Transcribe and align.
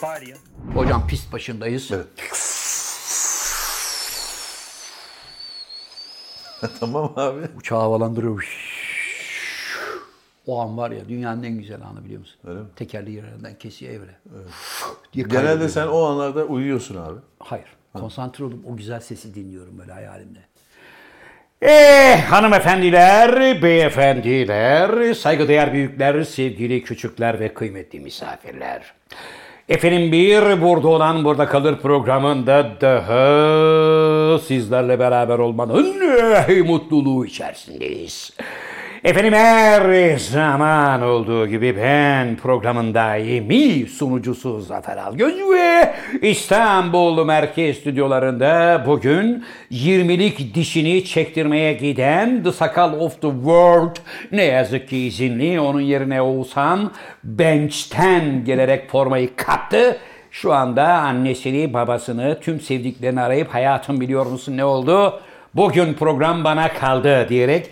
good 0.00 0.02
body. 0.02 0.32
Hocam 0.74 1.06
pist 1.06 1.32
başındayız. 1.32 1.90
Evet. 1.92 2.06
tamam 6.80 7.12
abi. 7.16 7.40
Uçağı 7.58 7.78
havalandırıyor. 7.78 8.62
O 10.46 10.60
an 10.60 10.76
var 10.76 10.90
ya 10.90 11.08
dünyanın 11.08 11.42
en 11.42 11.58
güzel 11.58 11.82
anı 11.82 12.04
biliyor 12.04 12.20
musun? 12.20 12.36
Öyle 12.46 12.60
mi? 12.60 12.66
Tekerli 12.76 13.12
yerlerinden 13.12 13.54
kesiyor 13.58 13.94
evre. 13.94 14.16
Diye 15.12 15.26
Genelde 15.26 15.46
kaybediyor. 15.46 15.68
sen 15.70 15.86
o 15.86 16.04
anlarda 16.04 16.44
uyuyorsun 16.44 16.96
abi. 16.96 17.18
Hayır. 17.38 17.66
Konsantre 17.94 18.44
olup 18.44 18.66
o 18.66 18.76
güzel 18.76 19.00
sesi 19.00 19.34
dinliyorum 19.34 19.78
böyle 19.78 19.92
hayalimde. 19.92 20.38
Eh 21.62 22.24
hanımefendiler, 22.24 23.62
beyefendiler, 23.62 25.14
saygıdeğer 25.14 25.72
büyükler, 25.72 26.24
sevgili 26.24 26.82
küçükler 26.82 27.40
ve 27.40 27.54
kıymetli 27.54 28.00
misafirler. 28.00 28.94
Efendim 29.68 30.12
bir 30.12 30.62
burada 30.62 30.88
olan 30.88 31.24
burada 31.24 31.46
kalır 31.46 31.78
programında 31.78 32.72
daha 32.80 34.38
sizlerle 34.38 34.98
beraber 34.98 35.38
olmanın 35.38 35.96
mutluluğu 36.66 37.26
içerisindeyiz. 37.26 38.32
Efendim 39.04 39.32
her 39.32 40.16
zaman 40.16 41.02
olduğu 41.02 41.46
gibi 41.46 41.76
ben 41.76 42.36
programın 42.36 42.94
daimi 42.94 43.86
sunucusu 43.88 44.60
Zafer 44.60 44.96
Algöz 44.96 45.34
ve 45.34 45.94
İstanbul 46.22 47.24
Merkez 47.24 47.78
Stüdyolarında 47.78 48.82
bugün 48.86 49.44
20'lik 49.72 50.54
dişini 50.54 51.04
çektirmeye 51.04 51.72
giden 51.72 52.42
The 52.42 52.52
Sakal 52.52 53.00
of 53.00 53.22
the 53.22 53.30
World 53.30 53.96
ne 54.32 54.44
yazık 54.44 54.88
ki 54.88 54.98
izinli. 54.98 55.60
Onun 55.60 55.80
yerine 55.80 56.22
Oğuzhan 56.22 56.90
bench'ten 57.24 58.44
gelerek 58.44 58.90
formayı 58.90 59.36
kaptı. 59.36 59.98
Şu 60.30 60.52
anda 60.52 60.84
annesini, 60.84 61.74
babasını, 61.74 62.40
tüm 62.40 62.60
sevdiklerini 62.60 63.20
arayıp 63.20 63.54
hayatım 63.54 64.00
biliyor 64.00 64.26
musun 64.26 64.56
ne 64.56 64.64
oldu? 64.64 65.20
Bugün 65.54 65.94
program 65.94 66.44
bana 66.44 66.72
kaldı 66.72 67.26
diyerek 67.28 67.70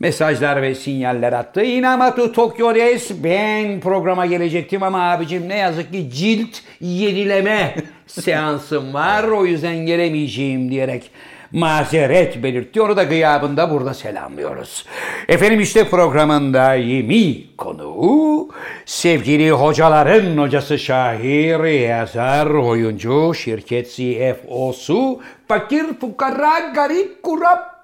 mesajlar 0.00 0.62
ve 0.62 0.74
sinyaller 0.74 1.32
attı. 1.32 1.62
Inamatu 1.62 2.32
Tokyo 2.32 2.74
Des 2.74 3.10
ben 3.24 3.80
programa 3.80 4.26
gelecektim 4.26 4.82
ama 4.82 5.10
abicim 5.10 5.48
ne 5.48 5.56
yazık 5.56 5.92
ki 5.92 6.10
cilt 6.10 6.56
yenileme 6.80 7.74
seansım 8.06 8.94
var 8.94 9.24
o 9.24 9.46
yüzden 9.46 9.76
gelemeyeceğim 9.76 10.70
diyerek 10.70 11.10
mazeret 11.52 12.42
belirtti. 12.42 12.82
Onu 12.82 12.96
da 12.96 13.02
gıyabında 13.02 13.70
burada 13.70 13.94
selamlıyoruz. 13.94 14.86
Efendim 15.28 15.60
işte 15.60 15.88
programın 15.88 16.54
daimi 16.54 17.56
konuğu 17.56 18.48
sevgili 18.86 19.50
hocaların 19.50 20.38
hocası 20.38 20.78
şair, 20.78 21.64
yazar, 21.64 22.46
oyuncu, 22.46 23.34
şirket 23.34 23.96
CFO'su, 23.96 25.20
fakir 25.48 25.84
fukara 26.00 26.58
garip 26.74 27.22
kurabba 27.22 27.75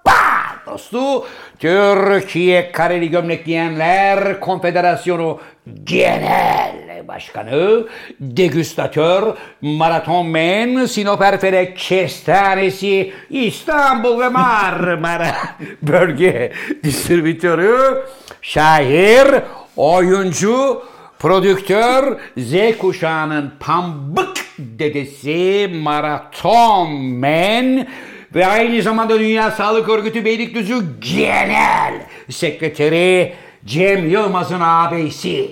dostu 0.66 1.26
Türkiye 1.58 2.72
Kareli 2.72 3.10
Gömlek 3.10 3.44
Giyenler 3.44 4.40
Konfederasyonu 4.40 5.40
Genel 5.84 7.08
Başkanı, 7.08 7.86
degüstatör, 8.20 9.36
maraton 9.60 10.26
men, 10.26 10.86
Sinop 10.86 11.22
Erfelek 11.22 11.78
Kestanesi, 11.78 13.12
İstanbul 13.30 14.20
ve 14.20 14.28
Marmara 14.28 15.34
Bölge 15.82 16.52
Distribütörü, 16.84 18.02
şair, 18.42 19.28
oyuncu, 19.76 20.82
prodüktör, 21.18 22.20
Z 22.36 22.78
kuşağının 22.78 23.52
pambık 23.60 24.36
dedesi, 24.58 25.70
maraton 25.74 26.92
men, 27.00 27.88
ve 28.34 28.46
aynı 28.46 28.82
zamanda 28.82 29.18
Dünya 29.18 29.50
Sağlık 29.50 29.88
Örgütü 29.88 30.24
Beylikdüzü 30.24 31.00
Genel 31.00 31.94
Sekreteri 32.30 33.34
Cem 33.64 34.08
Yılmaz'ın 34.08 34.60
ağabeysi 34.60 35.50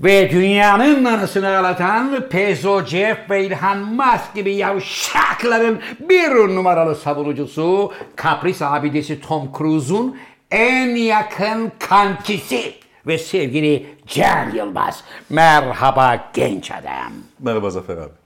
ve 0.00 0.30
dünyanın 0.30 1.04
anısını 1.04 1.58
ağlatan 1.58 2.28
Pezo 2.30 2.84
Jeff 2.84 3.30
ve 3.30 3.46
İlhan 3.46 3.78
Musk 3.78 4.34
gibi 4.34 4.54
yavşakların 4.54 5.80
bir 6.00 6.30
numaralı 6.30 6.96
savunucusu 6.96 7.92
Kapris 8.16 8.62
abidesi 8.62 9.20
Tom 9.20 9.50
Cruise'un 9.58 10.18
en 10.50 10.96
yakın 10.96 11.72
kankisi 11.78 12.74
ve 13.06 13.18
sevgili 13.18 13.86
Cem 14.06 14.52
Yılmaz. 14.54 15.04
Merhaba 15.30 16.30
genç 16.34 16.70
adam. 16.70 17.12
Merhaba 17.40 17.70
Zafer 17.70 17.96
abi. 17.96 18.21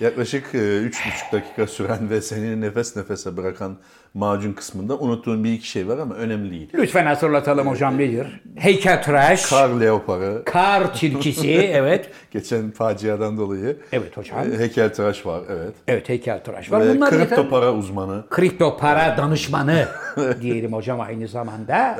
Yaklaşık 0.00 0.54
e, 0.54 0.78
üç 0.78 1.06
buçuk 1.06 1.32
dakika 1.32 1.66
süren 1.66 2.10
ve 2.10 2.20
seni 2.20 2.60
nefes 2.60 2.96
nefese 2.96 3.36
bırakan 3.36 3.76
macun 4.14 4.52
kısmında 4.52 4.98
unuttuğun 4.98 5.44
bir 5.44 5.52
iki 5.52 5.68
şey 5.68 5.88
var 5.88 5.98
ama 5.98 6.14
önemli 6.14 6.50
değil. 6.50 6.68
Lütfen 6.74 7.06
hatırlatalım 7.06 7.66
hocam 7.66 7.98
nedir? 7.98 8.40
Heykeltıraş, 8.56 9.46
Kar 9.50 9.68
leoparı, 9.68 10.42
kar 10.44 10.94
tilkisi, 10.94 11.50
evet. 11.54 12.10
geçen 12.30 12.70
faciadan 12.70 13.38
dolayı. 13.38 13.76
Evet 13.92 14.16
hocam. 14.16 14.38
E, 14.52 14.58
Heykeltıraş 14.58 15.26
var, 15.26 15.40
evet. 15.50 15.74
Evet 15.88 16.08
heykeltıraş 16.08 16.72
var. 16.72 16.80
Ve 16.80 16.94
Bunlar 16.96 17.10
kripto 17.10 17.36
yeter. 17.36 17.50
para 17.50 17.72
uzmanı. 17.74 18.24
kripto 18.30 18.76
para 18.76 19.16
danışmanı 19.16 19.88
diyelim 20.42 20.72
hocam 20.72 21.00
aynı 21.00 21.28
zamanda. 21.28 21.98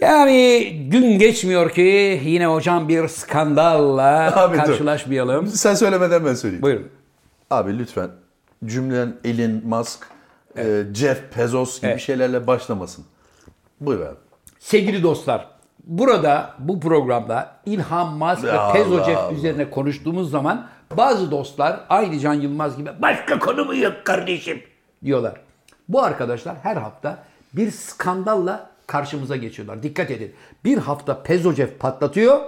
Yani 0.00 0.70
gün 0.90 1.18
geçmiyor 1.18 1.70
ki 1.70 2.20
yine 2.24 2.46
hocam 2.46 2.88
bir 2.88 3.08
skandalla 3.08 4.36
Abi 4.42 4.56
dur. 4.58 4.64
karşılaşmayalım. 4.64 5.46
Sen 5.46 5.74
söylemeden 5.74 6.24
ben 6.26 6.34
söyleyeyim. 6.34 6.62
Buyurun. 6.62 6.88
Abi 7.52 7.78
lütfen 7.78 8.10
cümlen 8.64 9.16
Elon 9.24 9.60
Musk, 9.64 10.06
e, 10.56 10.82
Jeff 10.94 11.36
Bezos 11.38 11.80
gibi 11.80 11.90
Evet. 11.90 12.00
şeylerle 12.00 12.46
başlamasın. 12.46 13.04
Buyur 13.80 14.00
abi. 14.00 14.16
Sevgili 14.58 15.02
dostlar, 15.02 15.48
burada 15.84 16.54
bu 16.58 16.80
programda 16.80 17.56
İlhan 17.66 18.12
Musk 18.12 18.44
ve 18.44 18.52
Allah 18.52 18.72
Pezo 18.72 19.04
Jeff 19.04 19.16
Allah. 19.18 19.32
üzerine 19.32 19.70
konuştuğumuz 19.70 20.30
zaman 20.30 20.66
bazı 20.96 21.30
dostlar 21.30 21.80
aynı 21.88 22.18
Can 22.18 22.34
Yılmaz 22.34 22.76
gibi 22.76 22.90
başka 23.02 23.38
konu 23.38 23.64
mu 23.64 23.76
yok 23.76 23.92
kardeşim 24.04 24.62
diyorlar. 25.04 25.40
Bu 25.88 26.02
arkadaşlar 26.02 26.56
her 26.62 26.76
hafta 26.76 27.18
bir 27.52 27.70
skandalla 27.70 28.70
karşımıza 28.86 29.36
geçiyorlar. 29.36 29.82
Dikkat 29.82 30.10
edin. 30.10 30.34
Bir 30.64 30.78
hafta 30.78 31.22
Pezo 31.22 31.52
Jeff 31.52 31.78
patlatıyor. 31.78 32.40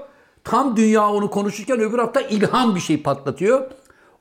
Tam 0.44 0.76
dünya 0.76 1.08
onu 1.08 1.30
konuşurken 1.30 1.80
öbür 1.80 1.98
hafta 1.98 2.20
İlhan 2.20 2.74
bir 2.74 2.80
şey 2.80 3.02
patlatıyor. 3.02 3.70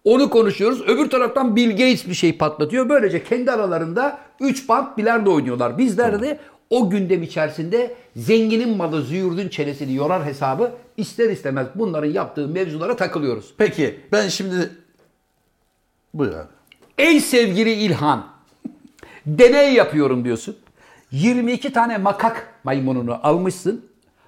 Onu 0.03 0.30
konuşuyoruz. 0.30 0.81
Öbür 0.81 1.09
taraftan 1.09 1.56
Bill 1.56 1.69
Gates 1.69 2.08
bir 2.08 2.14
şey 2.14 2.38
patlatıyor. 2.38 2.90
Böylece 2.90 3.24
kendi 3.24 3.52
aralarında 3.52 4.19
3 4.40 4.69
bant 4.69 4.97
bilardo 4.97 5.34
oynuyorlar. 5.34 5.78
Bizler 5.78 6.22
de 6.22 6.40
o 6.69 6.90
gündem 6.90 7.24
içerisinde 7.24 7.96
zenginin 8.16 8.78
malı 8.78 9.02
züğürdün 9.02 9.50
çenesini 9.50 9.94
yorar 9.94 10.25
hesabı 10.25 10.72
ister 10.97 11.30
istemez 11.30 11.68
bunların 11.75 12.09
yaptığı 12.09 12.47
mevzulara 12.47 12.96
takılıyoruz. 12.96 13.53
Peki 13.58 14.00
ben 14.12 14.28
şimdi... 14.28 14.72
Buyur 16.14 16.34
abi. 16.34 16.47
Ey 16.97 17.22
sevgili 17.22 17.72
İlhan, 17.74 18.25
deney 19.25 19.74
yapıyorum 19.74 20.25
diyorsun. 20.25 20.56
22 21.12 21.74
tane 21.74 21.97
makak 21.97 22.53
maymununu 22.64 23.20
almışsın. 23.24 23.85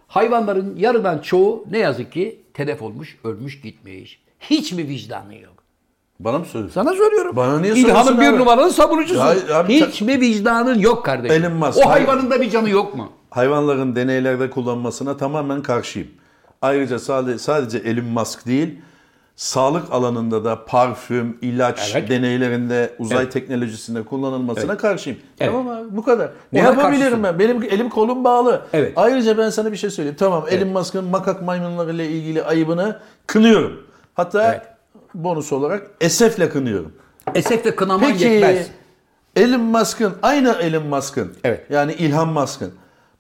Hayvanların 0.08 0.76
yarıdan 0.78 1.20
çoğu 1.20 1.66
ne 1.72 1.78
yazık 1.78 2.12
ki 2.12 2.42
telef 2.54 2.82
olmuş, 2.82 3.18
ölmüş, 3.24 3.62
gitmiş. 3.62 4.22
Hiç 4.40 4.72
mi 4.72 4.88
vicdanı 4.88 5.36
yok? 5.36 5.55
Bana 6.20 6.40
mı 6.40 6.46
söylüyorsun? 6.46 6.82
Sana 6.82 6.94
söylüyorum. 6.96 7.36
Bana 7.36 7.60
niye 7.60 7.74
İlhan'ın 7.74 8.20
bir 8.22 8.26
abi? 8.28 8.38
numaralı 8.38 8.72
savunucusu. 8.72 9.20
Ya 9.50 9.58
abi 9.60 9.74
Hiç 9.74 10.02
mi 10.02 10.20
vicdanın 10.22 10.80
yok 10.80 11.06
kardeşim? 11.06 11.44
Elon 11.44 11.54
Musk, 11.58 11.78
O 11.86 11.90
hayvanın 11.90 12.32
da 12.32 12.42
bir 12.42 12.50
canı 12.50 12.70
yok 12.70 12.96
mu? 12.96 13.12
Hayvanların 13.30 13.96
deneylerde 13.96 14.50
kullanmasına 14.50 15.18
tamamen 15.18 15.62
karşıyım. 15.62 16.08
Ayrıca 16.62 17.00
sadece, 17.00 17.38
sadece 17.40 17.78
Elon 17.78 18.06
Musk 18.06 18.48
değil, 18.48 18.80
sağlık 19.36 19.92
alanında 19.92 20.46
da 20.46 20.66
parfüm, 20.66 21.38
ilaç 21.42 21.92
Evet. 21.96 22.10
deneylerinde, 22.10 22.94
uzay 23.00 23.18
Evet. 23.24 23.32
teknolojisinde 23.34 24.04
kullanılmasına 24.04 24.78
karşıyım. 24.78 25.20
Evet. 25.40 25.52
Tamam 25.52 25.68
abi 25.78 25.96
bu 25.98 26.04
kadar. 26.04 26.30
Ne 26.54 26.60
Ona 26.62 26.68
yapabilirim 26.68 27.02
karşısın. 27.02 27.24
ben? 27.24 27.40
Benim 27.40 27.64
elim 27.64 27.90
kolum 27.90 28.24
bağlı. 28.24 28.62
Evet. 28.74 28.94
Ayrıca 28.96 29.38
ben 29.38 29.50
sana 29.50 29.72
bir 29.72 29.78
şey 29.78 29.90
söyleyeyim. 29.90 30.18
Tamam 30.20 30.46
Elon 30.50 30.68
Musk'ın 30.70 31.06
makak 31.06 31.42
maymunlarıyla 31.42 32.04
ilgili 32.04 32.44
ayıbını 32.44 33.00
kınıyorum. 33.28 33.84
Hatta 34.14 34.52
Evet. 34.52 34.62
Bonus 35.24 35.54
olarak 35.54 35.88
esefle 36.02 36.50
kınıyorum. 36.50 36.92
Esefle 37.36 37.76
kınaman 37.76 38.12
Peki 38.12 38.24
yetmez. 38.24 38.68
Elon 39.36 39.62
Musk'ın 39.62 40.14
aynı 40.22 40.52
Elon 40.62 40.86
Musk'ın 40.88 41.34
Evet. 41.44 41.66
yani 41.70 41.94
İlhan 41.94 42.28
Musk'ın 42.30 42.74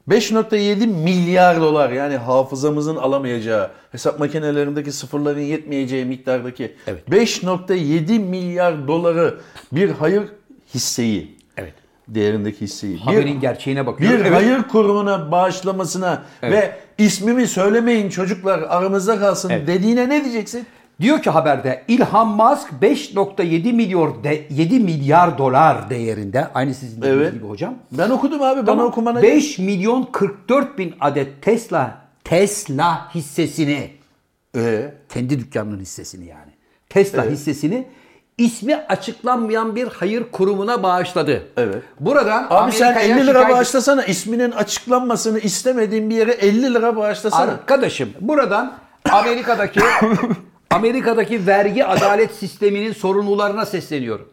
5.7 0.09 0.87
milyar 0.87 1.61
dolar 1.61 1.89
yani 1.89 2.17
hafızamızın 2.17 2.95
alamayacağı 2.95 3.71
hesap 3.91 4.19
makinelerindeki 4.19 4.91
sıfırların 4.91 5.39
yetmeyeceği 5.41 6.05
miktardaki 6.05 6.75
Evet. 6.87 7.03
5.7 7.09 8.19
milyar 8.19 8.87
doları 8.87 9.39
bir 9.71 9.89
hayır 9.89 10.23
hisseyi 10.73 11.35
Evet. 11.57 11.73
değerindeki 12.07 12.61
hisseyi 12.61 12.97
Haberin 12.97 13.35
bir, 13.35 13.41
gerçeğine 13.41 13.81
bir 13.81 13.87
bakıyorum. 13.87 14.19
Evet. 14.21 14.31
hayır 14.35 14.63
kurumuna 14.63 15.31
bağışlamasına 15.31 16.23
Evet. 16.41 16.53
ve 16.53 16.77
ismimi 17.03 17.47
söylemeyin 17.47 18.09
çocuklar 18.09 18.59
aramızda 18.59 19.19
kalsın 19.19 19.49
Evet. 19.49 19.67
dediğine 19.67 20.09
ne 20.09 20.23
diyeceksin? 20.23 20.65
Diyor 21.01 21.21
ki 21.21 21.29
haberde 21.29 21.83
İlhan 21.87 22.27
Musk 22.27 22.69
5.7 22.81 23.73
milyar 23.73 24.23
de, 24.23 24.47
7 24.49 24.79
milyar 24.79 25.37
dolar 25.37 25.89
değerinde. 25.89 26.47
Aynı 26.53 26.73
sizin 26.73 27.01
dediğiniz 27.01 27.21
Evet. 27.21 27.33
gibi 27.33 27.47
hocam. 27.47 27.75
Ben 27.91 28.09
okudum 28.09 28.41
abi. 28.41 28.57
Bana 28.57 28.65
Tamam. 28.65 28.85
okumana 28.87 29.21
5 29.21 29.59
milyon 29.59 30.03
44 30.11 30.77
bin 30.77 30.95
adet 30.99 31.41
Tesla 31.41 31.97
Tesla 32.23 33.15
hissesini 33.15 33.91
Ee, 34.57 34.93
kendi 35.13 35.39
dükkanının 35.39 35.79
hissesini 35.79 36.25
yani. 36.25 36.51
Tesla 36.89 37.23
hissesini 37.25 37.87
ismi 38.37 38.75
açıklanmayan 38.75 39.75
bir 39.75 39.87
hayır 39.87 40.23
kurumuna 40.31 40.83
bağışladı. 40.83 41.43
Evet. 41.57 41.83
Buradan 41.99 42.47
Abi 42.49 42.71
sen 42.71 42.85
Amerika'ya 42.91 43.15
50 43.17 43.27
lira 43.27 43.39
şikayet- 43.39 43.51
bağışlasana. 43.55 44.03
İsminin 44.05 44.51
açıklanmasını 44.51 45.39
istemediğin 45.39 46.09
bir 46.09 46.15
yere 46.15 46.31
50 46.31 46.73
lira 46.73 46.95
bağışlasana. 46.95 47.51
Arkadaşım 47.51 48.09
buradan 48.21 48.73
Amerika'daki 49.11 49.79
Amerika'daki 50.75 51.47
vergi 51.47 51.85
adalet 51.85 52.31
sisteminin 52.31 52.93
sorumlularına 52.93 53.65
sesleniyorum. 53.65 54.29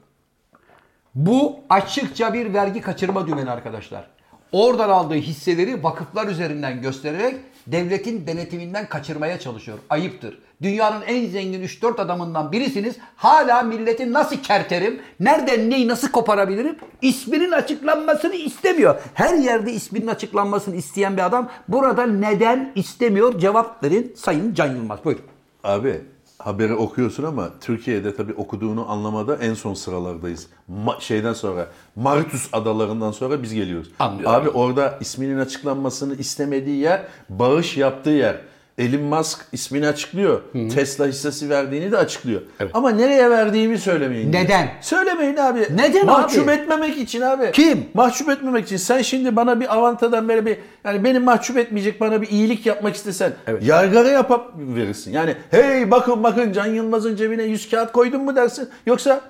Bu 1.14 1.60
açıkça 1.70 2.34
bir 2.34 2.54
vergi 2.54 2.80
kaçırma 2.80 3.26
dümeni 3.26 3.50
arkadaşlar. 3.50 4.10
Oradan 4.52 4.90
aldığı 4.90 5.14
hisseleri 5.14 5.82
vakıflar 5.82 6.28
üzerinden 6.28 6.82
göstererek 6.82 7.34
devletin 7.66 8.26
denetiminden 8.26 8.88
kaçırmaya 8.88 9.40
çalışıyor. 9.40 9.78
Ayıptır. 9.90 10.38
Dünyanın 10.62 11.02
en 11.02 11.26
zengin 11.26 11.62
3-4 11.62 12.00
adamından 12.00 12.52
birisiniz. 12.52 12.96
Hala 13.16 13.62
milletin 13.62 14.12
nasıl 14.12 14.36
kerterim, 14.36 15.00
nereden 15.20 15.70
neyi 15.70 15.88
nasıl 15.88 16.08
koparabilirim 16.08 16.76
isminin 17.02 17.52
açıklanmasını 17.52 18.34
istemiyor. 18.34 19.00
Her 19.14 19.34
yerde 19.34 19.72
isminin 19.72 20.06
açıklanmasını 20.06 20.76
isteyen 20.76 21.16
bir 21.16 21.26
adam 21.26 21.50
burada 21.68 22.06
neden 22.06 22.72
istemiyor 22.74 23.38
cevap 23.38 23.84
verin 23.84 24.14
Sayın 24.16 24.54
Can 24.54 24.76
Yılmaz. 24.76 25.04
Buyurun. 25.04 25.24
Abi 25.64 26.11
haberi 26.44 26.74
okuyorsun 26.74 27.24
ama 27.24 27.50
Türkiye'de 27.60 28.16
tabii 28.16 28.32
okuduğunu 28.32 28.90
anlamada 28.90 29.36
en 29.36 29.54
son 29.54 29.74
sıralardayız. 29.74 30.46
Ma- 30.86 31.00
şeyden 31.00 31.32
sonra 31.32 31.68
Mauritius 31.96 32.48
adalarından 32.52 33.10
sonra 33.12 33.42
biz 33.42 33.54
geliyoruz. 33.54 33.88
Anlıyorum. 33.98 34.34
Abi 34.34 34.48
orada 34.48 34.98
isminin 35.00 35.38
açıklanmasını 35.38 36.14
istemediği 36.16 36.76
yer 36.78 37.02
bağış 37.28 37.76
yaptığı 37.76 38.10
yer. 38.10 38.40
Elon 38.78 39.02
Musk 39.02 39.40
ismini 39.52 39.86
açıklıyor. 39.86 40.40
Tesla 40.74 41.06
hissesi 41.06 41.50
verdiğini 41.50 41.92
de 41.92 41.96
açıklıyor. 41.98 42.40
Ama 42.74 42.90
nereye 42.90 43.30
verdiğimi 43.30 43.78
söylemeyin. 43.78 44.32
diyor. 44.32 44.44
Neden? 44.44 44.68
Söylemeyin 44.80 45.36
abi. 45.36 45.66
Neden 45.74 46.06
Mahcup 46.06 46.44
abi? 46.48 46.52
etmemek 46.52 46.98
için 46.98 47.20
abi. 47.20 47.50
Kim? 47.52 47.84
Mahcup 47.94 48.28
etmemek 48.28 48.64
için. 48.66 48.76
Sen 48.76 49.02
şimdi 49.02 49.36
bana 49.36 49.60
bir 49.60 49.74
avantadan 49.74 50.28
böyle 50.28 50.46
bir 50.46 50.56
yani 50.84 51.04
beni 51.04 51.18
mahcup 51.18 51.56
etmeyecek 51.58 52.00
bana 52.00 52.22
bir 52.22 52.28
iyilik 52.28 52.66
yapmak 52.66 52.94
istesen 52.94 53.32
Evet. 53.46 53.62
yaygara 53.66 54.08
yapıp 54.08 54.40
verirsin. 54.58 55.12
Yani 55.12 55.34
hey 55.50 55.90
bakın 55.90 56.22
bakın 56.22 56.52
Can 56.52 56.66
Yılmaz'ın 56.66 57.16
cebine 57.16 57.42
100 57.42 57.70
kağıt 57.70 57.92
koydun 57.92 58.24
mu 58.24 58.36
dersin. 58.36 58.68
Yoksa 58.86 59.20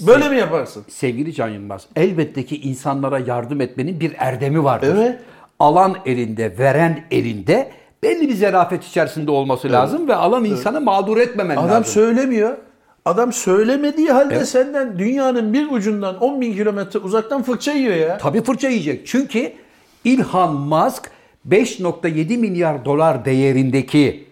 böyle 0.00 0.28
mi 0.28 0.36
yaparsın? 0.38 0.84
Sevgili 0.88 1.34
Can 1.34 1.48
Yılmaz, 1.48 1.86
elbette 1.96 2.44
ki 2.46 2.60
insanlara 2.60 3.18
yardım 3.18 3.60
etmenin 3.60 4.00
bir 4.00 4.12
erdemi 4.18 4.64
vardır. 4.64 4.94
Evet. 4.98 5.18
Alan 5.58 5.96
elinde, 6.06 6.58
veren 6.58 7.04
elinde 7.10 7.70
belli 8.02 8.28
bir 8.28 8.34
zarafet 8.34 8.84
içerisinde 8.84 9.30
olması 9.30 9.72
lazım 9.72 10.08
ve 10.08 10.14
alan 10.14 10.44
insanı 10.44 10.80
mağdur 10.80 11.16
etmemen 11.16 11.56
Adam 11.56 11.70
lazım. 11.70 11.84
söylemiyor. 11.84 12.56
Adam 13.04 13.32
söylemediği 13.32 14.10
halde 14.10 14.44
senden 14.44 14.98
dünyanın 14.98 15.52
bir 15.52 15.70
ucundan 15.70 16.18
10 16.18 16.40
bin 16.40 16.52
kilometre 16.52 16.98
uzaktan 16.98 17.42
fırça 17.42 17.72
yiyor 17.72 17.96
ya. 17.96 18.18
Tabii 18.18 18.42
fırça 18.42 18.68
yiyecek. 18.68 19.06
Çünkü 19.06 19.52
Elon 20.04 20.56
Musk 20.56 21.10
5.7 21.48 22.36
milyar 22.36 22.84
dolar 22.84 23.24
değerindeki 23.24 24.28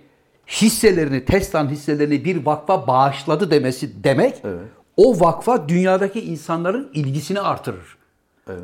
hisselerini, 0.49 1.25
Tesla'nın 1.25 1.69
hisselerini 1.70 2.25
bir 2.25 2.46
vakfa 2.46 2.87
bağışladı 2.87 3.50
demesi 3.50 4.05
demek 4.05 4.43
o 4.96 5.20
vakfa 5.20 5.69
dünyadaki 5.69 6.20
insanların 6.20 6.90
ilgisini 6.94 7.40
artırır. 7.40 7.96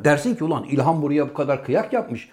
Dersin 0.03 0.35
ki 0.35 0.43
ulan 0.43 0.63
İlhan 0.63 1.01
buraya 1.01 1.29
bu 1.29 1.33
kadar 1.33 1.65
kıyak 1.65 1.93
yapmış. 1.93 2.29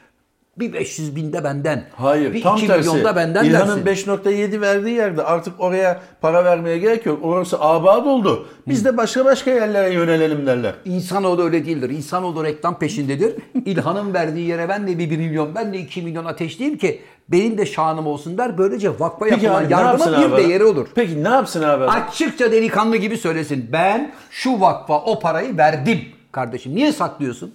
Bir 0.61 0.73
500 0.73 1.17
binde 1.17 1.45
benden. 1.45 1.85
Hayır 1.97 2.35
bir 2.35 2.43
tam 2.43 2.57
2 2.57 2.67
tersi. 2.67 2.89
milyonda 2.89 3.17
benden 3.17 3.45
İlhan'ın 3.45 3.87
dersin. 3.87 4.11
5.7 4.11 4.61
verdiği 4.61 4.95
yerde 4.95 5.23
artık 5.23 5.55
oraya 5.59 6.01
para 6.21 6.45
vermeye 6.45 6.79
gerek 6.79 7.07
yok. 7.07 7.19
Orası 7.23 7.61
abad 7.61 8.07
oldu. 8.07 8.47
Biz 8.69 8.85
de 8.85 8.97
başka 8.97 9.25
başka 9.25 9.51
yerlere 9.51 9.95
yönelelim 9.95 10.47
derler. 10.47 10.75
İnsanoğlu 10.85 11.43
öyle 11.43 11.67
değildir. 11.67 11.91
İnsanoğlu 11.91 12.45
reklam 12.45 12.79
peşindedir. 12.79 13.35
İlhan'ın 13.65 14.15
verdiği 14.15 14.49
yere 14.49 14.69
ben 14.69 14.87
de 14.89 14.99
bir 14.99 15.11
1 15.11 15.17
milyon, 15.19 15.55
ben 15.55 15.73
de 15.73 15.79
2 15.79 16.03
milyon 16.03 16.25
ateşleyeyim 16.25 16.79
ki 16.79 17.01
benim 17.29 17.59
de 17.59 17.67
şanım 17.67 18.07
olsun 18.07 18.39
der. 18.39 18.59
Böylece 18.59 18.91
vakfa 19.01 19.29
yapılan 19.29 19.65
abi 19.65 19.69
ne 19.69 19.73
yardıma 19.73 20.19
bir 20.21 20.35
abi? 20.35 20.43
değeri 20.43 20.65
olur. 20.65 20.89
Peki 20.95 21.25
ne 21.25 21.29
yapsın 21.29 21.63
abi? 21.63 21.85
Açıkça 21.85 22.53
delikanlı 22.53 22.97
gibi 22.97 23.17
söylesin. 23.17 23.69
Ben 23.73 24.13
şu 24.31 24.61
vakfa 24.61 25.01
o 25.01 25.21
parayı 25.21 25.57
verdim. 25.57 26.01
Kardeşim 26.33 26.75
niye 26.75 26.93
saklıyorsun? 26.93 27.55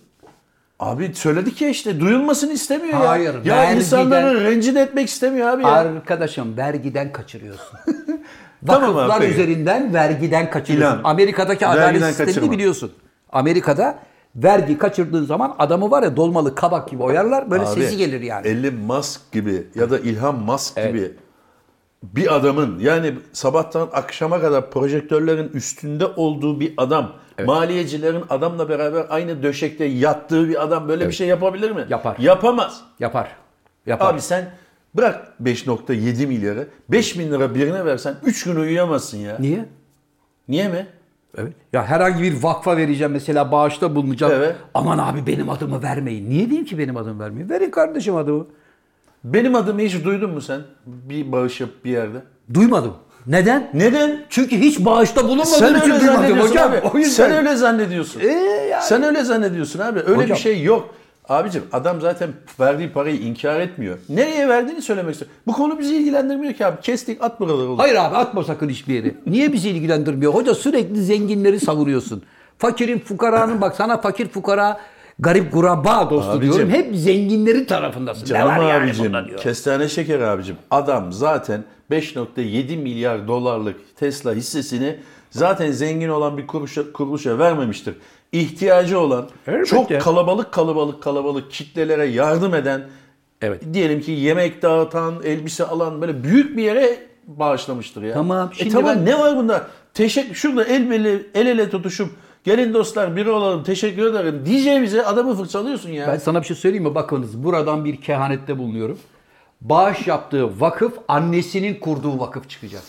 Abi 0.80 1.12
söyledik 1.16 1.62
ya 1.62 1.70
işte 1.70 2.00
duyulmasını 2.00 2.54
istemiyor 2.54 2.94
ya. 3.00 3.10
Hayır, 3.10 3.34
Ya 3.46 3.56
vergiden- 3.58 3.76
insanları 3.78 4.44
rencide 4.44 4.82
etmek 4.82 5.08
istemiyor 5.10 5.48
abi 5.48 5.64
ya. 5.64 5.70
Arkadaşım 5.70 6.58
vergiden 6.58 7.12
kaçırıyorsun. 7.12 7.80
Tamam 8.68 8.90
abi, 8.98 9.10
Vakıflar 9.10 9.30
üzerinden 9.30 9.94
vergiden 9.94 10.50
kaçırıyorsun. 10.50 10.98
İlan, 11.00 11.10
Amerika'daki 11.12 11.68
adalet 11.68 11.86
vergiden 11.88 12.08
sistemini 12.08 12.34
kaçırma. 12.36 12.52
biliyorsun. 12.52 12.92
Amerika'da 13.32 14.00
vergi 14.36 14.78
kaçırdığın 14.78 15.26
zaman 15.26 15.56
adamı 15.60 15.92
var 15.92 16.04
ya 16.04 16.16
dolmalı 16.16 16.56
kabak 16.56 16.90
gibi 16.90 17.04
oyarlar. 17.04 17.52
Böyle 17.52 17.64
Abi, 17.64 17.82
sesi 17.82 17.98
gelir 17.98 18.22
yani. 18.22 18.48
Elon 18.48 18.74
Musk 18.76 19.32
gibi 19.32 19.68
ya 19.76 19.90
da 19.90 20.00
İlhan 20.00 20.36
Musk 20.40 20.76
gibi 20.76 21.12
bir 22.14 22.36
adamın 22.36 22.80
yani 22.80 23.14
sabahtan 23.34 23.90
akşama 23.94 24.42
kadar 24.42 24.72
projektörlerin 24.72 25.50
üstünde 25.50 26.06
olduğu 26.06 26.60
bir 26.60 26.74
adam, 26.78 27.12
maliyecilerin 27.46 28.24
adamla 28.30 28.70
beraber 28.70 29.06
aynı 29.10 29.44
döşekte 29.44 29.86
yattığı 29.86 30.50
bir 30.50 30.64
adam 30.64 30.88
böyle 30.88 31.08
bir 31.08 31.14
şey 31.14 31.28
yapabilir 31.28 31.72
mi? 31.72 31.86
Yapar. 31.90 32.18
Yapamaz. 32.20 32.82
Yapar. 33.00 33.36
Yapar. 33.86 34.14
Abi 34.14 34.22
sen 34.22 34.52
bırak 34.96 35.34
5.7 35.44 36.28
milyarı 36.28 36.68
5 36.90 37.20
bin 37.20 37.32
lira 37.32 37.56
birine 37.56 37.86
versen 37.86 38.16
3 38.24 38.44
gün 38.44 38.56
uyuyamazsın 38.56 39.18
ya. 39.18 39.38
Niye? 39.40 39.66
Niye 40.48 40.68
mi? 40.68 40.88
Evet. 41.38 41.54
Ya 41.74 41.86
herhangi 41.86 42.24
bir 42.24 42.44
vakfa 42.44 42.78
vereceğim 42.78 43.12
mesela 43.14 43.52
bağışta 43.52 43.96
bulunacağım. 43.96 44.34
Evet. 44.36 44.56
Aman 44.74 44.98
abi 44.98 45.28
benim 45.28 45.50
adımı 45.50 45.84
vermeyin. 45.84 46.30
Niye 46.30 46.46
diyeyim 46.46 46.66
ki 46.66 46.78
benim 46.78 46.98
adımı 46.98 47.24
vermeyin? 47.24 47.50
Verin 47.50 47.72
kardeşim 47.72 48.16
adımı. 48.16 48.48
Benim 49.34 49.56
adımı 49.56 49.82
hiç 49.82 50.04
duydun 50.04 50.32
mu 50.32 50.42
sen? 50.42 50.62
Bir 50.86 51.32
bağış 51.32 51.62
yap 51.62 51.70
bir 51.86 51.92
yerde. 51.92 52.18
Duymadım. 52.54 52.94
Neden? 53.28 53.70
Neden? 53.74 54.26
Çünkü 54.30 54.58
hiç 54.58 54.86
bağışta 54.86 55.24
bulunmadığım 55.24 55.52
Sen 55.52 55.76
için 55.76 55.90
duymadım 56.00 56.40
hocam. 56.40 56.72
abi. 56.72 56.82
O 56.94 56.98
yüzden. 56.98 57.12
Sen 57.28 57.32
öyle 57.38 57.56
zannediyorsun. 57.56 58.20
Ee, 58.20 58.28
yani. 58.72 58.84
Sen 58.84 59.04
öyle 59.04 59.24
zannediyorsun 59.24 59.80
abi. 59.80 60.00
Öyle 60.00 60.16
Hocam. 60.16 60.30
bir 60.30 60.42
şey 60.42 60.64
yok. 60.64 60.90
Abicim 61.30 61.64
adam 61.72 62.02
zaten 62.02 62.30
verdiği 62.60 62.92
parayı 62.92 63.18
inkar 63.20 63.60
etmiyor. 63.60 63.98
Nereye 64.10 64.50
verdiğini 64.50 64.82
söylemek 64.82 65.12
istiyor. 65.14 65.32
Bu 65.48 65.54
konu 65.54 65.80
bizi 65.80 65.96
ilgilendirmiyor 65.96 66.54
ki 66.54 66.66
abi. 66.66 66.82
Kestik 66.82 67.24
at 67.24 67.40
buraları. 67.40 67.76
Hayır 67.78 67.96
abi 67.96 68.16
atma 68.16 68.44
sakın 68.44 68.70
hiçbir 68.70 68.94
yere. 68.94 69.16
Niye 69.28 69.54
bizi 69.54 69.70
ilgilendirmiyor? 69.70 70.34
Hoca 70.34 70.56
sürekli 70.56 71.04
zenginleri 71.04 71.60
savuruyorsun. 71.60 72.24
Fakirin 72.58 73.00
fukaranın 73.00 73.62
bak 73.62 73.76
sana 73.76 73.98
fakir 74.02 74.28
fukara 74.30 74.78
garip 75.20 75.52
kuraba 75.52 76.10
dostu 76.10 76.32
Abicim. 76.32 76.54
diyorum. 76.54 76.70
Hep 76.70 76.96
zenginlerin 76.96 77.66
tarafındasın. 77.66 78.26
Canım 78.26 78.48
ne 78.54 78.58
var 78.58 78.70
yani 78.74 78.84
abicim, 78.84 79.06
bunda 79.06 79.28
diyor. 79.28 79.40
kestane 79.40 79.90
şeker 79.90 80.20
abicim. 80.20 80.56
Adam 80.72 81.12
zaten 81.14 81.64
5.7 81.92 82.78
milyar 82.78 83.28
dolarlık 83.28 83.96
Tesla 83.98 84.34
hissesini 84.34 84.96
zaten 85.30 85.72
zengin 85.72 86.10
olan 86.10 86.38
bir 86.38 86.48
kuruluşa, 86.48 86.92
kuruluşa 86.94 87.40
vermemiştir. 87.40 87.96
İhtiyacı 88.32 89.00
olan, 89.00 89.30
Elbette. 89.48 89.66
çok 89.66 90.02
kalabalık 90.02 90.52
kalabalık 90.52 91.04
kalabalık 91.04 91.52
kitlelere 91.52 92.06
yardım 92.06 92.56
eden, 92.56 92.84
Evet. 93.42 93.62
diyelim 93.74 94.02
ki 94.02 94.12
yemek 94.12 94.62
dağıtan, 94.62 95.14
elbise 95.24 95.64
alan 95.66 96.02
böyle 96.02 96.24
büyük 96.24 96.58
bir 96.58 96.64
yere 96.64 96.98
bağışlamıştır 97.28 98.04
ya. 98.04 98.14
Tamam, 98.14 98.50
E 98.54 98.56
şimdi 98.58 98.74
tamam 98.74 98.96
ben- 98.96 99.06
ne 99.06 99.20
var 99.20 99.38
bunda? 99.38 99.68
Teşekkür 99.94 100.36
şurada 100.36 100.64
el 100.64 100.92
ele, 100.92 101.22
el 101.36 101.48
ele 101.48 101.70
tutuşup 101.70 102.10
gelin 102.46 102.74
dostlar 102.74 103.16
biri 103.16 103.30
olalım 103.30 103.64
teşekkür 103.64 104.06
ederim 104.06 104.44
diyeceğimize 104.46 105.06
adamı 105.06 105.36
fırçalıyorsun 105.36 105.90
ya. 105.90 106.08
Ben 106.08 106.18
sana 106.18 106.42
bir 106.42 106.48
şey 106.48 106.56
söyleyeyim 106.56 106.84
mi? 106.84 106.96
Bakınız 106.96 107.44
buradan 107.44 107.86
bir 107.86 108.02
kehanette 108.02 108.58
bulunuyorum. 108.58 109.00
Bağış 109.62 110.08
yaptığı 110.08 110.62
vakıf 110.62 110.94
annesinin 111.08 111.80
kurduğu 111.80 112.20
vakıf 112.20 112.50
çıkacak. 112.50 112.84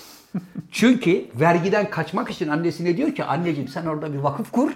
Çünkü 0.71 1.25
vergiden 1.35 1.91
kaçmak 1.91 2.31
için 2.31 2.49
annesine 2.49 2.97
diyor 2.97 3.15
ki 3.15 3.25
anneciğim 3.25 3.69
sen 3.69 3.87
orada 3.87 4.13
bir 4.13 4.19
vakıf 4.19 4.53
kur. 4.53 4.73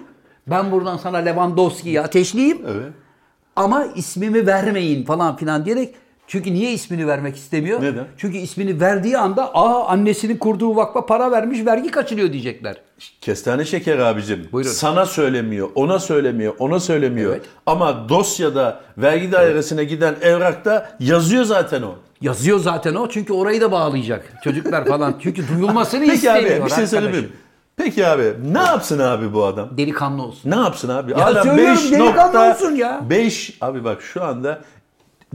Ben 0.47 0.71
buradan 0.71 0.97
sana 0.97 1.17
Lewandowski'yi 1.17 2.01
ateşleyeyim. 2.01 2.61
Evet. 2.67 2.93
Ama 3.55 3.85
ismimi 3.85 4.47
vermeyin 4.47 5.05
falan 5.05 5.35
filan 5.35 5.65
diyerek 5.65 5.95
çünkü 6.31 6.53
niye 6.53 6.71
ismini 6.71 7.07
vermek 7.07 7.35
istemiyor? 7.35 7.81
Neden? 7.81 8.05
Çünkü 8.17 8.37
ismini 8.37 8.81
verdiği 8.81 9.17
anda 9.17 9.55
aa 9.55 9.87
annesinin 9.87 10.37
kurduğu 10.37 10.75
vakfa 10.75 11.05
para 11.05 11.31
vermiş 11.31 11.65
vergi 11.65 11.91
kaçırıyor 11.91 12.33
diyecekler. 12.33 12.81
Kestane 13.21 13.65
şeker 13.65 13.97
abicim. 13.97 14.47
Buyurun. 14.51 14.69
Sana 14.71 15.05
söylemiyor, 15.05 15.69
ona 15.75 15.99
söylemiyor, 15.99 16.53
ona 16.59 16.79
söylemiyor. 16.79 17.31
Evet. 17.31 17.45
Ama 17.65 18.09
dosyada 18.09 18.81
vergi 18.97 19.31
dairesine 19.31 19.83
giden 19.83 20.15
evrakta 20.21 20.95
yazıyor 20.99 21.43
zaten 21.43 21.81
o. 21.81 21.95
Yazıyor 22.21 22.59
zaten 22.59 22.95
o 22.95 23.09
çünkü 23.09 23.33
orayı 23.33 23.61
da 23.61 23.71
bağlayacak. 23.71 24.33
Çocuklar 24.43 24.85
falan. 24.85 25.15
Çünkü 25.23 25.47
duyulmasını 25.47 26.01
Peki 26.05 26.13
istemiyor 26.13 26.57
abi 26.57 26.65
bir 26.65 26.71
şey 26.71 26.87
söyleyeyim? 26.87 27.31
Peki 27.75 28.07
abi 28.07 28.33
ne 28.53 28.59
yapsın 28.59 28.99
abi 28.99 29.33
bu 29.33 29.45
adam? 29.45 29.77
Delikanlı 29.77 30.23
olsun. 30.23 30.51
Ne 30.51 30.55
yapsın 30.55 30.89
abi? 30.89 31.11
Ya 31.11 31.17
Adam 31.17 31.43
söylüyorum, 31.43 31.75
5 31.75 31.91
delikanlı 31.91 32.23
nokta 32.25 32.51
olsun 32.51 32.75
ya. 32.75 33.01
5 33.09 33.57
abi 33.61 33.83
bak 33.83 34.01
şu 34.01 34.23
anda 34.23 34.61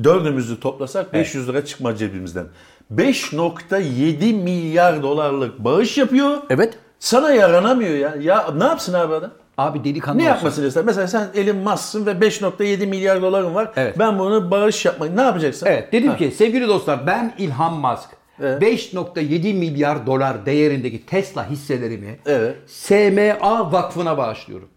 dördümüzü 0.04 0.60
toplasak 0.60 1.12
500 1.12 1.48
lira 1.48 1.64
çıkmaz 1.64 1.98
cebimizden. 1.98 2.46
5.7 2.94 4.32
milyar 4.42 5.02
dolarlık 5.02 5.58
bağış 5.58 5.98
yapıyor. 5.98 6.38
Evet. 6.50 6.74
Sana 6.98 7.30
yaranamıyor 7.30 7.94
ya. 7.94 8.14
Ya 8.20 8.46
ne 8.56 8.64
yapsın 8.64 8.92
abi 8.94 9.14
adam? 9.14 9.30
Abi 9.58 9.84
delikanlı 9.84 10.18
Ne 10.18 10.22
olsun. 10.22 10.34
yapmasını 10.34 10.66
ister? 10.66 10.84
Mesela 10.84 11.06
sen 11.06 11.28
Elon 11.34 11.56
Musk'sın 11.56 12.06
ve 12.06 12.10
5.7 12.10 12.86
milyar 12.86 13.22
doların 13.22 13.54
var. 13.54 13.72
Evet. 13.76 13.98
Ben 13.98 14.18
bunu 14.18 14.50
bağış 14.50 14.84
yapmayı 14.84 15.16
ne 15.16 15.20
yapacaksın? 15.22 15.66
Evet 15.66 15.92
dedim 15.92 16.16
ki 16.16 16.30
sevgili 16.30 16.68
dostlar 16.68 17.06
ben 17.06 17.34
İlhan 17.38 17.74
Musk 17.74 18.08
Evet. 18.42 18.62
5.7 18.62 19.54
milyar 19.54 20.06
dolar 20.06 20.46
değerindeki 20.46 21.06
Tesla 21.06 21.50
hisselerimi 21.50 22.18
Evet. 22.26 22.56
SMA 22.66 23.72
Vakfı'na 23.72 24.18
bağışlıyorum. 24.18 24.68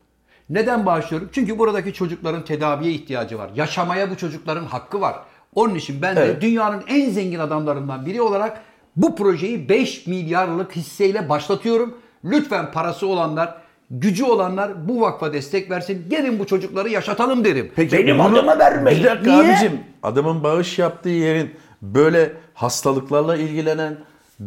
Neden 0.50 0.86
bağışlıyorum? 0.86 1.29
Çünkü 1.32 1.60
buradaki 1.60 1.94
çocukların 1.94 2.46
tedaviye 2.46 2.91
ihtiyacı 2.91 3.38
var. 3.39 3.50
Yaşamaya 3.56 4.12
bu 4.12 4.18
çocukların 4.18 4.65
hakkı 4.65 5.01
var. 5.01 5.15
Onun 5.56 5.75
için 5.75 6.01
ben 6.01 6.15
de 6.15 6.22
Evet. 6.22 6.41
dünyanın 6.41 6.84
en 6.88 7.10
zengin 7.10 7.39
adamlarından 7.39 8.06
biri 8.06 8.22
olarak 8.22 8.62
bu 8.96 9.15
projeyi 9.15 9.70
5 9.70 10.08
milyarlık 10.08 10.75
hisseyle 10.75 11.29
başlatıyorum. 11.29 11.98
Lütfen 12.25 12.72
parası 12.72 13.08
olanlar, 13.08 13.56
gücü 13.91 14.24
olanlar 14.24 14.88
bu 14.89 15.01
vakfa 15.01 15.34
destek 15.34 15.70
versin. 15.72 16.06
Gelin 16.10 16.39
bu 16.39 16.46
çocukları 16.48 16.89
yaşatalım 16.89 17.46
derim. 17.46 17.72
Benim 17.77 18.20
bunu- 18.20 18.38
adıma 18.39 18.60
vermeyin. 18.60 19.00
Bir 19.00 19.06
dakika 19.10 19.41
Niye? 19.41 19.53
abicim. 19.53 19.79
Adamın 20.03 20.44
bağış 20.44 20.79
yaptığı 20.79 21.10
yerin 21.10 21.51
böyle 21.82 22.34
hastalıklarla 22.53 23.36
ilgilenen, 23.38 23.98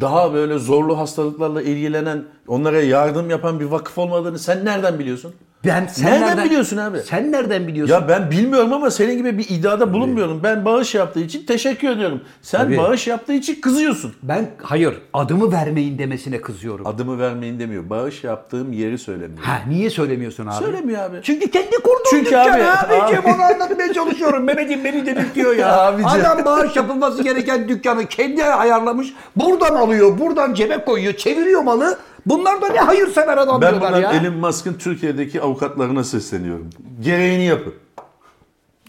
daha 0.01 0.35
böyle 0.35 0.59
zorlu 0.59 0.99
hastalıklarla 0.99 1.63
ilgilenen, 1.63 2.25
onlara 2.49 2.83
yardım 2.83 3.31
yapan 3.31 3.61
bir 3.61 3.65
vakıf 3.65 3.99
olmadığını 3.99 4.39
sen 4.39 4.65
nereden 4.65 4.99
biliyorsun? 4.99 5.35
Ben 5.67 5.87
sen 5.87 6.21
Nereden 6.21 6.45
biliyorsun 6.45 6.77
abi? 6.77 6.99
Sen 6.99 7.33
nereden 7.33 7.67
biliyorsun? 7.67 7.95
Ya 7.95 8.09
ben 8.09 8.31
bilmiyorum 8.31 8.73
ama 8.73 8.91
senin 8.91 9.17
gibi 9.19 9.39
bir 9.39 9.47
iddiada 9.49 9.93
bulunmuyorum. 9.93 10.41
Ben 10.45 10.65
bağış 10.65 10.95
yaptığı 10.95 11.21
için 11.21 11.47
teşekkür 11.47 11.89
ediyorum. 11.89 12.21
Sen 12.43 12.59
Tabii. 12.59 12.79
bağış 12.79 13.07
yaptığı 13.07 13.33
için 13.33 13.61
kızıyorsun. 13.61 14.15
Ben 14.23 14.51
hayır 14.63 14.95
adımı 15.15 15.53
vermeyin 15.53 15.99
demesine 15.99 16.41
kızıyorum. 16.41 16.87
Adımı 16.87 17.19
vermeyin 17.19 17.59
demiyor. 17.61 17.91
Bağış 17.91 18.25
yaptığım 18.25 18.73
yeri 18.73 18.99
söylemiyor. 18.99 19.43
Ha 19.45 19.59
niye 19.69 19.91
söylemiyorsun 19.91 20.47
abi? 20.47 20.65
Söylemiyor 20.65 21.03
abi. 21.03 21.17
Çünkü 21.23 21.51
kendi 21.51 21.71
kurduğun 21.71 22.11
Çünkü 22.11 22.25
dükkan 22.25 22.51
abi- 22.53 22.65
abicim 22.65 23.21
abi- 23.21 23.35
onu 23.35 23.43
anlatmaya 23.43 23.93
çalışıyorum. 23.93 24.45
Mehmet'im 24.45 24.85
beni 24.85 25.07
delirtiyor 25.07 25.57
ya. 25.57 25.81
Abicim. 25.87 26.07
Adam 26.07 26.45
bağış 26.45 26.77
yapılması 26.77 27.23
gereken 27.23 27.69
dükkanı 27.69 28.07
kendi 28.07 28.45
ayarlamış. 28.45 29.09
Buradan 29.37 29.75
alıyor, 29.75 30.19
buradan 30.19 30.55
cebe 30.55 30.85
koyuyor, 30.85 31.13
çeviriyor 31.13 31.63
malı. 31.63 31.99
Bunlar 32.27 32.63
da 32.63 32.69
ne 32.69 32.79
hayırsever 32.79 33.39
adam 33.39 33.61
Ben 33.61 33.71
diyorlar 33.81 34.01
ya. 34.03 34.13
Elon 34.13 34.35
Musk'ın 34.35 34.75
Türkiye'deki 34.75 35.41
avukatlarına 35.41 36.05
sesleniyorum. 36.05 36.71
Gereğini 37.01 37.45
yapın. 37.45 37.75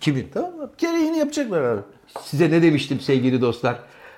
Kimin? 0.01 0.27
Tamam 0.33 0.51
mı? 0.51 0.71
Gereğini 0.77 1.17
yapacaklar 1.17 1.61
abi. 1.63 1.81
Size 2.21 2.51
ne 2.51 2.61
demiştim 2.61 2.99
sevgili 2.99 3.41
dostlar? 3.41 3.75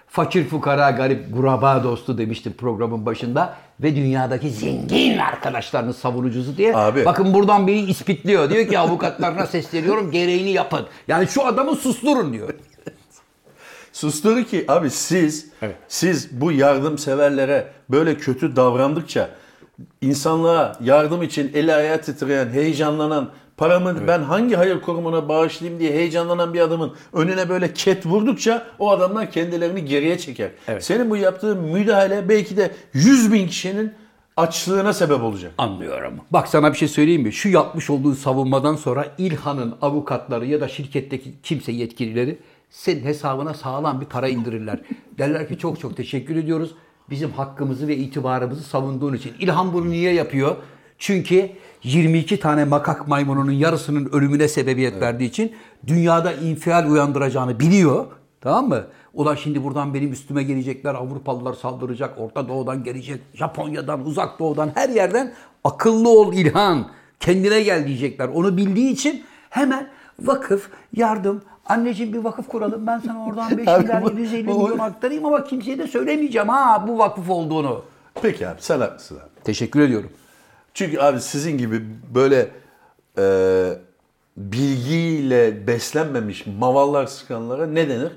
Fakir 0.08 0.48
fukara 0.48 0.92
garip 0.92 1.34
guraba 1.34 1.84
dostu 1.84 2.18
demiştim 2.18 2.54
programın 2.54 3.06
başında 3.06 3.56
ve 3.80 3.96
dünyadaki 3.96 4.50
zengin 4.50 5.18
arkadaşlarının 5.18 5.92
savunucusu 5.92 6.58
diye. 6.58 6.76
Abi. 6.76 7.06
Bakın 7.06 7.34
buradan 7.34 7.68
biri 7.68 7.80
ispitliyor. 7.80 8.50
Diyor 8.50 8.68
ki 8.68 8.80
avukatlarına 8.80 9.46
sesleniyorum 9.46 10.12
gereğini 10.12 10.52
yapın. 10.52 10.86
Yani 11.08 11.28
şu 11.28 11.46
adamı 11.46 11.76
susturun 11.76 12.34
diyor. 12.34 12.50
Susturdu 13.96 14.44
ki 14.44 14.66
abi 14.68 14.90
siz 14.90 15.48
Evet. 15.62 15.76
siz 15.88 16.42
bu 16.42 16.52
yardımseverlere 16.52 17.68
böyle 17.90 18.18
kötü 18.18 18.56
davrandıkça 18.56 19.30
insanlığa 20.02 20.78
yardım 20.84 21.24
için 21.24 21.52
eli 21.54 21.74
ayağı 21.74 22.02
titreyen, 22.02 22.50
heyecanlanan 22.50 23.30
paramı 23.58 24.08
ben 24.08 24.20
hangi 24.20 24.56
hayır 24.56 24.82
kurumuna 24.82 25.30
bağışlayayım 25.30 25.80
diye 25.80 25.92
heyecanlanan 25.92 26.54
bir 26.54 26.60
adamın 26.60 26.94
önüne 27.14 27.50
böyle 27.50 27.74
ket 27.74 28.06
vurdukça 28.06 28.68
o 28.80 28.92
adamlar 28.92 29.32
kendilerini 29.32 29.86
geriye 29.86 30.18
çeker. 30.18 30.50
Evet. 30.68 30.86
Senin 30.86 31.10
bu 31.10 31.18
yaptığın 31.18 31.58
müdahale 31.58 32.30
belki 32.30 32.58
de 32.58 32.72
100 32.94 33.34
bin 33.34 33.48
kişinin 33.48 33.94
açlığına 34.38 34.94
sebep 34.94 35.24
olacak. 35.24 35.52
Anlıyorum. 35.58 36.14
Bak 36.32 36.48
sana 36.48 36.74
bir 36.74 36.78
şey 36.78 36.88
söyleyeyim 36.88 37.22
mi? 37.22 37.34
Şu 37.34 37.50
yapmış 37.50 37.90
olduğu 37.90 38.16
savunmadan 38.16 38.76
sonra 38.76 39.06
İlhan'ın 39.18 39.76
avukatları 39.82 40.46
ya 40.46 40.62
da 40.62 40.68
şirketteki 40.68 41.34
kimse 41.44 41.72
yetkilileri 41.72 42.38
senin 42.70 43.04
hesabına 43.06 43.54
sağlam 43.54 44.02
bir 44.02 44.06
para 44.06 44.28
indirirler. 44.28 44.82
Derler 45.18 45.48
ki 45.48 45.58
çok 45.58 45.80
çok 45.80 45.98
teşekkür 45.98 46.36
ediyoruz. 46.36 46.76
Bizim 47.10 47.32
hakkımızı 47.32 47.88
ve 47.88 47.98
itibarımızı 47.98 48.64
savunduğun 48.64 49.14
için. 49.14 49.34
İlhan 49.40 49.74
bunu 49.74 49.90
niye 49.90 50.14
yapıyor? 50.14 50.56
Çünkü 50.98 51.50
22 51.84 52.40
tane 52.40 52.66
makak 52.66 53.08
maymununun 53.08 53.52
yarısının 53.52 54.10
ölümüne 54.12 54.48
sebebiyet 54.48 55.02
verdiği 55.02 55.26
için 55.26 55.52
dünyada 55.88 56.34
infial 56.34 56.92
uyandıracağını 56.92 57.60
biliyor. 57.60 58.06
Tamam 58.42 58.68
mı? 58.68 58.84
Ulan 59.14 59.36
şimdi 59.36 59.64
buradan 59.64 59.94
benim 59.94 60.12
üstüme 60.12 60.44
gelecekler, 60.44 60.96
Avrupalılar 60.96 61.54
saldıracak, 61.54 62.20
Orta 62.20 62.48
Doğu'dan 62.48 62.84
gelecek, 62.84 63.22
Japonya'dan, 63.34 64.06
Uzak 64.06 64.40
Doğu'dan 64.40 64.72
her 64.76 64.90
yerden 64.90 65.34
akıllı 65.64 66.10
ol 66.10 66.34
İlhan, 66.34 66.88
kendine 67.20 67.62
gel 67.62 67.88
diyecekler. 67.88 68.28
Onu 68.28 68.58
bildiği 68.58 68.92
için 68.92 69.24
hemen 69.50 69.90
vakıf, 70.20 70.70
yardım, 70.94 71.42
anneciğim 71.66 72.14
bir 72.14 72.18
vakıf 72.18 72.48
kuralım 72.48 72.88
ben 72.88 73.00
sana 73.00 73.26
oradan 73.26 73.58
5 73.58 73.68
Abi 73.68 73.84
milyar 73.84 74.04
bu- 74.04 74.10
750 74.10 74.48
bu- 74.48 74.64
milyon 74.64 74.80
aktarayım 74.80 75.26
ama 75.26 75.44
kimseye 75.44 75.78
de 75.78 75.88
söylemeyeceğim 75.88 76.50
ha 76.50 76.86
bu 76.88 76.98
vakıf 76.98 77.30
olduğunu. 77.30 77.82
Peki 78.22 78.48
abi 78.48 78.62
sen 78.62 78.80
haklısın 78.80 79.16
abi. 79.16 79.44
Teşekkür 79.44 79.80
ediyorum. 79.82 80.10
Çünkü 80.74 81.00
abi 81.00 81.20
sizin 81.22 81.58
gibi 81.58 81.82
böyle 82.16 82.50
e, 83.18 83.24
bilgiyle 84.38 85.68
beslenmemiş 85.68 86.46
mavallar 86.60 87.06
sıkanlara 87.06 87.68
ne 87.68 87.90
denir? 87.90 88.12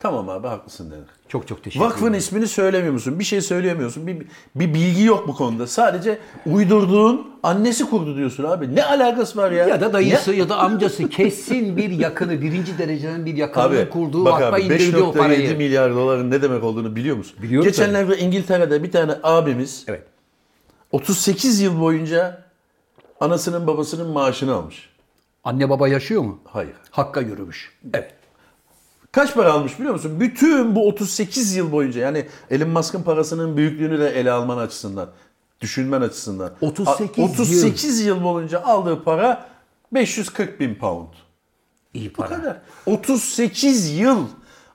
Tamam 0.00 0.28
abi 0.28 0.46
haklısın 0.48 0.90
denir. 0.90 1.04
Çok 1.28 1.48
çok 1.48 1.64
teşekkür 1.64 1.84
Vakfın 1.86 2.04
ederim. 2.06 2.18
ismini 2.18 2.48
söylemiyor 2.48 2.92
musun? 2.92 3.18
Bir 3.18 3.24
şey 3.24 3.40
söyleyemiyorsun. 3.40 4.06
Bir, 4.06 4.26
bir 4.54 4.74
bilgi 4.74 5.02
yok 5.04 5.28
bu 5.28 5.34
konuda. 5.34 5.66
Sadece 5.66 6.18
uydurduğun 6.46 7.30
annesi 7.42 7.90
kurdu 7.90 8.16
diyorsun 8.16 8.44
abi. 8.44 8.74
Ne 8.76 8.84
alakası 8.84 9.38
var 9.38 9.50
ya? 9.50 9.66
Ya 9.66 9.80
da 9.80 9.92
dayısı 9.92 10.32
Ne? 10.32 10.36
ya 10.36 10.48
da 10.48 10.58
amcası 10.58 11.08
kesin 11.08 11.76
bir 11.76 11.90
yakını, 11.90 12.40
birinci 12.42 12.78
dereceden 12.78 13.26
bir 13.26 13.36
yakınının 13.36 13.76
Abi 13.82 13.90
kurduğu 13.90 14.24
bak 14.24 14.32
vakfa 14.32 14.56
abi 14.56 14.62
indirdi 14.62 14.96
o 15.02 15.10
5.7 15.12 15.18
parayı. 15.18 15.56
milyar 15.56 15.94
doların 15.94 16.30
ne 16.30 16.42
demek 16.42 16.64
olduğunu 16.64 16.96
biliyor 16.96 17.16
musun? 17.16 17.36
Biliyorum 17.42 17.68
Geçenlerde 17.68 18.18
İngiltere'de 18.18 18.82
bir 18.82 18.90
tane 18.90 19.12
abimiz 19.22 19.84
Evet. 19.88 20.02
38 20.92 21.60
yıl 21.60 21.80
boyunca 21.80 22.42
anasının 23.20 23.66
babasının 23.66 24.08
maaşını 24.08 24.54
almış. 24.54 24.88
Anne 25.44 25.70
baba 25.70 25.88
yaşıyor 25.88 26.22
mu? 26.22 26.40
Hayır. 26.44 26.72
Hakka 26.90 27.20
yürümüş. 27.20 27.72
Evet. 27.94 28.14
Kaç 29.12 29.34
para 29.34 29.52
almış 29.52 29.78
biliyor 29.78 29.94
musun? 29.94 30.20
Bütün 30.20 30.74
bu 30.76 30.88
38 30.88 31.56
yıl 31.56 31.72
boyunca 31.72 32.00
yani 32.00 32.26
Elon 32.50 32.68
Musk'ın 32.68 33.02
parasının 33.02 33.56
büyüklüğünü 33.56 33.98
de 33.98 34.10
ele 34.20 34.30
alman 34.30 34.58
açısından, 34.58 35.08
düşünmen 35.60 36.00
açısından. 36.00 36.52
38 36.60 37.24
A- 37.24 37.28
38 37.28 38.00
yıl. 38.06 38.22
boyunca 38.24 38.62
aldığı 38.62 39.04
para 39.04 39.46
540 39.92 40.60
bin 40.60 40.74
pound. 40.74 41.08
İyi 41.94 42.10
Bu 42.10 42.12
para. 42.14 42.28
kadar. 42.28 42.56
38 42.86 43.98
yıl 43.98 44.26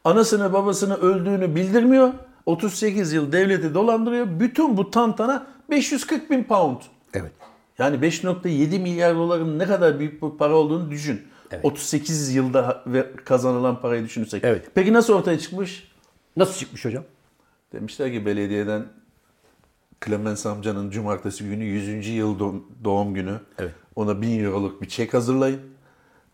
anasını 0.04 0.54
babasını 0.54 0.96
öldüğünü 0.96 1.56
bildirmiyor. 1.56 2.10
38 2.46 3.14
yıl 3.14 3.32
devleti 3.32 3.74
dolandırıyor. 3.74 4.28
Bütün 4.40 4.78
bu 4.78 4.92
tantana 4.92 5.48
540 5.70 6.30
bin 6.32 6.44
pound. 6.44 6.78
Evet. 7.14 7.32
Yani 7.80 7.96
5.7 7.98 8.80
milyar 8.80 9.16
doların 9.16 9.60
ne 9.60 9.66
kadar 9.66 10.00
büyük 10.00 10.22
bir 10.24 10.30
para 10.30 10.56
olduğunu 10.56 10.92
düşün. 10.92 11.22
Evet. 11.52 11.66
38 11.66 12.36
yılda 12.36 12.84
ve 12.88 13.12
kazanılan 13.26 13.82
parayı 13.82 14.04
düşünürsek. 14.06 14.44
Evet. 14.44 14.66
Peki 14.76 14.94
nasıl 14.94 15.14
ortaya 15.14 15.40
çıkmış? 15.40 15.92
Nasıl 16.38 16.54
çıkmış 16.60 16.86
hocam? 16.86 17.04
Demişler 17.74 18.12
ki 18.12 18.26
belediyeden 18.26 18.86
Clemens 20.06 20.46
amcanın 20.46 20.90
cumartesi 20.90 21.44
günü 21.44 21.64
100. 21.64 22.08
yıl 22.08 22.40
do- 22.40 22.62
doğum 22.84 23.14
günü. 23.14 23.40
Evet. 23.60 23.72
Ona 23.96 24.22
1000 24.22 24.44
euroluk 24.44 24.82
bir 24.82 24.88
çek 24.88 25.14
hazırlayın. 25.14 25.60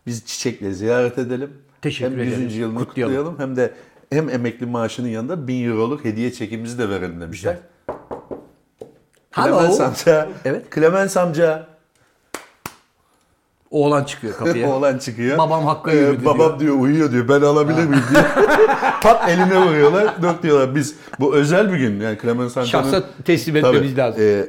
Biz 0.06 0.26
çiçekle 0.26 0.72
ziyaret 0.72 1.18
edelim. 1.18 1.50
Teşekkür 1.82 2.12
hem 2.18 2.24
100. 2.24 2.32
ederiz. 2.38 2.56
yılını 2.56 2.78
Kutlayalım. 2.78 3.14
kutlayalım. 3.14 3.38
hem 3.38 3.56
de 3.56 3.74
hem 4.10 4.28
emekli 4.28 4.66
maaşının 4.66 5.08
yanında 5.08 5.48
1000 5.48 5.68
euroluk 5.70 6.04
hediye 6.04 6.32
çekimizi 6.32 6.78
de 6.78 6.88
verelim 6.88 7.20
demişler. 7.20 7.56
Hello. 9.30 9.58
Clemens 9.60 9.80
amca. 9.80 10.28
Evet. 10.44 10.74
Clemens 10.74 11.16
amca. 11.16 11.66
Oğlan 13.72 14.04
çıkıyor 14.04 14.34
kapıya. 14.36 14.70
Oğlan 14.74 14.98
çıkıyor. 14.98 15.38
Babam 15.38 15.64
Hakk'a 15.66 15.92
Ee, 15.92 15.96
yürüdü 15.96 16.24
Babam 16.24 16.60
diyor. 16.60 16.76
uyuyor 16.78 17.12
diyor. 17.12 17.28
Ben 17.28 17.40
alabilir 17.40 17.84
miyim 17.84 18.02
diyor. 18.12 18.24
Pat 19.02 19.28
eline 19.28 19.66
vuruyorlar. 19.66 20.22
Dök 20.22 20.42
diyorlar. 20.42 20.74
Biz 20.74 20.96
bu 21.20 21.34
özel 21.34 21.72
bir 21.72 21.78
gün. 21.78 22.00
Yani 22.00 22.18
Clemens 22.22 22.56
amcanın. 22.56 22.64
Şahsa 22.90 23.02
teslim 23.24 23.54
Tabii, 23.60 23.76
etmemiz 23.76 23.98
lazım. 23.98 24.22
e, 24.22 24.44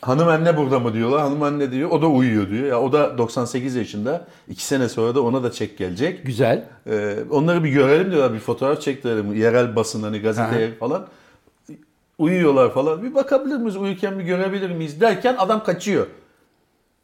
hanım 0.00 0.28
anne 0.28 0.56
burada 0.56 0.78
mı 0.78 0.92
diyorlar. 0.92 1.20
Hanım 1.20 1.42
anne 1.42 1.70
diyor. 1.72 1.90
O 1.90 2.02
da 2.02 2.06
uyuyor 2.06 2.50
diyor. 2.50 2.66
Ya 2.66 2.80
o 2.80 2.92
da 2.92 3.18
98 3.18 3.74
yaşında. 3.74 4.26
İki 4.48 4.64
sene 4.64 4.88
sonra 4.88 5.14
da 5.14 5.22
ona 5.22 5.42
da 5.42 5.52
çek 5.52 5.78
gelecek. 5.78 6.26
Güzel. 6.26 6.64
Ee, 6.90 7.16
onları 7.30 7.64
bir 7.64 7.70
görelim 7.70 8.10
diyorlar. 8.10 8.32
Bir 8.34 8.38
fotoğraf 8.40 8.80
çektirelim. 8.80 9.34
Yerel 9.34 9.76
basın 9.76 10.02
hani 10.02 10.18
gazeteye 10.20 10.74
falan. 10.74 11.06
Uyuyorlar 12.18 12.74
falan. 12.74 13.02
Bir 13.02 13.14
bakabilir 13.14 13.56
miyiz? 13.56 13.76
Uyurken 13.76 14.18
bir 14.18 14.24
görebilir 14.24 14.70
miyiz? 14.70 15.00
Derken 15.00 15.34
adam 15.38 15.64
kaçıyor. 15.64 16.06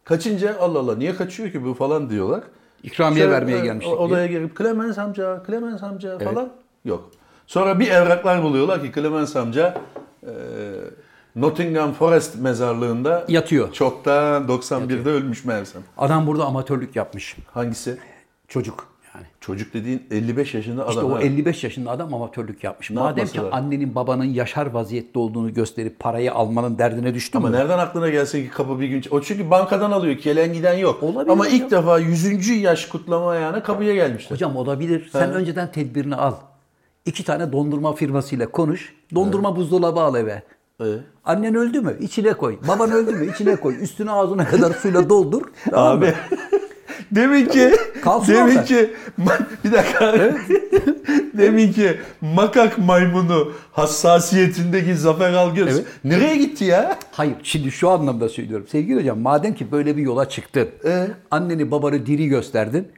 Kaçınca 0.05 0.57
Allah 0.61 0.79
Allah 0.79 0.97
niye 0.97 1.15
kaçıyor 1.15 1.53
ki 1.53 1.65
bu 1.65 1.75
falan 1.75 2.11
diyorlar. 2.11 2.43
İkramiye 2.83 3.25
Şöyle, 3.25 3.37
vermeye 3.37 3.59
e, 3.59 3.65
gelmiştik 3.65 4.01
Odaya 4.01 4.27
gelip 4.27 4.59
Clemens 4.59 4.99
amca, 4.99 5.43
Clemens 5.47 5.83
amca 5.83 6.19
falan 6.19 6.49
yok. 6.85 7.11
Sonra 7.47 7.81
bir 7.81 7.91
evraklar 7.91 8.43
buluyorlar 8.43 8.83
ki 8.83 8.93
Clemens 8.95 9.37
amca 9.37 9.75
e, 10.23 10.33
Nottingham 11.37 11.93
Forest 11.93 12.39
mezarlığında 12.39 13.25
Yatıyor. 13.29 13.73
Çoktan 13.73 14.45
91'de 14.45 15.11
ölmüş 15.11 15.45
meğersem. 15.45 15.83
Adam 15.99 16.27
burada 16.27 16.45
amatörlük 16.45 16.97
yapmış. 16.97 17.37
Hangisi? 17.53 17.99
Çocuk 18.49 18.92
yani. 19.15 19.27
Çocuk 19.41 19.75
dediğin 19.75 20.03
55 20.11 20.55
yaşında 20.55 20.87
İşte 20.89 21.01
adam. 21.01 21.13
o 21.13 21.15
ha. 21.15 21.23
55 21.23 21.65
yaşında 21.65 21.91
adam 21.91 22.15
amatörlük 22.15 22.65
yapmış. 22.65 22.91
Ne 22.91 23.01
Madem 23.01 23.27
ki 23.27 23.37
lazım? 23.39 23.51
annenin 23.55 23.95
babanın 23.95 24.25
yaşar 24.25 24.67
vaziyette 24.67 25.19
olduğunu 25.19 25.55
gösterip 25.55 25.99
parayı 25.99 26.35
almanın 26.35 26.79
derdine 26.79 27.15
düştü 27.15 27.39
Ama 27.39 27.49
mü? 27.49 27.57
nereden 27.57 27.79
aklına 27.79 28.09
gelsin 28.09 28.45
ki 28.45 28.51
kapı 28.51 28.81
bir 28.81 28.89
gün... 28.89 29.03
O 29.11 29.21
çünkü 29.21 29.51
bankadan 29.51 29.91
alıyor. 29.91 30.15
Gelen 30.15 30.53
giden 30.53 30.75
yok. 30.79 31.03
Olabilir 31.03 31.33
Ama 31.33 31.45
hocam. 31.45 31.57
ilk 31.57 31.71
defa 31.71 31.99
100. 31.99 32.49
yaş 32.49 32.87
kutlama 32.87 33.31
ayağına 33.31 33.63
kapıya 33.63 33.95
gelmişler. 33.95 34.31
Hocam 34.37 34.57
olabilir. 34.57 35.09
Sen 35.13 35.33
önceden 35.33 35.73
tedbirini 35.73 36.17
al. 36.17 36.35
İki 37.07 37.25
tane 37.25 37.53
dondurma 37.53 37.93
firmasıyla 37.93 38.47
konuş. 38.51 38.95
Dondurma 39.15 39.57
buzdolabı 39.57 40.01
al 40.01 40.15
eve. 40.15 40.43
Ee? 40.81 40.85
Annen 41.25 41.55
öldü 41.55 41.81
mü? 41.81 41.97
İçine 42.01 42.33
koy. 42.35 42.59
Baban 42.69 42.91
öldü 42.93 43.13
mü? 43.15 43.33
İçine 43.35 43.57
koy. 43.57 43.83
Üstüne 43.83 44.11
ağzına 44.11 44.45
kadar 44.49 44.71
suyla 44.71 45.09
doldur. 45.09 45.43
Tamam? 45.71 45.99
Abi 45.99 46.15
demin 47.15 47.47
ki 47.47 47.71
Kalsın 48.03 48.35
demin 48.35 48.53
orada. 48.57 48.65
ki 48.65 48.91
bir 49.65 49.73
dakika. 49.73 50.15
demin 51.39 51.73
ki 51.73 51.97
makak 52.21 52.79
maymunu 52.79 53.53
hassasiyetindeki 53.73 54.95
Zafer 54.97 55.33
Algöz 55.33 55.69
Evet. 55.77 55.85
nereye 56.05 56.37
gitti 56.37 56.65
ya? 56.65 56.99
Hayır. 57.13 57.35
Şimdi 57.43 57.71
şu 57.71 57.89
anlamda 57.91 58.29
söylüyorum. 58.29 58.67
Sevgili 58.71 59.01
hocam 59.01 59.19
madem 59.21 59.55
ki 59.55 59.73
böyle 59.73 59.97
bir 59.97 60.03
yola 60.03 60.29
çıktın. 60.29 60.69
Ee? 60.85 61.07
Anneni 61.31 61.71
babanı 61.71 62.07
diri 62.07 62.27
gösterdin. 62.27 62.89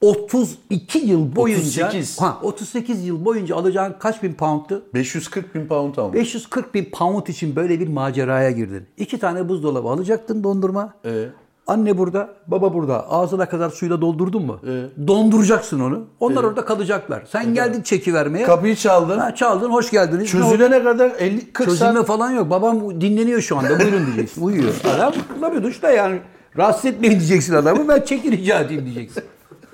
32 0.00 0.98
yıl 0.98 1.36
boyunca 1.36 1.86
38. 1.86 2.20
Ha, 2.20 2.38
38 2.42 3.04
yıl 3.06 3.24
boyunca 3.24 3.56
alacağın 3.56 3.96
kaç 3.98 4.22
bin 4.22 4.32
poundtu? 4.34 4.82
540 4.94 5.54
bin 5.54 5.66
pound 5.66 5.96
almış. 5.96 6.18
540 6.18 6.74
bin 6.74 6.84
pound 6.84 7.26
için 7.26 7.56
böyle 7.56 7.80
bir 7.80 7.88
maceraya 7.88 8.50
girdin. 8.50 8.86
İki 8.96 9.18
tane 9.18 9.48
buzdolabı 9.48 9.88
alacaktın 9.88 10.44
dondurma. 10.44 10.94
Ee? 11.04 11.10
Anne 11.66 11.98
burada, 11.98 12.28
baba 12.46 12.74
burada. 12.74 13.10
Ağzına 13.10 13.48
kadar 13.48 13.70
suyla 13.70 14.00
doldurdun 14.00 14.46
mu? 14.46 14.60
Donduracaksın 15.06 15.80
onu. 15.80 16.04
Onlar 16.20 16.44
orada 16.44 16.64
kalacaklar. 16.64 17.22
Sen 17.28 17.54
geldin 17.54 17.82
çeki 17.82 18.14
vermeye. 18.14 18.44
Kapıyı 18.44 18.76
çaldın. 18.76 19.18
Ha, 19.18 19.34
çaldın, 19.34 19.70
hoş 19.70 19.90
geldiniz. 19.90 20.30
Çözülene 20.30 20.84
kadar 20.84 21.10
50 21.18 21.52
40 21.52 21.68
Çözülme 21.68 21.92
saat 21.92 22.06
falan 22.06 22.30
yok. 22.30 22.50
Babam 22.50 23.00
dinleniyor 23.00 23.40
şu 23.40 23.58
anda. 23.58 23.80
Buyurun 23.80 24.06
diyeceksin. 24.06 24.42
Uyuyor. 24.42 24.74
Adam 24.96 25.12
kullanıyor 25.34 25.62
duşta 25.62 25.90
yani. 25.90 26.18
Rahatsız 26.56 26.84
etmeyin 26.84 27.18
diyeceksin 27.18 27.54
adamı. 27.54 27.88
Ben 27.88 28.00
çeki 28.00 28.30
rica 28.30 28.60
edeyim 28.60 28.84
diyeceksin. 28.84 29.24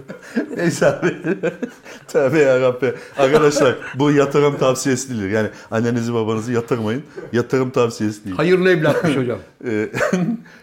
Neyse 0.57 0.87
abi. 0.87 1.17
Tövbe 2.09 2.39
yarabbi. 2.39 2.95
Arkadaşlar 3.19 3.77
bu 3.95 4.11
yatırım 4.11 4.59
tavsiyesi 4.59 5.11
değildir. 5.11 5.31
Yani 5.31 5.49
annenizi 5.71 6.15
babanızı 6.15 6.53
yatırmayın. 6.53 7.03
Yatırım 7.33 7.71
tavsiyesi 7.71 8.25
değil. 8.25 8.37
Hayırlı 8.37 8.71
evlatmış 8.71 9.17
hocam. 9.17 9.39
Ee, 9.67 9.89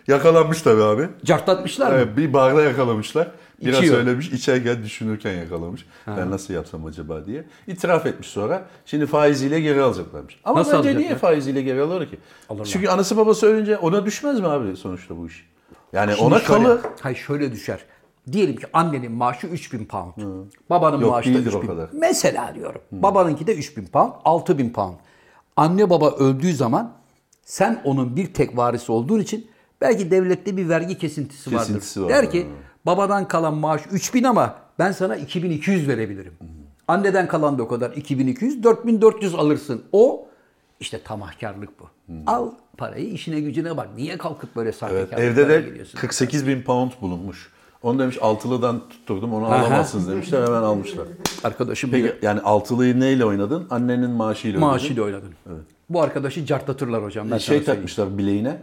yakalanmış 0.07 0.61
tabii 0.61 0.83
abi. 0.83 1.07
Cartlatmışlar 1.25 1.99
mı? 1.99 2.17
Bir 2.17 2.33
barda 2.33 2.61
yakalamışlar. 2.63 3.27
Biraz 3.65 3.77
İçiyor. 3.79 3.95
söylemiş, 3.95 4.29
içerken 4.31 4.83
düşünürken 4.83 5.33
yakalamış. 5.33 5.85
Ben 6.07 6.31
nasıl 6.31 6.53
yapsam 6.53 6.85
acaba 6.85 7.25
diye. 7.25 7.43
İtiraf 7.67 8.05
etmiş 8.05 8.27
sonra. 8.27 8.65
Şimdi 8.85 9.05
faiziyle 9.05 9.59
geri 9.59 9.81
alacaklarmış. 9.81 10.39
Ama 10.43 10.59
Nasıl 10.59 10.77
bence 10.77 10.97
niye 10.97 11.15
faiziyle 11.15 11.61
geri 11.61 11.81
alır 11.81 12.09
ki? 12.09 12.19
Çünkü 12.65 12.87
anası 12.87 13.17
babası 13.17 13.47
ölünce 13.47 13.77
ona 13.77 14.05
düşmez 14.05 14.39
mi 14.39 14.47
abi 14.47 14.75
sonuçta 14.77 15.17
bu 15.17 15.27
iş? 15.27 15.49
Yani 15.93 16.15
ona 16.15 16.35
Şimdi 16.39 16.47
şöyle- 16.47 16.63
kalır. 16.63 16.79
Hayır 17.01 17.17
şöyle 17.17 17.51
düşer. 17.51 17.79
Diyelim 18.31 18.55
ki 18.55 18.65
annenin 18.73 19.11
maaşı 19.11 19.47
3000 19.47 19.85
pound. 19.85 20.13
Babanın 20.69 21.01
Yok, 21.01 21.11
maaşı 21.11 21.29
da 21.29 21.33
değildir 21.37 21.53
o 21.53 21.57
3000. 21.57 21.67
kadar. 21.67 21.89
Mesela 21.93 22.55
diyorum. 22.55 22.81
Babanınki 22.91 23.47
de 23.47 23.55
3000 23.55 23.85
pound, 23.85 24.11
6000 24.25 24.69
pound. 24.69 24.95
Anne 25.57 25.89
baba 25.89 26.09
öldüğü 26.11 26.53
zaman 26.53 26.91
sen 27.45 27.81
onun 27.83 28.15
bir 28.15 28.33
tek 28.33 28.57
varisi 28.57 28.91
olduğun 28.91 29.19
için 29.19 29.47
belki 29.81 30.11
devlette 30.11 30.57
bir 30.57 30.69
vergi 30.69 30.97
kesintisi, 30.97 31.49
Kesintisi 31.49 32.01
vardır. 32.01 32.13
var. 32.15 32.23
Der 32.23 32.31
ki 32.31 32.47
babadan 32.85 33.27
kalan 33.27 33.53
maaş 33.53 33.81
3000 33.91 34.23
ama 34.23 34.55
ben 34.79 34.91
sana 34.91 35.15
2200 35.15 35.87
verebilirim. 35.87 36.33
Anneden 36.87 37.27
kalan 37.27 37.57
da 37.57 37.63
o 37.63 37.67
kadar 37.67 37.91
2200, 37.91 38.63
4400 38.63 39.35
alırsın. 39.35 39.83
O 39.91 40.27
işte 40.79 41.03
tamahkarlık 41.03 41.69
bu. 41.79 41.83
Al 42.27 42.51
parayı 42.77 43.09
işine 43.09 43.39
gücüne 43.39 43.77
bak. 43.77 43.89
Niye 43.95 44.17
kalkıp 44.17 44.55
böyle 44.55 44.69
Evet, 44.69 44.79
sahtekarlıklara 44.79 45.21
evde 45.21 45.49
de 45.49 45.61
geliyorsun? 45.69 45.99
48 45.99 46.47
bin 46.47 46.61
pound 46.61 46.91
bulunmuş. 47.01 47.51
Onu 47.83 47.99
demiş 47.99 48.17
altılıdan 48.21 48.81
tutturdum 48.89 49.33
onu 49.33 49.45
alamazsınız 49.45 50.07
demişler 50.09 50.43
hemen 50.43 50.61
almışlar. 50.61 51.07
Arkadaşım 51.43 51.91
Peki 51.91 52.03
diyor, 52.03 52.15
yani 52.21 52.41
altılıyı 52.41 52.99
neyle 52.99 53.25
oynadın? 53.25 53.67
Annenin 53.69 54.09
maaşıyla 54.11 54.57
oynadın. 54.59 54.71
maaşıyla 54.73 55.03
oynadın. 55.03 55.29
Bu 55.89 56.01
arkadaşı 56.01 56.45
cartlatırlar 56.45 57.03
hocam. 57.03 57.31
Ben 57.31 57.37
Şey 57.37 57.63
takmışlar 57.63 58.17
bileğine 58.17 58.61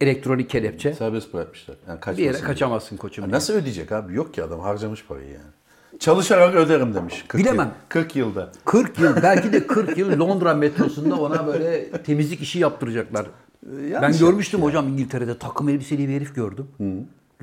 Elektronik 0.00 0.50
kelepçe. 0.50 0.94
serbest 0.94 1.34
bırakmışlar. 1.34 1.76
Yani 1.88 1.96
Bir 1.96 2.00
kaçmasın 2.00 2.22
yere 2.22 2.34
diye. 2.34 2.44
kaçamazsın 2.44 2.96
koçum. 2.96 3.24
Ya 3.24 3.30
Nasıl 3.30 3.54
ödeyecek 3.54 3.92
abi? 3.92 4.14
Yok 4.14 4.34
ki 4.34 4.42
adam 4.44 4.60
harcamış 4.60 5.04
parayı 5.04 5.26
yani. 5.28 5.98
Çalışarak 6.00 6.54
öderim 6.54 6.94
demiş. 6.94 7.24
40 7.28 7.40
Bilemem. 7.42 7.66
Yıl, 7.66 7.72
40 7.88 8.16
yılda. 8.16 8.52
40 8.64 8.98
yıl 8.98 9.16
belki 9.22 9.52
de 9.52 9.66
40 9.66 9.98
yıl 9.98 10.18
Londra 10.20 10.54
metrosunda 10.54 11.16
ona 11.16 11.46
böyle 11.46 11.90
temizlik 11.90 12.42
işi 12.42 12.58
yaptıracaklar. 12.58 13.26
ben 13.62 13.88
yanlış 13.88 14.18
görmüştüm 14.18 14.62
hocam 14.62 14.88
İngiltere'de 14.88 15.38
takım 15.38 15.68
elbiseli 15.68 16.08
bir 16.08 16.14
herif 16.14 16.34
gördüm. 16.34 16.66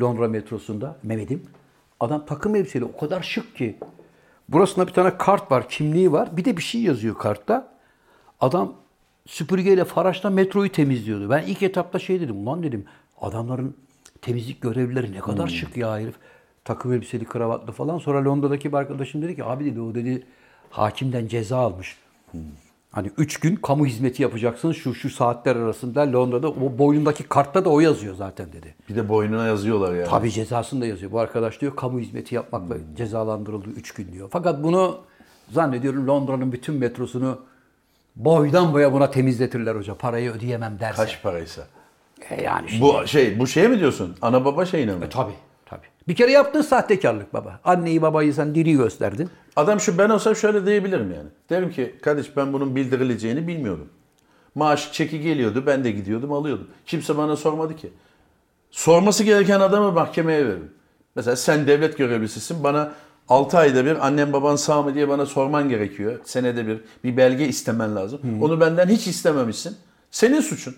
Londra 0.01 0.27
metrosunda 0.27 0.97
Mehmet'im. 1.03 1.43
Adam 1.99 2.25
takım 2.25 2.55
elbiseli 2.55 2.85
o 2.85 2.97
kadar 2.97 3.21
şık 3.21 3.55
ki. 3.55 3.77
Burasında 4.49 4.87
bir 4.87 4.93
tane 4.93 5.17
kart 5.17 5.51
var, 5.51 5.69
kimliği 5.69 6.11
var. 6.11 6.37
Bir 6.37 6.45
de 6.45 6.57
bir 6.57 6.61
şey 6.61 6.81
yazıyor 6.81 7.17
kartta. 7.17 7.73
Adam 8.39 8.73
süpürgeyle 9.27 9.85
faraşla 9.85 10.29
metroyu 10.29 10.71
temizliyordu. 10.71 11.29
Ben 11.29 11.43
ilk 11.43 11.63
etapta 11.63 11.99
şey 11.99 12.21
dedim. 12.21 12.47
Ulan 12.47 12.63
dedim 12.63 12.85
adamların 13.21 13.77
temizlik 14.21 14.61
görevlileri 14.61 15.11
ne 15.11 15.19
kadar 15.19 15.47
şık 15.47 15.77
ya 15.77 15.99
herif. 15.99 16.15
Takım 16.65 16.93
elbiseli 16.93 17.25
kravatlı 17.25 17.73
falan. 17.73 17.97
Sonra 17.97 18.25
Londra'daki 18.25 18.71
bir 18.71 18.77
arkadaşım 18.77 19.21
dedi 19.21 19.35
ki 19.35 19.43
abi 19.43 19.65
dedi 19.65 19.81
o 19.81 19.95
dedi 19.95 20.25
hakimden 20.69 21.27
ceza 21.27 21.57
almış. 21.57 21.97
Hani 22.93 23.11
üç 23.17 23.39
gün 23.39 23.55
kamu 23.55 23.85
hizmeti 23.85 24.23
yapacaksın 24.23 24.71
şu 24.71 24.95
şu 24.95 25.09
saatler 25.09 25.55
arasında 25.55 26.13
Londra'da 26.13 26.49
o 26.49 26.77
boynundaki 26.77 27.23
kartta 27.23 27.65
da 27.65 27.69
o 27.69 27.79
yazıyor 27.79 28.15
zaten 28.15 28.53
dedi. 28.53 28.75
Bir 28.89 28.95
de 28.95 29.09
boynuna 29.09 29.47
yazıyorlar 29.47 29.93
yani. 29.95 30.09
Tabii 30.09 30.31
cezasını 30.31 30.81
da 30.81 30.85
yazıyor. 30.85 31.11
Bu 31.11 31.19
arkadaş 31.19 31.61
diyor 31.61 31.75
kamu 31.75 31.99
hizmeti 31.99 32.35
yapmakla 32.35 32.75
cezalandırıldı 32.97 33.69
3 33.69 33.91
gün 33.93 34.11
diyor. 34.13 34.29
Fakat 34.31 34.63
bunu 34.63 34.99
zannediyorum 35.51 36.07
Londra'nın 36.07 36.51
bütün 36.51 36.75
metrosunu 36.75 37.39
boydan 38.15 38.73
boya 38.73 38.93
buna 38.93 39.11
temizletirler 39.11 39.75
hoca. 39.75 39.95
Parayı 39.95 40.31
ödeyemem 40.31 40.79
derse. 40.79 41.03
Kaç 41.03 41.23
paraysa. 41.23 41.67
E 42.29 42.41
yani 42.43 42.69
şimdi. 42.69 42.81
Bu 42.81 43.07
şey 43.07 43.39
bu 43.39 43.47
şey 43.47 43.67
mi 43.67 43.79
diyorsun? 43.79 44.15
Ana 44.21 44.45
baba 44.45 44.65
şeyine 44.65 44.95
mi? 44.95 45.05
E, 45.05 45.09
tabii. 45.09 45.33
Bir 46.07 46.15
kere 46.15 46.31
yaptığın 46.31 46.61
sahtekarlık 46.61 47.33
baba. 47.33 47.59
Anneyi 47.63 48.01
babayı 48.01 48.33
sen 48.33 48.55
diri 48.55 48.73
gösterdin. 48.73 49.29
Adam 49.55 49.79
şu 49.79 49.97
ben 49.97 50.09
olsam 50.09 50.35
şöyle 50.35 50.65
diyebilirim 50.65 51.11
yani. 51.11 51.29
Derim 51.49 51.71
ki 51.71 51.95
kardeş 52.01 52.37
ben 52.37 52.53
bunun 52.53 52.75
bildirileceğini 52.75 53.47
bilmiyordum. 53.47 53.89
Maaş 54.55 54.93
çeki 54.93 55.21
geliyordu 55.21 55.63
ben 55.65 55.83
de 55.83 55.91
gidiyordum 55.91 56.31
alıyordum. 56.33 56.67
Kimse 56.85 57.17
bana 57.17 57.35
sormadı 57.35 57.75
ki. 57.75 57.93
Sorması 58.71 59.23
gereken 59.23 59.59
adamı 59.59 59.91
mahkemeye 59.91 60.45
veririm. 60.45 60.71
Mesela 61.15 61.35
sen 61.35 61.67
devlet 61.67 61.97
görevlisisin 61.97 62.63
bana 62.63 62.91
6 63.29 63.57
ayda 63.57 63.85
bir 63.85 64.07
annem 64.07 64.33
baban 64.33 64.55
sağ 64.55 64.81
mı 64.81 64.95
diye 64.95 65.09
bana 65.09 65.25
sorman 65.25 65.69
gerekiyor. 65.69 66.19
Senede 66.23 66.67
bir 66.67 66.81
bir 67.03 67.17
belge 67.17 67.47
istemen 67.47 67.95
lazım. 67.95 68.19
Onu 68.41 68.59
benden 68.59 68.87
hiç 68.87 69.07
istememişsin. 69.07 69.77
Senin 70.11 70.41
suçun. 70.41 70.75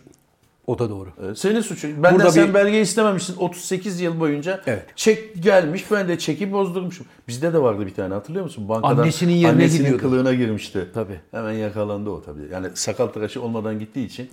O 0.68 0.80
da 0.80 0.90
doğru. 0.90 1.10
Ee, 1.32 1.36
Senin 1.36 1.62
suçun. 1.62 2.04
Benden 2.04 2.16
Burada 2.20 2.32
sen 2.32 2.48
bir- 2.50 2.54
belge 2.54 2.82
istememişsin 2.82 3.38
38 3.38 4.02
yıl 4.02 4.20
boyunca. 4.20 4.62
Evet. 4.68 4.86
Çek 4.96 5.44
gelmiş 5.44 5.92
ben 5.92 6.08
de 6.08 6.18
çeki 6.20 6.52
bozdurmuşum. 6.52 7.06
Bizde 7.28 7.54
de 7.54 7.62
vardı 7.62 7.86
bir 7.86 7.94
tane 7.94 8.14
hatırlıyor 8.14 8.44
musun? 8.46 8.70
Bankadan 8.70 8.98
Annesinin 8.98 9.34
yerine 9.34 9.50
annesinin 9.52 9.80
gidiyordu. 9.82 10.02
kılığına 10.02 10.34
girmişti. 10.34 10.88
Tabii. 10.94 11.20
Hemen 11.32 11.52
yakalandı 11.52 12.10
o 12.10 12.22
tabii. 12.24 12.42
Yani 12.52 12.68
sakal 12.74 13.08
tıraşı 13.08 13.42
olmadan 13.42 13.80
gittiği 13.80 14.06
için. 14.06 14.30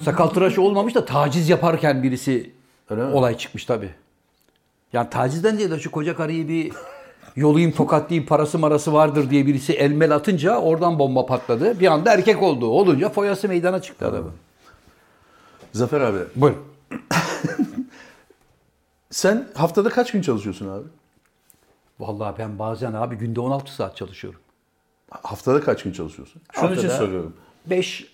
Sakal 0.00 0.26
tıraşı 0.26 0.62
olmamış 0.62 0.94
da 0.94 1.04
taciz 1.04 1.48
yaparken 1.48 2.02
birisi 2.02 2.50
Öyle 2.90 3.02
mi? 3.04 3.12
olay 3.14 3.36
çıkmış 3.38 3.64
tabii. 3.64 3.90
Yani 4.92 5.10
tacizden 5.10 5.58
değil 5.58 5.70
de 5.70 5.78
şu 5.78 5.90
koca 5.90 6.16
karıyı 6.16 6.48
bir 6.48 6.72
yolayım 7.36 7.72
tokatlayayım 7.72 8.26
parası 8.28 8.58
marası 8.58 8.92
vardır 8.92 9.30
diye 9.30 9.46
birisi 9.46 9.72
elmel 9.72 10.14
atınca 10.14 10.56
oradan 10.58 10.98
bomba 10.98 11.26
patladı. 11.26 11.80
Bir 11.80 11.86
anda 11.86 12.12
erkek 12.14 12.42
oldu. 12.42 12.66
Olunca 12.66 13.08
foyası 13.08 13.48
meydana 13.48 13.82
çıktı 13.82 14.06
adamın. 14.06 14.32
Zafer 15.72 16.00
abi 16.00 16.18
Buyurun. 16.36 16.62
sen 19.10 19.48
haftada 19.54 19.88
kaç 19.88 20.12
gün 20.12 20.22
çalışıyorsun 20.22 20.68
abi? 20.68 20.84
Vallahi 22.00 22.38
ben 22.38 22.58
bazen 22.58 22.92
abi 22.92 23.16
günde 23.16 23.40
16 23.40 23.74
saat 23.74 23.96
çalışıyorum. 23.96 24.40
Haftada 25.10 25.60
kaç 25.60 25.82
gün 25.82 25.92
çalışıyorsun? 25.92 26.42
Şunun 26.52 26.76
için 26.76 26.88
soruyorum. 26.88 27.34
5 27.66 28.12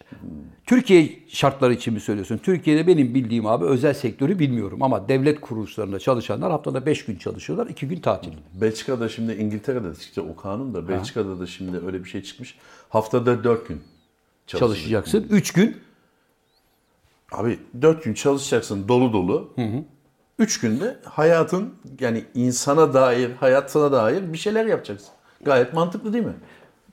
Türkiye 0.67 1.19
şartları 1.29 1.75
için 1.75 1.95
mi 1.95 2.01
söylüyorsun? 2.01 2.39
Türkiye'de 2.39 2.87
benim 2.87 3.15
bildiğim 3.15 3.47
abi 3.47 3.65
özel 3.65 3.95
sektörü 3.95 4.39
bilmiyorum 4.39 4.83
ama 4.83 5.09
devlet 5.09 5.41
kuruluşlarında 5.41 5.99
çalışanlar 5.99 6.51
haftada 6.51 6.87
5 6.87 7.05
gün 7.05 7.17
çalışıyorlar, 7.17 7.67
2 7.67 7.89
gün 7.89 8.01
tatil. 8.01 8.33
Belçika'da 8.55 9.09
şimdi 9.09 9.33
İngiltere'de 9.33 9.95
çıktı 9.95 10.23
o 10.23 10.37
kanun 10.37 10.75
da 10.75 10.89
Belçika'da 10.89 11.41
da 11.41 11.47
şimdi 11.47 11.87
öyle 11.87 12.05
bir 12.05 12.09
şey 12.09 12.23
çıkmış. 12.23 12.59
Haftada 12.89 13.45
4 13.45 13.69
gün. 13.69 13.83
Çalışacaksın 14.47 15.27
3 15.31 15.53
gün. 15.53 15.77
Abi 17.33 17.59
4 17.83 18.05
gün 18.05 18.15
çalışacaksın 18.15 18.89
dolu 18.89 19.13
dolu. 19.13 19.55
3 20.39 20.61
günde 20.61 20.99
hayatın 21.05 21.75
yani 22.01 22.25
insana 22.35 22.95
dair, 22.95 23.31
hayatına 23.31 23.93
dair 23.93 24.33
bir 24.33 24.39
şeyler 24.39 24.67
yapacaksın. 24.67 25.09
Gayet 25.45 25.73
mantıklı 25.75 26.13
değil 26.13 26.25
mi? 26.25 26.35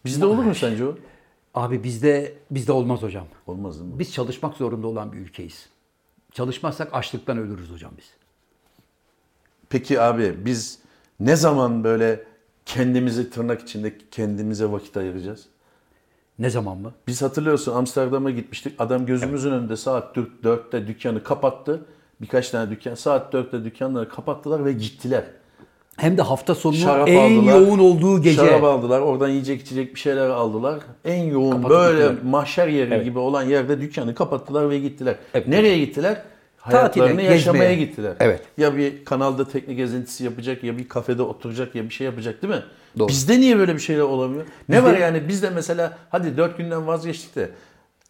Bizde 0.06 0.26
olur 0.26 0.44
mu 0.44 0.56
sence 0.56 0.86
o? 0.86 0.96
Abi 1.54 1.84
bizde 1.84 2.34
bizde 2.52 2.72
olmaz 2.72 3.02
hocam. 3.02 3.28
Olmaz 3.48 3.80
değil 3.80 3.92
mi? 3.92 4.00
Biz 4.00 4.14
çalışmak 4.14 4.56
zorunda 4.56 4.88
olan 4.88 5.14
bir 5.14 5.18
ülkeyiz. 5.18 5.70
Çalışmazsak 6.32 6.94
açlıktan 6.94 7.38
ölürüz 7.38 7.72
hocam 7.72 7.92
biz. 7.98 8.06
Peki 9.70 10.02
abi 10.02 10.36
biz 10.46 10.80
ne 11.20 11.36
zaman 11.36 11.84
böyle 11.84 12.24
kendimizi 12.66 13.30
tırnak 13.30 13.62
içinde 13.62 13.98
kendimize 14.12 14.72
vakit 14.72 14.98
ayıracağız? 14.98 15.46
Ne 16.40 16.50
zaman 16.50 16.78
mı? 16.78 16.92
Biz 17.08 17.22
hatırlıyorsun 17.22 17.76
Amsterdam'a 17.76 18.32
gitmiştik. 18.32 18.74
Adam 18.80 19.06
gözümüzün 19.06 19.52
önünde 19.52 19.78
saat 19.78 20.16
4, 20.16 20.28
4'te 20.44 20.88
dükkanı 20.88 21.24
kapattı. 21.24 21.82
Birkaç 22.22 22.50
tane 22.50 22.72
dükkan 22.72 22.96
saat 22.96 23.34
4'te 23.34 23.64
dükkanları 23.64 24.10
kapattılar 24.10 24.66
ve 24.66 24.74
gittiler. 24.74 25.24
Hem 25.98 26.18
de 26.18 26.22
hafta 26.22 26.56
sonu 26.56 26.74
Şarap 26.76 27.10
en 27.10 27.38
aldılar. 27.38 27.54
yoğun 27.60 27.80
olduğu 27.80 28.22
gece. 28.22 28.36
Şarap 28.36 28.64
aldılar. 28.64 29.00
Oradan 29.00 29.30
yiyecek 29.30 29.62
içecek 29.62 29.96
bir 29.96 30.00
şeyler 30.00 30.30
aldılar. 30.30 30.80
En 31.06 31.24
yoğun 31.24 31.52
Kapatıp 31.52 31.70
böyle 31.70 32.02
gittiler. 32.08 32.24
mahşer 32.24 32.68
yeri 32.68 32.94
Evet. 32.94 33.06
gibi 33.06 33.20
olan 33.20 33.44
yerde 33.44 33.82
dükkanı 33.82 34.16
kapattılar 34.16 34.70
ve 34.70 34.80
gittiler. 34.80 35.16
Evet. 35.34 35.48
Nereye 35.48 35.80
gittiler? 35.80 36.22
Tatile, 36.64 36.78
Hayatlarını 36.78 37.22
yaşamaya 37.22 37.70
gezmeye. 37.70 37.76
gittiler. 37.86 38.14
Evet. 38.20 38.42
Ya 38.58 38.78
bir 38.78 39.06
kanalda 39.06 39.48
tekne 39.48 39.74
gezintisi 39.74 40.24
yapacak 40.24 40.64
ya 40.64 40.78
bir 40.78 40.88
kafede 40.90 41.22
oturacak 41.22 41.76
ya 41.76 41.84
bir 41.84 41.90
şey 41.94 42.06
yapacak 42.06 42.42
değil 42.42 42.54
mi? 42.54 42.62
Doğru. 43.00 43.08
Bizde 43.08 43.40
niye 43.40 43.58
böyle 43.58 43.74
bir 43.76 43.80
şeyler 43.80 44.02
olamıyor? 44.02 44.46
Ne 44.70 44.76
Bizde- 44.78 44.84
var 44.90 44.98
yani 44.98 45.28
bizde 45.28 45.50
mesela 45.50 45.98
hadi 46.10 46.38
dört 46.38 46.58
günden 46.58 46.88
vazgeçtik 46.88 47.36
de 47.36 47.50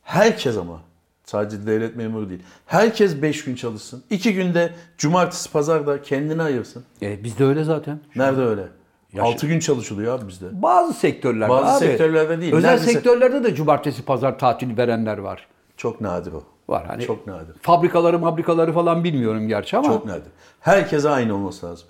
herkes 0.03 0.57
ama 0.57 0.81
sadece 1.25 1.67
devlet 1.67 1.95
memuru 1.95 2.29
değil. 2.29 2.41
Herkes 2.65 3.21
beş 3.21 3.43
gün 3.43 3.55
çalışsın. 3.55 4.03
İki 4.09 4.33
günde 4.33 4.73
cumartesi 4.97 5.51
pazarda 5.51 6.01
kendine 6.01 6.41
ayırsın. 6.43 6.83
E, 7.01 7.23
bizde 7.23 7.43
öyle 7.45 7.63
zaten. 7.63 7.99
Nerede 8.15 8.41
öyle? 8.41 8.67
Yaş- 9.13 9.27
6 9.27 9.47
gün 9.47 9.59
çalışılıyor 9.59 10.19
abi 10.19 10.27
bizde. 10.27 10.45
Bazı 10.61 10.93
sektörlerde 10.93 11.49
Bazı 11.49 11.77
abi. 11.77 11.85
sektörlerde 11.85 12.41
değil. 12.41 12.53
Özel 12.53 12.69
Neredeyse- 12.69 12.93
sektörlerde 12.93 13.43
de 13.43 13.55
cumartesi 13.55 14.05
pazar 14.05 14.39
tatil 14.39 14.77
verenler 14.77 15.17
var. 15.17 15.47
Çok 15.77 16.01
nadir 16.01 16.31
o. 16.31 16.43
Var 16.69 16.85
hani. 16.87 17.03
Çok 17.05 17.27
nadir. 17.27 17.55
Fabrikaları 17.61 18.19
fabrikaları 18.21 18.73
falan 18.73 19.03
bilmiyorum 19.03 19.47
gerçi 19.47 19.77
ama. 19.77 19.87
Çok 19.87 20.05
nadir. 20.05 20.31
Herkese 20.59 21.09
aynı 21.09 21.35
olması 21.35 21.65
lazım. 21.65 21.87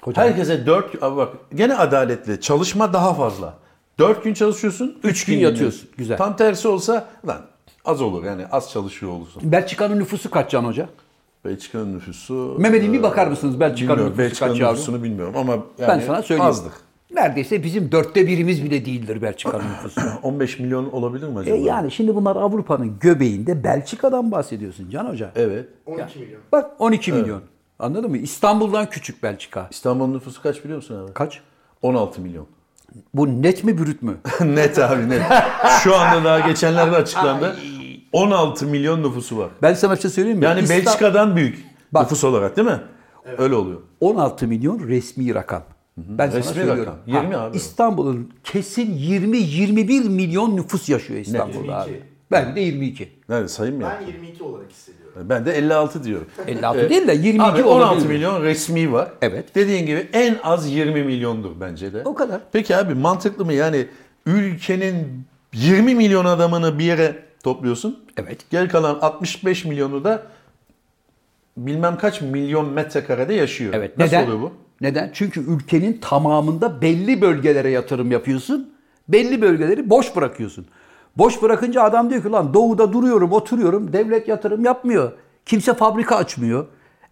Hocam, 0.00 0.24
Herkese 0.24 0.66
4 0.66 1.02
abi 1.02 1.16
bak 1.16 1.28
gene 1.54 1.76
adaletli. 1.76 2.40
Çalışma 2.40 2.92
daha 2.92 3.14
fazla. 3.14 3.54
4 3.98 4.24
gün 4.24 4.34
çalışıyorsun, 4.34 4.98
3 5.02 5.24
gün 5.24 5.34
gün 5.34 5.40
yatıyorsun. 5.40 5.64
yatıyorsun. 5.64 5.88
Güzel. 5.98 6.16
Tam 6.18 6.36
tersi 6.36 6.68
olsa 6.68 7.08
lan 7.26 7.40
az 7.84 8.02
olur 8.02 8.24
yani 8.24 8.46
az 8.46 8.70
çalışıyor 8.70 9.12
olursun. 9.12 9.42
Belçika'nın 9.52 9.98
nüfusu 9.98 10.30
kaç 10.30 10.50
Can 10.50 10.64
Hoca? 10.64 10.88
Belçika'nın 11.44 11.94
nüfusu... 11.94 12.56
Mehmet'im 12.58 12.92
bir 12.92 12.98
e, 12.98 13.02
bakar 13.02 13.26
mısınız 13.26 13.60
Belçika'nın 13.60 14.04
nüfusu 14.04 14.18
Belçika'nın 14.18 14.52
kaç 14.52 14.60
nüfusunu 14.60 15.02
bilmiyorum 15.02 15.34
ama 15.36 15.52
yani 15.52 15.64
ben 15.88 16.00
sana 16.00 16.22
söyleyeyim. 16.22 16.50
azdık. 16.50 16.72
Neredeyse 17.14 17.62
bizim 17.62 17.92
dörtte 17.92 18.26
birimiz 18.26 18.64
bile 18.64 18.84
değildir 18.84 19.22
Belçika'nın 19.22 19.64
nüfusu. 19.64 20.00
15 20.22 20.58
milyon 20.58 20.92
olabilir 20.92 21.28
mi 21.28 21.34
e 21.36 21.40
acaba? 21.40 21.56
yani 21.56 21.90
şimdi 21.90 22.14
bunlar 22.14 22.36
Avrupa'nın 22.36 22.98
göbeğinde 23.00 23.64
Belçika'dan 23.64 24.32
bahsediyorsun 24.32 24.90
Can 24.90 25.04
Hoca. 25.04 25.30
Evet. 25.36 25.68
12 25.86 26.18
milyon. 26.18 26.40
Bak 26.52 26.70
12 26.78 27.12
milyon. 27.12 27.42
Anladın 27.80 28.10
mı? 28.10 28.18
İstanbul'dan 28.18 28.90
küçük 28.90 29.22
Belçika. 29.22 29.68
İstanbul'un 29.70 30.14
nüfusu 30.14 30.42
kaç 30.42 30.64
biliyor 30.64 30.76
musun 30.76 31.04
abi? 31.04 31.12
Kaç? 31.12 31.40
16 31.82 32.20
milyon. 32.20 32.46
Bu 33.14 33.42
net 33.42 33.64
mi 33.64 33.78
brüt 33.78 34.02
mü? 34.02 34.16
net 34.44 34.78
abi 34.78 35.08
net. 35.08 35.22
Şu 35.82 35.96
anda 35.96 36.24
daha 36.24 36.40
geçenlerde 36.40 36.96
açıklandı. 36.96 37.56
16 38.12 38.66
milyon 38.66 39.02
nüfusu 39.02 39.38
var. 39.38 39.48
Ben 39.62 39.74
sana 39.74 39.94
bir 39.96 40.00
şey 40.00 40.10
söyleyeyim 40.10 40.38
mi? 40.38 40.44
Yani 40.44 40.60
İsta- 40.60 40.74
Belçika'dan 40.76 41.36
büyük 41.36 41.64
Bak. 41.92 42.02
nüfus 42.02 42.24
olarak 42.24 42.56
değil 42.56 42.68
mi? 42.68 42.80
Öyle 43.38 43.54
oluyor. 43.54 43.80
16 44.00 44.46
milyon 44.46 44.88
resmi 44.88 45.34
rakam. 45.34 45.62
Ben 45.96 46.28
sana 46.28 46.38
Resmi 46.38 46.54
söylüyorum. 46.54 46.82
rakam. 47.06 47.22
20 47.24 47.36
abi. 47.36 47.56
İstanbul'un 47.56 48.32
kesin 48.44 48.96
20-21 48.98 50.08
milyon 50.08 50.56
nüfus 50.56 50.88
yaşıyor 50.88 51.20
İstanbul'da 51.20 51.76
abi. 51.82 51.90
22. 51.90 52.06
Ben 52.30 52.56
de 52.56 52.60
22. 52.60 53.08
Nerede 53.28 53.48
sayayım 53.48 53.80
mı? 53.80 53.88
Ben 54.00 54.06
22 54.06 54.42
olarak 54.42 54.70
hissediyorum. 54.70 54.99
Ben 55.16 55.46
de 55.46 55.52
56 55.52 56.04
diyorum. 56.04 56.26
56 56.46 56.90
değil 56.90 57.08
de 57.08 57.12
22 57.12 57.42
Abi 57.42 57.62
16 57.62 57.90
olabilir. 57.92 58.08
milyon 58.08 58.42
resmi 58.42 58.92
var. 58.92 59.08
Evet. 59.22 59.54
Dediğin 59.54 59.86
gibi 59.86 60.08
en 60.12 60.36
az 60.42 60.70
20 60.70 61.02
milyondur 61.02 61.50
bence 61.60 61.92
de. 61.92 62.02
O 62.04 62.14
kadar. 62.14 62.40
Peki 62.52 62.76
abi 62.76 62.94
mantıklı 62.94 63.44
mı? 63.44 63.52
Yani 63.52 63.86
ülkenin 64.26 65.24
20 65.54 65.94
milyon 65.94 66.24
adamını 66.24 66.78
bir 66.78 66.84
yere 66.84 67.22
topluyorsun. 67.42 68.04
Evet. 68.16 68.50
Geri 68.50 68.68
kalan 68.68 68.98
65 69.00 69.64
milyonu 69.64 70.04
da 70.04 70.22
bilmem 71.56 71.98
kaç 71.98 72.20
milyon 72.20 72.68
metrekarede 72.68 73.34
yaşıyor. 73.34 73.74
Evet. 73.76 73.98
Nasıl 73.98 74.16
Neden? 74.16 74.26
oluyor 74.26 74.40
bu? 74.40 74.52
Neden? 74.80 75.10
Çünkü 75.14 75.54
ülkenin 75.54 75.98
tamamında 76.00 76.82
belli 76.82 77.20
bölgelere 77.20 77.70
yatırım 77.70 78.10
yapıyorsun. 78.12 78.72
Belli 79.08 79.42
bölgeleri 79.42 79.90
boş 79.90 80.16
bırakıyorsun. 80.16 80.66
Boş 81.20 81.42
bırakınca 81.42 81.82
adam 81.82 82.10
diyor 82.10 82.22
ki 82.22 82.28
lan 82.28 82.54
doğuda 82.54 82.92
duruyorum, 82.92 83.32
oturuyorum. 83.32 83.92
Devlet 83.92 84.28
yatırım 84.28 84.64
yapmıyor. 84.64 85.12
Kimse 85.46 85.74
fabrika 85.74 86.16
açmıyor. 86.16 86.66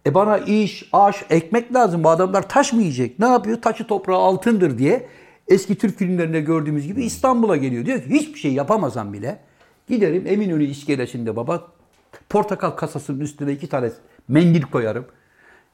E 0.05 0.13
bana 0.13 0.37
iş, 0.37 0.89
aş, 0.93 1.25
ekmek 1.29 1.73
lazım. 1.73 2.03
Bu 2.03 2.09
adamlar 2.09 2.49
taş 2.49 2.73
mı 2.73 2.81
yiyecek? 2.81 3.19
Ne 3.19 3.25
yapıyor? 3.27 3.61
Taşı 3.61 3.87
toprağı 3.87 4.17
altındır 4.17 4.77
diye. 4.77 5.07
Eski 5.47 5.75
Türk 5.75 5.97
filmlerinde 5.97 6.41
gördüğümüz 6.41 6.87
gibi 6.87 7.03
İstanbul'a 7.03 7.57
geliyor. 7.57 7.85
Diyor 7.85 8.03
ki 8.03 8.09
hiçbir 8.09 8.39
şey 8.39 8.53
yapamazsam 8.53 9.13
bile 9.13 9.39
giderim 9.87 10.27
Eminönü 10.27 10.63
iskelesinde 10.63 11.35
baba 11.35 11.67
portakal 12.29 12.69
kasasının 12.69 13.19
üstüne 13.19 13.51
iki 13.51 13.69
tane 13.69 13.89
mendil 14.27 14.61
koyarım. 14.61 15.05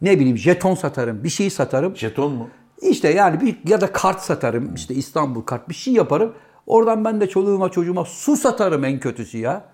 Ne 0.02 0.20
bileyim 0.20 0.38
jeton 0.38 0.76
satarım, 0.76 1.24
bir 1.24 1.30
şey 1.30 1.50
satarım. 1.50 1.96
Jeton 1.96 2.32
mu? 2.32 2.50
İşte 2.82 3.10
yani 3.10 3.42
bir 3.42 3.58
ya 3.72 3.82
da 3.82 3.92
kart 3.92 4.22
satarım. 4.22 4.76
işte 4.76 4.94
İstanbul 4.94 5.42
kart 5.42 5.70
bir 5.70 5.74
şey 5.74 5.94
yaparım. 5.94 6.34
Oradan 6.68 7.06
ben 7.06 7.22
de 7.22 7.30
çoluğuma 7.30 7.70
çocuğuma 7.70 8.06
su 8.06 8.36
satarım 8.38 8.84
en 8.86 9.00
kötüsü 9.00 9.38
ya. 9.38 9.66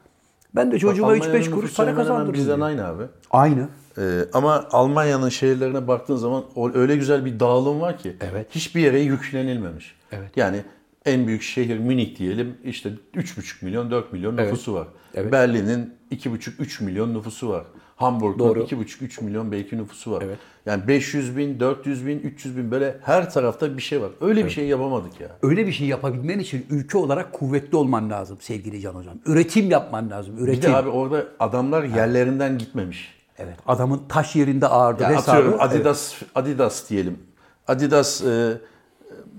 Ben 0.55 0.71
de 0.71 0.79
çocuğuma 0.79 1.07
Almanya'nın 1.11 1.35
3-5 1.39 1.51
kuruş 1.51 1.75
para 1.75 1.95
kazandırırım. 1.95 2.33
Bizden 2.33 2.55
diyor. 2.55 2.67
aynı 2.67 2.87
abi. 2.87 3.03
Aynı. 3.31 3.67
Ee, 3.97 4.01
ama 4.33 4.67
Almanya'nın 4.71 5.29
şehirlerine 5.29 5.87
baktığın 5.87 6.15
zaman 6.15 6.43
öyle 6.73 6.95
güzel 6.95 7.25
bir 7.25 7.39
dağılım 7.39 7.81
var 7.81 7.97
ki 7.97 8.15
Evet. 8.31 8.47
hiçbir 8.49 8.81
yere 8.81 8.99
yüklenilmemiş. 8.99 9.95
Evet. 10.11 10.31
Yani 10.35 10.63
en 11.05 11.27
büyük 11.27 11.41
şehir 11.41 11.79
Münih 11.79 12.17
diyelim 12.17 12.57
işte 12.63 12.89
3,5 13.15 13.65
milyon 13.65 13.91
4 13.91 14.13
milyon 14.13 14.37
Evet. 14.37 14.51
nüfusu 14.51 14.73
var. 14.73 14.87
Evet. 15.13 15.31
Berlin'in 15.31 15.93
2,5-3 16.11 16.83
milyon 16.83 17.13
nüfusu 17.13 17.49
var. 17.49 17.63
Hamburg'un 18.01 18.39
Doğru. 18.39 18.59
2,5-3 18.63 19.23
milyon 19.23 19.51
belki 19.51 19.77
nüfusu 19.77 20.11
var. 20.11 20.21
Evet. 20.25 20.37
Yani 20.65 20.87
500 20.87 21.37
bin, 21.37 21.59
400 21.59 22.07
bin, 22.07 22.19
300 22.19 22.57
bin 22.57 22.71
böyle 22.71 22.97
her 23.03 23.31
tarafta 23.31 23.77
bir 23.77 23.81
şey 23.81 24.01
var. 24.01 24.09
Öyle 24.21 24.45
bir 24.45 24.49
şey 24.49 24.67
yapamadık 24.67 25.21
ya. 25.21 25.27
Öyle 25.43 25.67
bir 25.67 25.71
şey 25.71 25.87
yapabilmen 25.87 26.39
için 26.39 26.65
ülke 26.69 26.97
olarak 26.97 27.33
kuvvetli 27.33 27.77
olman 27.77 28.09
lazım 28.09 28.37
sevgili 28.41 28.81
Can 28.81 28.93
Hocam. 28.93 29.13
Üretim 29.25 29.71
yapman 29.71 30.09
lazım. 30.09 30.37
Bir 30.37 30.41
Üretim. 30.41 30.71
de 30.71 30.75
abi 30.75 30.89
orada 30.89 31.25
adamlar 31.39 31.83
yerlerinden 31.83 32.57
gitmemiş. 32.57 33.15
Evet. 33.37 33.55
Adamın 33.67 34.01
taş 34.09 34.35
yerinde 34.35 34.67
ağırdı 34.67 35.03
Ya 35.03 35.09
hesabı. 35.09 35.31
atıyorum 35.37 35.59
Evet. 35.61 35.61
Adidas 35.61 36.13
Adidas 36.35 36.89
diyelim. 36.89 37.19
Adidas 37.67 38.21
e, 38.23 38.57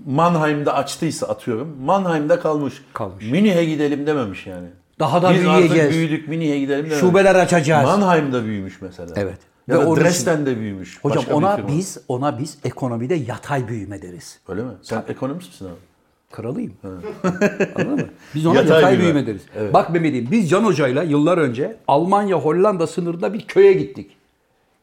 Mannheim'da 0.05 0.73
açtıysa 0.75 1.27
atıyorum. 1.27 1.77
Mannheim'da 1.81 2.39
kalmış. 2.39 2.73
Kalmış. 2.93 3.31
Münih'e 3.31 3.65
gidelim 3.65 4.07
dememiş 4.07 4.47
yani. 4.47 4.67
Daha 5.03 5.21
da 5.21 5.33
Biz 5.33 5.39
büyüyeceğiz. 5.41 5.71
artık 5.85 5.91
büyüdük 5.91 6.27
Münih'e 6.27 6.59
gidelim 6.59 6.85
dememiş. 6.85 6.99
Şubeler 6.99 7.35
açacağız. 7.35 7.85
Mannheim'da 7.85 8.45
büyümüş 8.45 8.81
mesela. 8.81 9.13
Evet. 9.15 9.37
Ya 9.67 9.79
Ve 9.79 9.85
da 9.85 9.91
için- 9.91 9.95
Dresden'de 10.03 10.59
büyümüş. 10.59 10.99
Hocam 11.01 11.17
Başka 11.17 11.31
bir 11.31 11.35
ona 11.35 11.55
firma. 11.55 11.69
biz 11.69 11.97
ona 12.07 12.39
biz 12.39 12.57
ekonomide 12.63 13.15
yatay 13.15 13.67
büyüme 13.67 14.01
deriz. 14.01 14.39
Öyle 14.49 14.61
mi? 14.63 14.71
Sen 14.81 15.03
ekonomist 15.07 15.47
misin 15.47 15.65
abi? 15.65 15.73
Kralıyım. 16.31 16.73
Anladın 17.75 17.93
mı? 17.95 18.05
Biz 18.35 18.45
ona 18.45 18.55
Yatay 18.55 18.75
yatay, 18.81 18.97
büyüme. 18.97 19.03
büyüme 19.15 19.27
deriz. 19.27 19.73
Bak 19.73 19.89
Mehmet'im 19.89 20.27
biz 20.31 20.49
Can 20.49 20.63
Hoca'yla 20.65 21.03
yıllar 21.03 21.37
önce 21.37 21.77
Almanya 21.87 22.35
Hollanda 22.39 22.87
sınırında 22.87 23.33
bir 23.33 23.47
köye 23.47 23.73
gittik. 23.73 24.17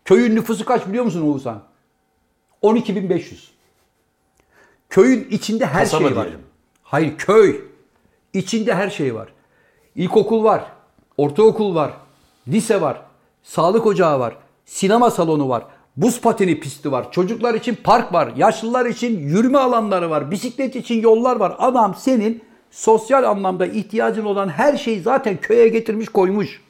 Köyün 0.05 0.37
nüfusu 0.37 0.65
kaç 0.65 0.87
biliyor 0.87 1.05
musun 1.05 1.23
Oğuzhan? 1.23 1.63
12.500. 2.63 3.35
Köyün 4.91 5.29
içinde 5.31 5.67
her 5.67 5.85
Kasaba 5.85 6.09
şey 6.09 6.17
var. 6.17 6.25
diyelim. 6.25 6.45
Hayır 6.83 7.17
köy. 7.19 7.57
İçinde 8.33 8.75
her 8.75 8.91
şey 8.91 9.15
var. 9.15 9.29
İlkokul 10.01 10.45
var. 10.45 10.65
Ortaokul 11.17 11.75
var. 11.75 11.93
lise 12.49 12.81
var, 12.81 13.01
sağlık 13.43 13.87
ocağı 13.87 14.21
var, 14.21 14.37
sinema 14.67 15.11
salonu 15.11 15.49
var, 15.49 15.63
buz 15.97 16.21
pateni 16.21 16.61
pisti 16.61 16.93
var, 16.93 17.13
çocuklar 17.13 17.55
için 17.55 17.79
park 17.85 18.13
var, 18.13 18.33
yaşlılar 18.37 18.87
için 18.87 19.19
yürüme 19.19 19.59
alanları 19.59 20.11
var, 20.11 20.31
bisiklet 20.31 20.77
için 20.77 21.03
yollar 21.03 21.37
var. 21.37 21.55
Adam 21.59 21.95
senin 21.99 22.43
sosyal 22.71 23.25
anlamda 23.25 23.67
ihtiyacın 23.67 24.25
olan 24.25 24.49
her 24.49 24.77
şeyi 24.77 25.01
zaten 25.01 25.37
köye 25.37 25.69
getirmiş 25.69 26.09
koymuş. 26.09 26.61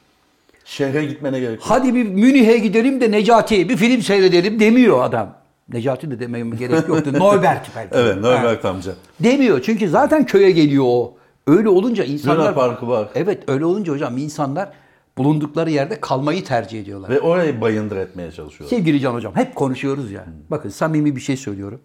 Şehre 0.65 1.05
gitmene 1.05 1.39
gerek 1.39 1.59
yok. 1.59 1.65
Hadi 1.67 1.95
bir 1.95 2.03
Münih'e 2.03 2.57
gidelim 2.57 3.01
de 3.01 3.11
Necati 3.11 3.69
bir 3.69 3.77
film 3.77 4.01
seyredelim 4.01 4.59
demiyor 4.59 5.03
adam. 5.03 5.33
Necati 5.73 6.11
de 6.11 6.19
demeye 6.19 6.45
gerek 6.49 6.87
yoktu. 6.87 7.13
Norbert 7.19 7.75
belki. 7.75 7.95
Evet, 7.95 8.15
Ha. 8.15 8.19
Norbert 8.19 8.65
amca. 8.65 8.91
Demiyor 9.19 9.61
çünkü 9.61 9.89
zaten 9.89 10.25
köye 10.25 10.51
geliyor 10.51 10.85
o. 10.87 11.20
Öyle 11.47 11.69
olunca 11.69 12.03
insanlar... 12.03 12.43
Luna 12.43 12.53
Parkı 12.53 12.87
var. 12.87 13.09
Evet 13.15 13.43
öyle 13.49 13.65
olunca 13.65 13.93
hocam 13.93 14.17
insanlar 14.17 14.71
bulundukları 15.17 15.71
yerde 15.71 16.01
kalmayı 16.01 16.43
tercih 16.43 16.81
ediyorlar. 16.81 17.09
Ve 17.09 17.19
orayı 17.19 17.61
bayındır 17.61 17.97
etmeye 17.97 18.31
çalışıyor. 18.31 18.69
Sevgili 18.69 18.99
Can 18.99 19.13
Hocam 19.13 19.35
hep 19.35 19.55
konuşuyoruz 19.55 20.11
ya. 20.11 20.25
Bakın 20.49 20.69
samimi 20.69 21.15
bir 21.15 21.21
şey 21.21 21.37
söylüyorum. 21.37 21.81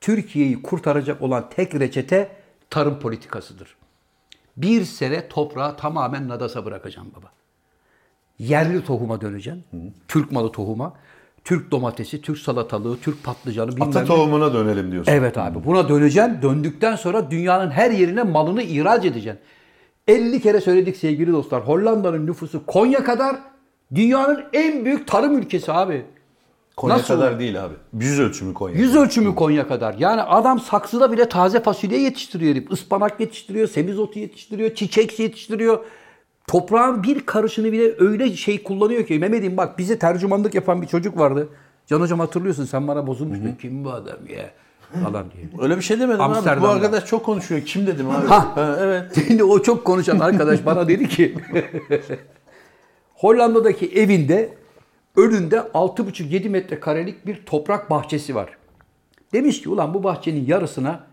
Türkiye'yi 0.00 0.62
kurtaracak 0.62 1.22
olan 1.22 1.50
tek 1.56 1.74
reçete 1.74 2.28
tarım 2.70 2.98
politikasıdır. 2.98 3.76
Bir 4.56 4.84
sene 4.84 5.28
toprağı 5.28 5.76
tamamen 5.76 6.28
nadasa 6.28 6.64
bırakacağım 6.64 7.08
baba. 7.16 7.30
Yerli 8.38 8.84
tohuma 8.84 9.20
döneceğim. 9.20 9.64
Türk 10.08 10.32
malı 10.32 10.52
tohuma. 10.52 10.94
Türk 11.50 11.70
domatesi, 11.70 12.20
Türk 12.22 12.38
salatalığı, 12.38 12.98
Türk 13.00 13.24
patlıcanı 13.24 13.70
bilmem 13.72 13.88
Ata 13.88 14.00
ne. 14.00 14.06
tohumuna 14.06 14.54
dönelim 14.54 14.92
diyorsun. 14.92 15.12
Evet 15.12 15.38
abi 15.38 15.64
buna 15.64 15.88
döneceksin. 15.88 16.42
Döndükten 16.42 16.96
sonra 16.96 17.30
dünyanın 17.30 17.70
her 17.70 17.90
yerine 17.90 18.22
malını 18.22 18.62
ihraç 18.62 19.04
edeceksin. 19.04 19.40
50 20.08 20.40
kere 20.40 20.60
söyledik 20.60 20.96
sevgili 20.96 21.32
dostlar. 21.32 21.68
Hollanda'nın 21.68 22.26
nüfusu 22.26 22.66
Konya 22.66 23.04
kadar 23.04 23.36
dünyanın 23.94 24.42
en 24.52 24.84
büyük 24.84 25.06
tarım 25.06 25.38
ülkesi 25.38 25.72
abi. 25.72 26.04
Konya 26.76 26.96
Nasıl 26.96 27.14
kadar 27.14 27.30
olur? 27.30 27.40
değil 27.40 27.64
abi. 27.64 27.74
Yüz 28.00 28.20
ölçümü 28.20 28.54
Konya. 28.54 28.76
Yüz 28.76 28.96
ölçümü 28.96 29.34
Konya 29.34 29.68
kadar. 29.68 29.94
Yani 29.98 30.22
adam 30.22 30.60
saksıda 30.60 31.12
bile 31.12 31.28
taze 31.28 31.60
fasulye 31.60 32.00
yetiştiriyor 32.00 32.54
herif. 32.54 32.72
Ispanak 32.72 33.20
yetiştiriyor, 33.20 33.68
semizotu 33.68 34.18
yetiştiriyor, 34.18 34.74
çiçek 34.74 35.18
yetiştiriyor. 35.18 35.84
Toprağın 36.50 37.02
bir 37.02 37.26
karışını 37.26 37.72
bile 37.72 37.94
öyle 37.98 38.36
şey 38.36 38.62
kullanıyor 38.62 39.06
ki. 39.06 39.18
Mehmet'im 39.18 39.56
bak 39.56 39.78
bize 39.78 39.98
tercümanlık 39.98 40.54
yapan 40.54 40.82
bir 40.82 40.86
çocuk 40.86 41.18
vardı. 41.18 41.48
Can 41.86 42.00
hocam 42.00 42.20
hatırlıyorsun 42.20 42.64
sen 42.64 42.88
bana 42.88 43.06
bozulmuştun. 43.06 43.52
Kim 43.60 43.84
bu 43.84 43.90
adam 43.90 44.18
ya? 44.28 44.50
Falan 45.04 45.24
diye. 45.32 45.62
Öyle 45.62 45.76
bir 45.76 45.82
şey 45.82 46.00
demedim 46.00 46.20
abi. 46.20 46.60
Bu 46.60 46.68
arkadaş 46.68 47.06
çok 47.06 47.24
konuşuyor. 47.24 47.60
Kim 47.60 47.86
dedim 47.86 48.10
abi? 48.10 48.26
Ha. 48.26 48.56
Ha, 48.56 48.76
evet. 48.80 49.04
Şimdi 49.28 49.44
o 49.44 49.62
çok 49.62 49.84
konuşan 49.84 50.18
arkadaş 50.18 50.66
bana 50.66 50.88
dedi 50.88 51.08
ki 51.08 51.34
Hollanda'daki 53.14 53.88
evinde 53.88 54.54
önünde 55.16 55.56
6,5-7 55.56 56.48
metrekarelik 56.48 57.26
bir 57.26 57.42
toprak 57.46 57.90
bahçesi 57.90 58.34
var. 58.34 58.50
Demiş 59.32 59.62
ki 59.62 59.68
ulan 59.68 59.94
bu 59.94 60.04
bahçenin 60.04 60.46
yarısına 60.46 61.04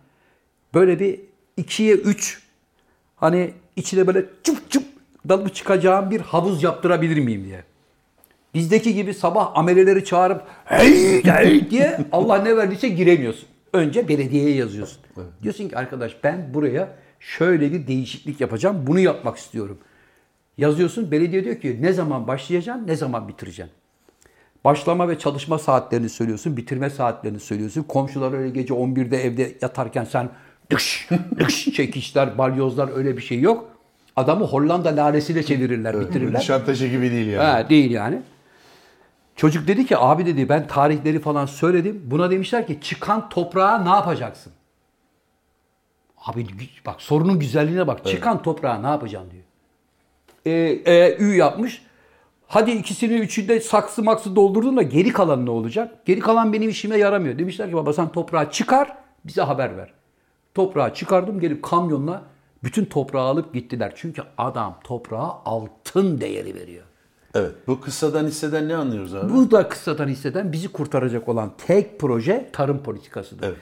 böyle 0.73 0.99
bir 0.99 1.19
2'ye 1.57 1.93
3 1.93 2.41
hani 3.15 3.51
içine 3.75 4.07
böyle 4.07 4.25
çıp 4.43 4.71
çıp 4.71 4.96
dalıp 5.29 5.55
çıkacağım 5.55 6.11
bir 6.11 6.21
havuz 6.21 6.63
yaptırabilir 6.63 7.17
miyim 7.17 7.45
diye. 7.45 7.63
Bizdeki 8.53 8.93
gibi 8.93 9.13
sabah 9.13 9.51
ameleleri 9.55 10.05
çağırıp 10.05 10.43
hey, 10.65 11.23
hey 11.23 11.69
diye 11.69 11.99
Allah 12.11 12.37
ne 12.37 12.57
verdiyse 12.57 12.89
giremiyorsun. 12.89 13.49
Önce 13.73 14.07
belediyeye 14.07 14.55
yazıyorsun. 14.55 15.01
Diyorsun 15.43 15.69
ki 15.69 15.77
arkadaş 15.77 16.17
ben 16.23 16.53
buraya 16.53 16.89
şöyle 17.19 17.71
bir 17.71 17.87
değişiklik 17.87 18.41
yapacağım. 18.41 18.83
Bunu 18.87 18.99
yapmak 18.99 19.37
istiyorum. 19.37 19.77
Yazıyorsun. 20.57 21.11
Belediye 21.11 21.43
diyor 21.43 21.55
ki 21.55 21.77
ne 21.81 21.93
zaman 21.93 22.27
başlayacaksın, 22.27 22.87
ne 22.87 22.95
zaman 22.95 23.27
bitireceksin. 23.27 23.73
Başlama 24.65 25.09
ve 25.09 25.19
çalışma 25.19 25.59
saatlerini 25.59 26.09
söylüyorsun, 26.09 26.57
bitirme 26.57 26.89
saatlerini 26.89 27.39
söylüyorsun. 27.39 27.83
Komşular 27.83 28.33
öyle 28.33 28.49
gece 28.49 28.73
11'de 28.73 29.23
evde 29.23 29.57
yatarken 29.61 30.03
sen 30.03 30.29
dış 30.69 31.09
dış 31.39 31.65
çekişler, 31.65 32.37
balyozlar 32.37 32.97
öyle 32.97 33.17
bir 33.17 33.21
şey 33.21 33.39
yok. 33.39 33.76
Adamı 34.17 34.45
Hollanda 34.45 34.89
lalesiyle 34.89 35.43
çevirirler, 35.43 35.99
bitirirler. 35.99 36.39
Nişantaşı 36.39 36.87
gibi 36.87 37.11
değil 37.11 37.27
yani. 37.27 37.43
Ha, 37.43 37.69
değil 37.69 37.91
yani. 37.91 38.21
Çocuk 39.35 39.67
dedi 39.67 39.85
ki 39.85 39.97
abi 39.97 40.25
dedi 40.25 40.49
ben 40.49 40.67
tarihleri 40.67 41.19
falan 41.19 41.45
söyledim. 41.45 42.01
Buna 42.05 42.31
demişler 42.31 42.67
ki 42.67 42.79
çıkan 42.81 43.29
toprağa 43.29 43.77
ne 43.77 43.89
yapacaksın? 43.89 44.53
Abi 46.25 46.47
bak 46.85 47.01
sorunun 47.01 47.39
güzelliğine 47.39 47.87
bak. 47.87 48.05
Çıkan 48.05 48.41
toprağa 48.41 48.79
ne 48.79 48.87
yapacaksın 48.87 49.31
diyor. 49.31 49.43
E, 50.45 50.51
e, 50.93 51.17
ü 51.19 51.35
yapmış. 51.35 51.81
Hadi 52.47 52.71
ikisini 52.71 53.13
üçünde 53.13 53.59
saksı 53.59 54.03
maksı 54.03 54.35
doldurdun 54.35 54.77
da 54.77 54.81
geri 54.81 55.13
kalan 55.13 55.45
ne 55.45 55.49
olacak? 55.49 56.05
Geri 56.05 56.19
kalan 56.19 56.53
benim 56.53 56.69
işime 56.69 56.97
yaramıyor. 56.97 57.39
Demişler 57.39 57.69
ki 57.69 57.75
baba 57.75 57.93
sen 57.93 58.11
toprağı 58.11 58.51
çıkar 58.51 58.97
bize 59.25 59.41
haber 59.41 59.77
ver. 59.77 59.93
Toprağı 60.53 60.93
çıkardım 60.93 61.39
gelip 61.39 61.63
kamyonla 61.63 62.23
bütün 62.63 62.85
toprağı 62.85 63.23
alıp 63.23 63.53
gittiler. 63.53 63.93
Çünkü 63.95 64.21
adam 64.37 64.79
toprağa 64.83 65.41
altın 65.45 66.21
değeri 66.21 66.55
veriyor. 66.55 66.83
Evet. 67.35 67.51
Bu 67.67 67.81
kıssadan 67.81 68.25
hisseden 68.27 68.67
ne 68.67 68.75
anlıyoruz 68.75 69.15
abi? 69.15 69.33
Bu 69.33 69.51
da 69.51 69.69
kısadan 69.69 70.07
hisseden 70.07 70.51
bizi 70.51 70.67
kurtaracak 70.67 71.29
olan 71.29 71.51
tek 71.67 71.99
proje 71.99 72.49
tarım 72.53 72.83
politikasıdır. 72.83 73.47
Evet. 73.47 73.57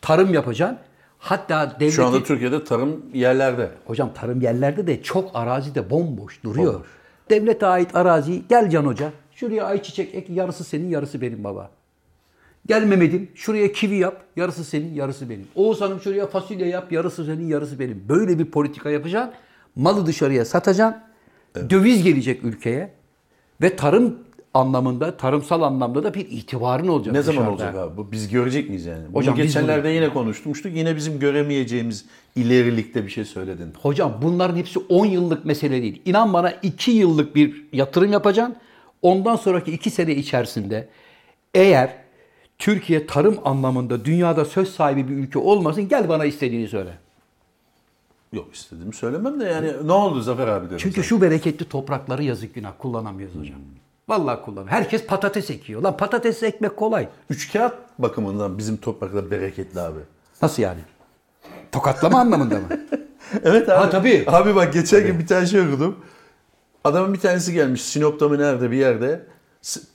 Tarım 0.00 0.34
yapacaksın. 0.34 0.78
Hatta 1.18 1.76
devleti... 1.80 1.96
Şu 1.96 2.06
anda 2.06 2.22
Türkiye'de 2.22 2.64
tarım 2.64 3.04
yerlerde. 3.14 3.70
Hocam 3.86 4.14
tarım 4.14 4.40
yerlerde 4.40 4.86
de 4.86 5.02
çok 5.02 5.30
arazide 5.34 5.90
bomboş 5.90 6.44
duruyor. 6.44 6.84
Devlete 7.30 7.66
ait 7.66 7.96
araziyi 7.96 8.44
gel 8.48 8.70
Can 8.70 8.84
Hoca. 8.84 9.12
Şuraya 9.32 9.64
ayçiçek 9.64 10.14
ek 10.14 10.32
yarısı 10.32 10.64
senin 10.64 10.88
yarısı 10.88 11.20
benim 11.20 11.44
baba. 11.44 11.70
Gel 12.68 12.82
Mehmet'im 12.84 13.28
şuraya 13.34 13.72
kivi 13.72 13.96
yap 13.96 14.24
yarısı 14.36 14.64
senin 14.64 14.94
yarısı 14.94 15.30
benim. 15.30 15.46
Oğuz 15.54 15.80
Hanım 15.80 16.00
şuraya 16.00 16.26
fasulye 16.26 16.66
yap 16.66 16.92
yarısı 16.92 17.24
senin 17.24 17.46
yarısı 17.46 17.78
benim. 17.78 18.04
Böyle 18.08 18.38
bir 18.38 18.44
politika 18.44 18.90
yapacaksın. 18.90 19.34
Malı 19.76 20.06
dışarıya 20.06 20.44
satacaksın. 20.44 21.00
Döviz 21.70 22.02
gelecek 22.02 22.44
ülkeye. 22.44 22.90
Ve 23.62 23.76
tarım 23.76 24.18
anlamında, 24.54 25.16
tarımsal 25.16 25.62
anlamda 25.62 26.04
da 26.04 26.14
bir 26.14 26.26
itibarın 26.30 26.88
olacak. 26.88 27.14
Ne 27.14 27.22
zaman 27.22 27.42
dışarıda. 27.42 27.50
olacak 27.50 27.92
abi? 27.92 27.96
Bu 27.96 28.12
biz 28.12 28.28
görecek 28.28 28.68
miyiz 28.68 28.86
yani? 28.86 29.04
Bunu 29.08 29.16
Hocam 29.16 29.36
biz 29.36 29.46
geçenlerde 29.46 29.88
yine 29.88 30.08
konuşmuştuk. 30.08 30.72
Yine 30.74 30.96
bizim 30.96 31.18
göremeyeceğimiz 31.18 32.04
ilerilikte 32.36 33.04
bir 33.04 33.10
şey 33.10 33.24
söyledin. 33.24 33.72
Hocam 33.82 34.18
bunların 34.22 34.56
hepsi 34.56 34.78
10 34.78 35.06
yıllık 35.06 35.44
mesele 35.44 35.82
değil. 35.82 36.02
İnan 36.04 36.32
bana 36.32 36.50
2 36.50 36.90
yıllık 36.90 37.34
bir 37.34 37.64
yatırım 37.72 38.12
yapacaksın. 38.12 38.56
Ondan 39.02 39.36
sonraki 39.36 39.72
2 39.72 39.90
sene 39.90 40.14
içerisinde 40.14 40.88
eğer 41.54 42.07
Türkiye 42.58 43.06
tarım 43.06 43.38
anlamında 43.44 44.04
dünyada 44.04 44.44
söz 44.44 44.74
sahibi 44.74 45.08
bir 45.08 45.14
ülke 45.14 45.38
olmasın 45.38 45.88
gel 45.88 46.08
bana 46.08 46.24
istediğini 46.24 46.68
söyle. 46.68 46.98
Yok 48.32 48.54
istediğimi 48.54 48.94
söylemem 48.94 49.40
de 49.40 49.44
yani 49.44 49.72
ne 49.84 49.92
oldu 49.92 50.20
Zafer 50.20 50.48
abi. 50.48 50.66
Çünkü 50.78 51.02
şu 51.04 51.20
bereketli 51.20 51.68
toprakları 51.68 52.22
yazık 52.22 52.54
günah 52.54 52.72
kullanamıyoruz 52.78 53.36
hocam. 53.40 53.58
Vallahi 54.08 54.42
kullanamıyor. 54.42 54.76
Herkes 54.76 55.06
patates 55.06 55.50
ekiyor. 55.50 55.82
Lan 55.82 55.96
patates 55.96 56.42
ekmek 56.42 56.76
kolay. 56.76 57.08
Üç 57.30 57.52
kağıt 57.52 57.74
bakımından 57.98 58.58
bizim 58.58 58.76
topraklar 58.76 59.30
bereketli 59.30 59.80
abi. 59.80 60.00
Nasıl 60.42 60.62
yani? 60.62 60.80
Tokatlama 61.72 62.20
anlamında 62.20 62.54
mı? 62.54 62.66
Evet 63.44 63.68
abi. 63.68 63.76
Ha, 63.76 63.90
tabii. 63.90 64.24
Abi 64.26 64.54
bak 64.54 64.72
geçen 64.72 65.06
gün 65.06 65.18
bir 65.18 65.26
tane 65.26 65.46
şey 65.46 65.60
okudum. 65.60 65.96
Adamın 66.84 67.14
bir 67.14 67.20
tanesi 67.20 67.52
gelmiş 67.52 67.82
Sinop'ta 67.82 68.28
mı 68.28 68.38
nerede 68.38 68.70
bir 68.70 68.76
yerde. 68.76 69.26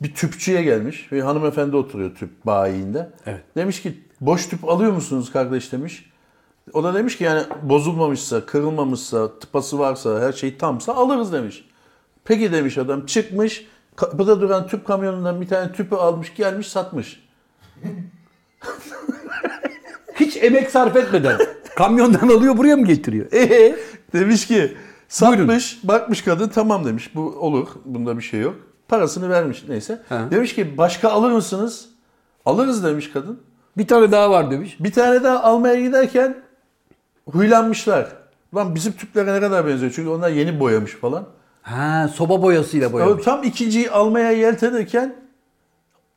Bir 0.02 0.14
tüpçüye 0.14 0.64
gelmiş. 0.64 1.12
Bir 1.12 1.22
hanımefendi 1.22 1.76
oturuyor 1.76 2.16
tüp 2.16 2.46
bayiinde. 2.46 3.10
Evet. 3.26 3.42
Demiş 3.58 3.82
ki 3.82 4.04
boş 4.22 4.48
tüp 4.48 4.70
alıyor 4.70 4.92
musunuz 4.92 5.32
kardeş 5.32 5.72
demiş. 5.72 6.10
O 6.74 6.84
da 6.84 6.94
demiş 6.94 7.18
ki 7.18 7.24
yani 7.24 7.44
bozulmamışsa, 7.64 8.46
kırılmamışsa, 8.46 9.40
tıpası 9.40 9.80
varsa, 9.80 10.22
her 10.22 10.34
şey 10.34 10.58
tamsa 10.58 10.94
alırız 10.94 11.34
demiş. 11.34 11.66
Peki 12.26 12.52
demiş 12.52 12.78
adam 12.78 13.06
çıkmış 13.06 13.68
kapıda 13.96 14.42
duran 14.42 14.68
tüp 14.68 14.88
kamyonundan 14.88 15.42
bir 15.42 15.48
tane 15.48 15.72
tüpü 15.72 15.96
almış 15.96 16.36
gelmiş 16.36 16.68
satmış. 16.68 17.24
Hiç 20.16 20.38
emek 20.38 20.72
sarf 20.72 20.96
etmeden. 20.96 21.40
Kamyondan 21.76 22.28
alıyor 22.28 22.58
buraya 22.58 22.76
mı 22.76 22.86
getiriyor? 22.86 23.26
Ee? 23.34 23.76
Demiş 24.14 24.48
ki 24.48 24.78
satmış, 25.08 25.80
bakmış 25.84 26.22
kadın 26.22 26.50
tamam 26.50 26.86
demiş. 26.86 27.16
Bu 27.16 27.22
olur, 27.22 27.68
bunda 27.86 28.18
bir 28.18 28.24
şey 28.24 28.40
yok. 28.40 28.56
Parasını 28.88 29.30
vermiş 29.30 29.64
neyse. 29.68 30.02
Ha. 30.10 30.28
Demiş 30.32 30.56
ki 30.56 30.78
başka 30.78 31.10
alır 31.10 31.32
mısınız? 31.32 31.90
Alırız 32.46 32.84
demiş 32.84 33.12
kadın. 33.12 33.40
Bir 33.78 33.88
tane 33.88 34.12
daha 34.12 34.32
var 34.32 34.52
demiş. 34.52 34.78
Bir 34.80 34.92
tane 34.92 35.24
daha 35.24 35.44
almaya 35.44 35.82
giderken 35.82 36.38
huylanmışlar. 37.32 38.08
Lan 38.56 38.76
bizim 38.76 38.94
tüplere 38.94 39.34
ne 39.34 39.40
kadar 39.40 39.68
benziyor 39.68 39.92
çünkü 39.96 40.10
onlar 40.10 40.30
yeni 40.30 40.60
boyamış 40.60 40.92
falan. 40.92 41.26
Ha, 41.62 42.10
soba 42.14 42.42
boyasıyla 42.42 42.94
boyamış. 42.94 43.26
Tam 43.26 43.44
ikinciyi 43.44 43.92
almaya 43.92 44.32
yeltenirken 44.32 45.16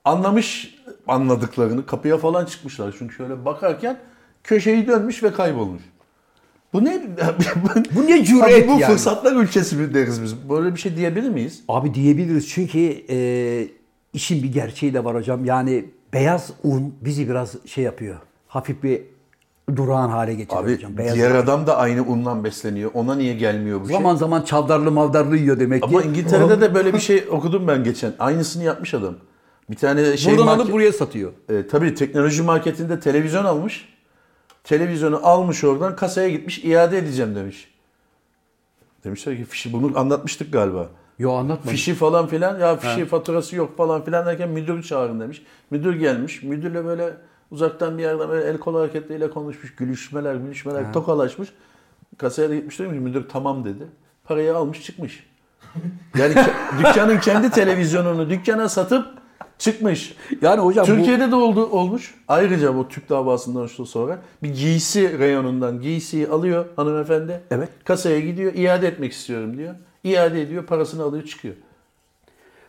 anlamış 0.05 0.77
anladıklarını 1.09 1.87
kapıya 1.87 2.19
falan 2.19 2.45
çıkmışlar. 2.45 2.95
Çünkü 2.99 3.15
şöyle 3.15 3.45
bakarken 3.45 3.99
köşeyi 4.45 4.87
dönmüş 4.87 5.23
ve 5.23 5.33
kaybolmuş. 5.33 5.83
Bu 6.73 6.85
ne? 6.85 7.03
Bu 7.95 8.07
ne 8.07 8.25
cüret 8.25 8.43
Abi 8.43 8.69
bu 8.69 8.73
yani? 8.73 8.85
fırsatlar 8.93 9.33
ülkesi 9.37 9.77
mi 9.77 9.95
deriz 9.95 10.23
biz? 10.23 10.49
Böyle 10.51 10.75
bir 10.75 10.81
şey 10.81 10.97
diyebilir 10.97 11.31
miyiz? 11.31 11.63
Abi 11.69 11.95
diyebiliriz 11.95 12.49
çünkü 12.49 12.79
e, 13.11 13.69
işin 14.13 14.43
bir 14.43 14.53
gerçeği 14.53 14.95
de 14.95 15.05
var 15.05 15.15
hocam. 15.17 15.45
Yani 15.45 15.85
beyaz 16.13 16.51
un 16.65 16.95
bizi 17.01 17.29
biraz 17.29 17.55
şey 17.67 17.85
yapıyor. 17.85 18.17
Hafif 18.49 18.83
bir 18.83 19.03
durağan 19.77 20.09
hale 20.09 20.35
getiriyor 20.35 20.65
Abi 20.65 20.75
hocam. 20.75 20.99
Beyaz 20.99 21.15
diğer 21.15 21.31
un. 21.31 21.35
adam 21.37 21.67
da 21.67 21.77
aynı 21.77 22.03
undan 22.07 22.45
besleniyor. 22.45 22.91
Ona 22.95 23.15
niye 23.15 23.35
gelmiyor 23.35 23.81
bu 23.81 23.87
şey? 23.89 23.97
zaman 23.97 24.17
zaman 24.17 24.43
çavdarlı 24.43 24.91
mavdarlı 24.93 25.37
yiyor 25.37 25.61
demek 25.61 25.83
ki. 25.83 25.89
Ama 25.89 26.03
İngiltere'de 26.03 26.61
de 26.61 26.75
böyle 26.75 26.95
bir 26.95 26.99
şey 26.99 27.25
okudum 27.31 27.69
ben 27.69 27.85
geçen. 27.85 28.13
Aynısını 28.19 28.65
yapmış 28.65 28.95
adam. 28.95 29.15
Bir 29.71 29.77
tane 29.77 30.17
şey 30.17 30.33
Buradan 30.33 30.47
market- 30.47 30.61
alıp 30.65 30.73
buraya 30.73 30.93
satıyor. 30.93 31.33
E, 31.49 31.67
tabii 31.67 31.95
teknoloji 31.95 32.43
marketinde 32.43 33.01
televizyon 33.01 33.45
almış. 33.45 33.96
Televizyonu 34.67 35.21
almış 35.23 35.65
oradan 35.65 35.97
kasaya 35.97 36.31
gitmiş 36.31 36.65
iade 36.65 36.99
edeceğim 36.99 37.35
demiş. 37.35 37.75
Demişler 39.05 39.37
ki 39.37 39.45
fişi 39.45 39.73
bunu 39.73 39.99
anlatmıştık 39.99 40.53
galiba. 40.53 40.89
Yo 41.19 41.33
anlatma. 41.33 41.71
Fişi 41.71 41.95
falan 41.95 42.27
filan 42.27 42.59
ya 42.59 42.77
fişi 42.77 43.05
faturası 43.05 43.57
yok 43.57 43.77
falan 43.77 44.05
filan 44.05 44.27
derken 44.27 44.49
müdürü 44.49 44.83
çağırın 44.83 45.21
demiş. 45.21 45.43
Müdür 45.71 45.95
gelmiş. 45.95 46.43
Müdürle 46.43 46.85
böyle 46.85 47.17
uzaktan 47.51 47.99
bir 47.99 48.03
yerden 48.03 48.29
böyle 48.29 48.47
el 48.47 48.59
kol 48.59 48.75
hareketleriyle 48.75 49.31
konuşmuş. 49.31 49.75
Gülüşmeler 49.75 50.35
gülüşmeler 50.35 50.93
tokalaşmış. 50.93 51.49
Kasaya 52.19 52.51
da 52.51 52.55
gitmiş 52.55 52.79
demiş 52.79 52.99
müdür 53.01 53.29
tamam 53.29 53.65
dedi. 53.65 53.87
Parayı 54.25 54.57
almış 54.57 54.83
çıkmış. 54.83 55.27
Yani 56.19 56.35
dükkanın 56.79 57.19
kendi 57.19 57.51
televizyonunu 57.51 58.31
dükkana 58.31 58.69
satıp 58.69 59.07
çıkmış. 59.59 60.15
Yani 60.43 60.61
hocam 60.61 60.83
bu 60.83 60.87
Türkiye'de 60.87 61.31
de 61.31 61.35
oldu 61.35 61.67
olmuş. 61.67 62.15
Ayrıca 62.29 62.77
bu 62.77 62.89
Türk 62.89 63.09
davasından 63.09 63.67
sonra 63.67 64.19
bir 64.43 64.55
giysi 64.55 65.19
reyonundan 65.19 65.81
giysiyi 65.81 66.29
alıyor 66.29 66.65
hanımefendi. 66.77 67.41
Evet. 67.51 67.69
Kasaya 67.85 68.21
gidiyor, 68.21 68.55
iade 68.55 68.89
etmek 68.89 69.13
istiyorum 69.13 69.57
diyor. 69.59 69.75
İade 70.05 70.43
ediyor, 70.43 70.67
parasını 70.67 71.03
alıyor, 71.03 71.25
çıkıyor. 71.25 71.55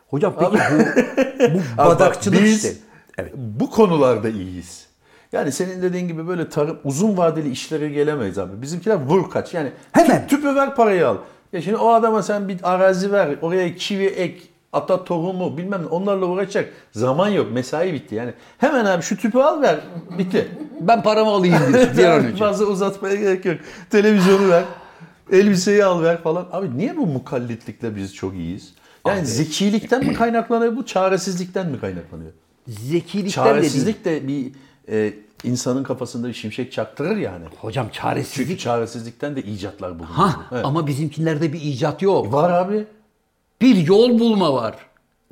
hocam 0.07 0.33
peki 0.39 0.51
bu 0.51 0.79
bu 1.39 1.43
Abi 1.43 1.61
bak, 1.77 1.87
badakçılık 1.87 2.43
biz 2.43 2.55
işte. 2.65 2.73
Evet. 3.17 3.33
bu 3.35 3.69
konularda 3.69 4.29
iyiyiz. 4.29 4.87
Yani 5.31 5.51
senin 5.51 5.81
dediğin 5.81 6.07
gibi 6.07 6.27
böyle 6.27 6.49
tarım 6.49 6.77
uzun 6.83 7.17
vadeli 7.17 7.49
işlere 7.49 7.89
gelemeyiz 7.89 8.37
abi. 8.37 8.61
Bizimkiler 8.61 8.95
vur 8.95 9.29
kaç. 9.29 9.53
Yani 9.53 9.71
Hemen. 9.91 10.21
tüp- 10.21 10.27
tüpü 10.27 10.55
ver 10.55 10.75
parayı 10.75 11.07
al. 11.07 11.17
Ya 11.53 11.61
şimdi 11.61 11.77
o 11.77 11.89
adama 11.89 12.23
sen 12.23 12.47
bir 12.47 12.57
arazi 12.63 13.11
ver. 13.11 13.35
Oraya 13.41 13.77
çivi 13.77 14.05
ek, 14.05 14.39
ata 14.73 15.03
tohumu 15.03 15.57
bilmem 15.57 15.81
ne 15.83 15.87
onlarla 15.87 16.25
uğraşacak. 16.25 16.73
Zaman 16.91 17.29
yok. 17.29 17.51
Mesai 17.51 17.93
bitti 17.93 18.15
yani. 18.15 18.33
Hemen 18.57 18.85
abi 18.85 19.01
şu 19.03 19.17
tüpü 19.17 19.37
al 19.39 19.61
ver. 19.61 19.79
Bitti. 20.17 20.47
Ben 20.81 21.03
paramı 21.03 21.29
alayım 21.31 21.55
diyorsun 21.73 21.97
bir 21.97 22.03
an 22.05 22.25
önce. 22.25 22.37
Fazla 22.37 22.65
uzatmaya 22.65 23.15
gerek 23.15 23.45
yok. 23.45 23.57
Televizyonu 23.89 24.49
ver. 24.49 24.63
Elbiseyi 25.31 25.85
al 25.85 26.01
ver 26.03 26.21
falan. 26.23 26.47
Abi 26.51 26.77
niye 26.77 26.97
bu 26.97 27.05
mukallitlikle 27.07 27.95
biz 27.95 28.15
çok 28.15 28.33
iyiyiz? 28.33 28.73
Yani 29.07 29.25
zekilikten 29.25 30.05
mi 30.05 30.13
kaynaklanıyor 30.13 30.75
bu? 30.75 30.85
Çaresizlikten 30.85 31.67
mi 31.67 31.79
kaynaklanıyor? 31.79 32.31
Zekilikten 32.67 33.45
de. 33.45 33.49
Çaresizlik 33.49 34.05
de 34.05 34.27
bir 34.27 34.51
e, 34.91 35.13
insanın 35.43 35.83
kafasında 35.83 36.27
bir 36.27 36.33
şimşek 36.33 36.71
çaktırır 36.71 37.17
yani. 37.17 37.45
Hocam 37.61 37.85
Çünkü 37.85 37.99
çaresizlik. 38.01 38.59
çaresizlikten 38.59 39.35
de 39.35 39.41
icatlar 39.41 39.99
bulunur. 39.99 40.11
Ha 40.11 40.35
Evet. 40.51 40.65
ama 40.65 40.87
bizimkilerde 40.87 41.53
bir 41.53 41.61
icat 41.61 42.01
yok. 42.01 42.33
Var 42.33 42.49
abi. 42.49 42.85
Bir 43.61 43.75
yol 43.87 44.19
bulma 44.19 44.53
var. 44.53 44.73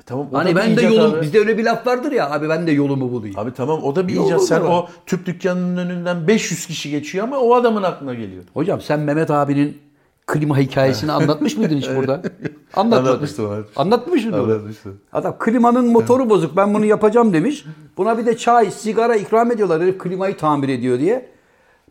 E 0.00 0.02
tamam, 0.06 0.28
o 0.32 0.38
Hani 0.38 0.56
ben 0.56 0.76
de 0.76 0.82
yolum, 0.82 1.14
abi. 1.14 1.22
bizde 1.22 1.38
öyle 1.38 1.58
bir 1.58 1.64
laf 1.64 1.86
vardır 1.86 2.12
ya 2.12 2.30
abi 2.30 2.48
ben 2.48 2.66
de 2.66 2.70
yolumu 2.72 3.12
bulayım. 3.12 3.38
Abi 3.38 3.52
tamam 3.54 3.82
o 3.82 3.96
da 3.96 4.08
bir 4.08 4.14
Yol 4.14 4.26
icat. 4.26 4.42
Sen 4.42 4.64
var. 4.64 4.68
o 4.68 4.88
tüp 5.06 5.26
dükkanının 5.26 5.76
önünden 5.76 6.28
500 6.28 6.66
kişi 6.66 6.90
geçiyor 6.90 7.24
ama 7.24 7.38
o 7.38 7.54
adamın 7.54 7.82
aklına 7.82 8.14
geliyor. 8.14 8.44
Hocam 8.54 8.80
sen 8.80 9.00
Mehmet 9.00 9.30
abinin 9.30 9.78
klima 10.26 10.58
hikayesini 10.58 11.12
anlatmış 11.18 11.56
mıydın 11.56 11.76
hiç 11.76 11.88
burada? 11.96 12.22
Anlatmıştım. 12.74 13.64
Anlatmış 13.76 14.24
mıydın? 14.24 14.38
Anlatmıştım. 14.38 15.00
Adam 15.12 15.36
klimanın 15.38 15.86
motoru 15.86 16.30
bozuk 16.30 16.56
ben 16.56 16.74
bunu 16.74 16.84
yapacağım 16.84 17.32
demiş. 17.32 17.64
Buna 17.96 18.18
bir 18.18 18.26
de 18.26 18.36
çay, 18.36 18.70
sigara 18.70 19.16
ikram 19.16 19.50
ediyorlar. 19.52 19.82
Herif 19.82 19.98
klimayı 19.98 20.36
tamir 20.36 20.68
ediyor 20.68 20.98
diye. 20.98 21.28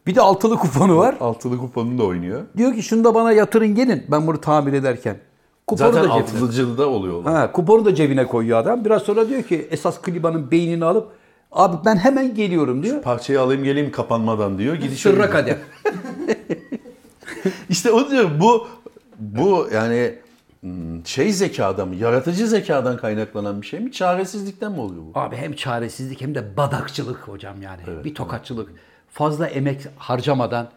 Bir 0.08 0.16
de 0.16 0.22
altılı 0.22 0.56
kuponu 0.58 0.98
var. 0.98 1.16
Altılı 1.20 1.58
kuponunu 1.58 1.98
da 1.98 2.04
oynuyor. 2.04 2.42
Diyor 2.58 2.74
ki 2.74 2.84
şunu 2.84 3.04
da 3.04 3.16
bana 3.16 3.32
yatırın 3.32 3.76
gelin 3.76 4.04
ben 4.12 4.28
bunu 4.28 4.42
tamir 4.42 4.74
ederken. 4.74 5.18
Kuponu 5.68 5.92
Zaten 5.94 6.04
da 6.04 6.08
cebine. 6.08 6.24
altılıcılı 6.24 6.78
da 6.78 6.90
oluyor. 6.90 7.14
olay. 7.14 7.34
Ha, 7.34 7.52
kuponu 7.52 7.86
da 7.86 7.96
cebine 7.96 8.28
koyuyor 8.28 8.60
adam. 8.60 8.86
Biraz 8.86 9.02
sonra 9.02 9.30
diyor 9.30 9.44
ki 9.44 9.68
esas 9.72 10.02
klimanın 10.02 10.52
beynini 10.52 10.86
alıp 10.86 11.12
abi 11.52 11.78
ben 11.86 11.96
hemen 11.96 12.36
geliyorum 12.36 12.84
diyor. 12.84 13.02
Parçayı 13.02 13.42
alayım 13.42 13.64
geleyim 13.64 13.92
kapanmadan 13.92 14.58
diyor. 14.58 14.76
Gidişiyor. 14.76 15.16
Sırra 15.16 15.30
kadem. 15.30 15.58
İşte 17.70 17.92
o 17.92 18.10
diyor 18.12 18.30
bu 18.40 18.68
bu 19.20 19.68
yani 19.74 20.16
hmm, 20.62 21.06
şey 21.06 21.34
zekadan 21.34 21.88
mı, 21.88 21.96
yaratıcı 21.96 22.48
zekadan 22.48 22.98
kaynaklanan 22.98 23.62
bir 23.62 23.68
şey 23.68 23.80
mi? 23.80 23.92
Çaresizlikten 23.92 24.72
mi 24.72 24.80
oluyor 24.82 25.02
bu? 25.14 25.20
Abi 25.20 25.36
hem 25.36 25.54
çaresizlik 25.54 26.22
hem 26.22 26.36
de 26.36 26.58
badakçılık 26.58 27.18
hocam 27.28 27.62
yani. 27.62 27.82
bir 28.04 28.16
tokatçılık. 28.16 28.70
Fazla 29.12 29.48
emek 29.48 29.82
harcamadan, 29.98 30.68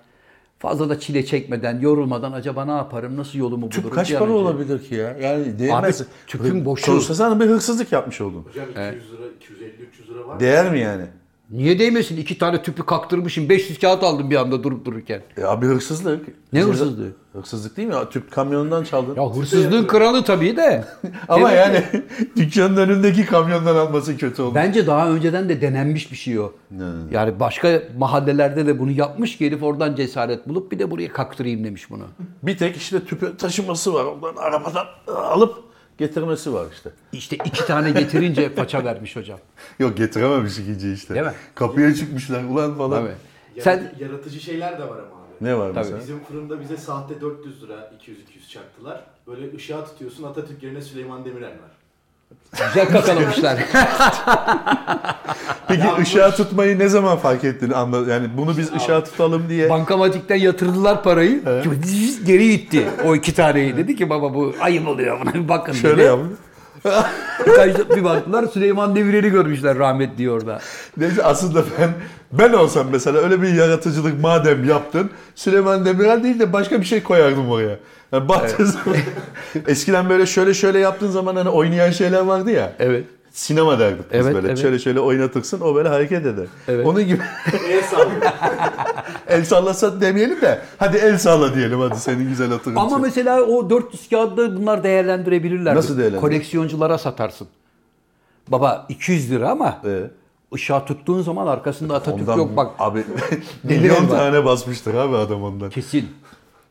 fazla 0.59 0.89
da 0.89 1.01
çile 1.01 1.27
çekmeden, 1.27 1.81
yorulmadan 1.81 2.33
acaba 2.33 2.65
ne 2.65 2.71
yaparım, 2.73 3.17
nasıl 3.17 3.39
yolumu 3.39 3.63
bulurum? 3.63 3.83
Tüp 3.83 3.93
kaç 3.95 4.15
para 4.19 4.33
olabilir 4.33 4.89
ki 4.89 4.95
ya? 4.95 5.17
Yani 5.21 5.59
değmez. 5.59 6.01
Abi, 6.01 6.09
tüpün 6.27 6.65
boşu- 6.65 6.85
Sonuçta 6.87 7.15
sen 7.15 7.41
bir 7.41 7.47
hırsızlık 7.47 7.93
yapmış 7.93 8.21
oldun. 8.21 8.45
Hocam 8.49 8.67
200 8.71 9.13
lira, 9.13 9.23
250-300 9.27 10.15
lira 10.15 10.29
var. 10.29 10.41
Değer 10.41 10.71
mi 10.73 10.79
yani? 10.81 11.05
Niye 11.51 11.79
değmesin? 11.79 12.17
İki 12.17 12.39
tane 12.39 12.63
tüpü 12.63 12.87
kaktırmışım. 12.87 13.49
500 13.49 13.79
kağıt 13.79 14.03
aldım 14.03 14.31
bir 14.31 14.37
anda 14.37 14.63
durup 14.63 14.85
dururken. 14.85 15.23
E 15.37 15.45
abi 15.45 15.67
hırsızlık. 15.67 16.27
Ne 16.53 16.61
Ceza- 16.61 16.69
hırsızlığı? 16.69 17.13
Hırsızlık 17.33 17.77
değil 17.77 17.89
mi? 17.89 17.95
Tüp 18.11 18.31
kamyonundan 18.31 18.85
çaldın. 18.85 19.15
Ya 19.17 19.37
hırsızlığın 19.37 19.87
kralı 19.87 20.25
tabii 20.25 20.57
de. 20.57 20.85
Ama 21.29 21.53
Evet. 21.53 21.85
yani 21.93 22.03
dükkanın 22.37 22.77
önündeki 22.77 23.27
kamyondan 23.27 23.77
alması 23.77 24.17
kötü 24.17 24.43
oldu. 24.43 24.55
Bence 24.55 24.87
daha 24.87 25.11
önceden 25.11 25.49
de 25.49 25.61
denenmiş 25.61 26.13
bir 26.13 26.17
şey 26.17 26.39
o. 26.39 26.53
Yani 27.11 27.41
başka 27.41 27.83
mahallelerde 27.99 28.67
de 28.67 28.79
bunu 28.79 28.91
yapmış 28.91 29.39
ki 29.39 29.47
herif 29.47 29.63
oradan 29.63 29.95
cesaret 29.95 30.49
bulup 30.49 30.73
bir 30.73 30.79
de 30.79 30.91
buraya 30.91 31.13
kaktırayım 31.13 31.65
demiş 31.65 31.91
bunu. 31.91 32.05
Bir 32.43 32.59
tek 32.59 32.77
işte 32.77 33.05
tüpü 33.05 33.37
taşıması 33.37 33.95
var. 33.95 34.05
Ondan 34.05 34.37
arabadan 34.37 34.87
alıp 35.07 35.68
getirmesi 35.99 36.53
var 36.53 36.67
işte. 36.73 36.91
İşte 37.13 37.37
iki 37.45 37.67
tane 37.67 37.91
getirince 37.91 38.55
paça 38.55 38.85
vermiş 38.85 39.17
hocam. 39.17 39.39
Yok 39.79 39.97
getirememiş 39.97 40.59
ikinci 40.59 40.93
işte. 40.93 41.15
Değil 41.15 41.27
mi? 41.27 41.33
Kapıya 41.55 41.95
çıkmışlar 41.95 42.45
ulan 42.45 42.75
falan. 42.77 43.03
Tabii. 43.05 43.63
Sen... 43.63 43.95
Yaratıcı 43.99 44.41
şeyler 44.41 44.79
de 44.79 44.83
var 44.83 44.99
ama 44.99 44.99
abi. 44.99 45.33
Ne 45.41 45.59
var 45.59 45.71
mesela? 45.75 46.01
Bizim 46.01 46.25
fırında 46.25 46.61
bize 46.61 46.77
sahte 46.77 47.21
400 47.21 47.63
lira 47.63 47.75
200-200 47.75 48.49
çaktılar. 48.49 49.05
Böyle 49.27 49.57
ışığa 49.57 49.85
tutuyorsun 49.85 50.23
Atatürk 50.25 50.63
yerine 50.63 50.81
Süleyman 50.83 51.25
Demirel 51.25 51.51
var. 51.51 51.71
Güzel 52.69 52.89
kakalamışlar. 52.93 53.59
Peki 55.69 55.81
Ya 55.87 55.95
bu- 55.97 56.03
ışığa 56.03 56.31
tutmayı 56.31 56.79
ne 56.79 56.89
zaman 56.89 57.19
fark 57.19 57.45
ettin? 57.45 57.71
Anla, 57.71 58.13
yani 58.13 58.29
bunu 58.37 58.59
biz 58.59 58.73
ışığa 58.73 59.05
tutalım 59.05 59.49
diye. 59.49 59.71
Bankamatikten 59.71 60.37
yatırdılar 60.37 61.03
parayı. 61.03 61.43
Geri 62.27 62.51
gitti 62.51 62.89
o 63.07 63.15
iki 63.15 63.35
taneyi. 63.35 63.77
Dedi 63.77 63.97
ki 63.97 64.11
baba 64.11 64.35
bu 64.35 64.55
ayıp 64.61 64.89
oluyor 64.89 65.21
buna 65.21 65.35
bir 65.35 65.49
bakın 65.49 65.73
Şöyle 65.73 66.03
dedi. 66.03 66.17
Birkaç- 67.47 67.91
bir 67.97 68.05
baktılar 68.05 68.47
Süleyman 68.47 68.97
Demirel'i 68.97 69.31
görmüşler 69.31 69.79
rahmetli 69.79 70.31
orada. 70.31 70.61
Neyse 70.97 71.25
aslında 71.25 71.65
ben 71.81 71.91
ben 72.33 72.53
olsam 72.53 72.87
mesela 72.93 73.19
öyle 73.19 73.43
bir 73.43 73.55
yaratıcılık 73.55 74.21
madem 74.21 74.69
yaptın 74.69 75.11
Süleyman 75.35 75.85
Demirel 75.85 76.23
değil 76.23 76.39
de 76.39 76.53
başka 76.53 76.81
bir 76.81 76.87
şey 76.87 77.03
koyardım 77.03 77.51
oraya. 77.51 77.79
Yani 78.13 78.29
baktığın 78.29 78.65
zaman 78.65 78.97
eskiden 79.67 80.09
böyle 80.09 80.27
şöyle 80.27 80.55
şöyle 80.55 80.79
yaptığın 80.79 81.11
zaman 81.11 81.37
hani 81.37 81.49
oynayan 81.49 81.91
şeyler 81.91 82.21
vardı 82.21 82.51
ya. 82.51 82.73
Evet. 82.79 83.05
Sinema 83.31 83.79
derdik 83.79 84.05
biz 84.13 84.21
Evet, 84.21 84.35
böyle. 84.35 84.49
evet. 84.49 84.59
Şöyle 84.59 84.79
şöyle 84.79 85.01
oynatırsın 85.01 85.61
o 85.61 85.75
böyle 85.75 85.89
hareket 85.89 86.27
eder. 86.27 86.47
Evet. 86.69 86.87
Onun 86.87 87.05
gibi 87.07 87.21
El 87.71 87.83
sallıyor. 87.83 88.21
el 89.29 89.45
sallasa 89.45 90.01
demeyelim 90.01 90.41
de 90.41 90.59
hadi 90.79 90.97
el 90.97 91.19
salla 91.19 91.55
diyelim 91.55 91.81
hadi 91.81 92.01
senin 92.01 92.29
güzel 92.29 92.51
hatırın 92.51 92.77
Ama 92.77 92.87
için. 92.89 93.01
mesela 93.01 93.43
o 93.43 93.71
400 93.71 94.09
kağıdı 94.09 94.57
bunlar 94.57 94.83
değerlendirebilirler. 94.85 95.75
Nasıl 95.75 95.97
değerlendirir? 95.99 96.21
Koleksiyonculara 96.21 96.99
satarsın. 96.99 97.49
Baba 98.49 98.87
200 98.89 99.31
lira 99.31 99.51
ama 99.51 99.79
Ee? 99.85 100.01
ışığa 100.55 100.85
tuttuğun 100.85 101.23
zaman 101.23 101.47
arkasında 101.47 101.95
Atatürk 101.95 102.29
Ondan 102.29 102.37
yok 102.39 102.57
bak. 102.57 102.71
Abi 102.79 103.05
milyon 103.65 104.09
tane 104.09 104.45
basmıştır 104.45 104.95
abi 104.95 105.17
adam 105.17 105.43
ondan. 105.43 105.71
Kesin. 105.71 106.09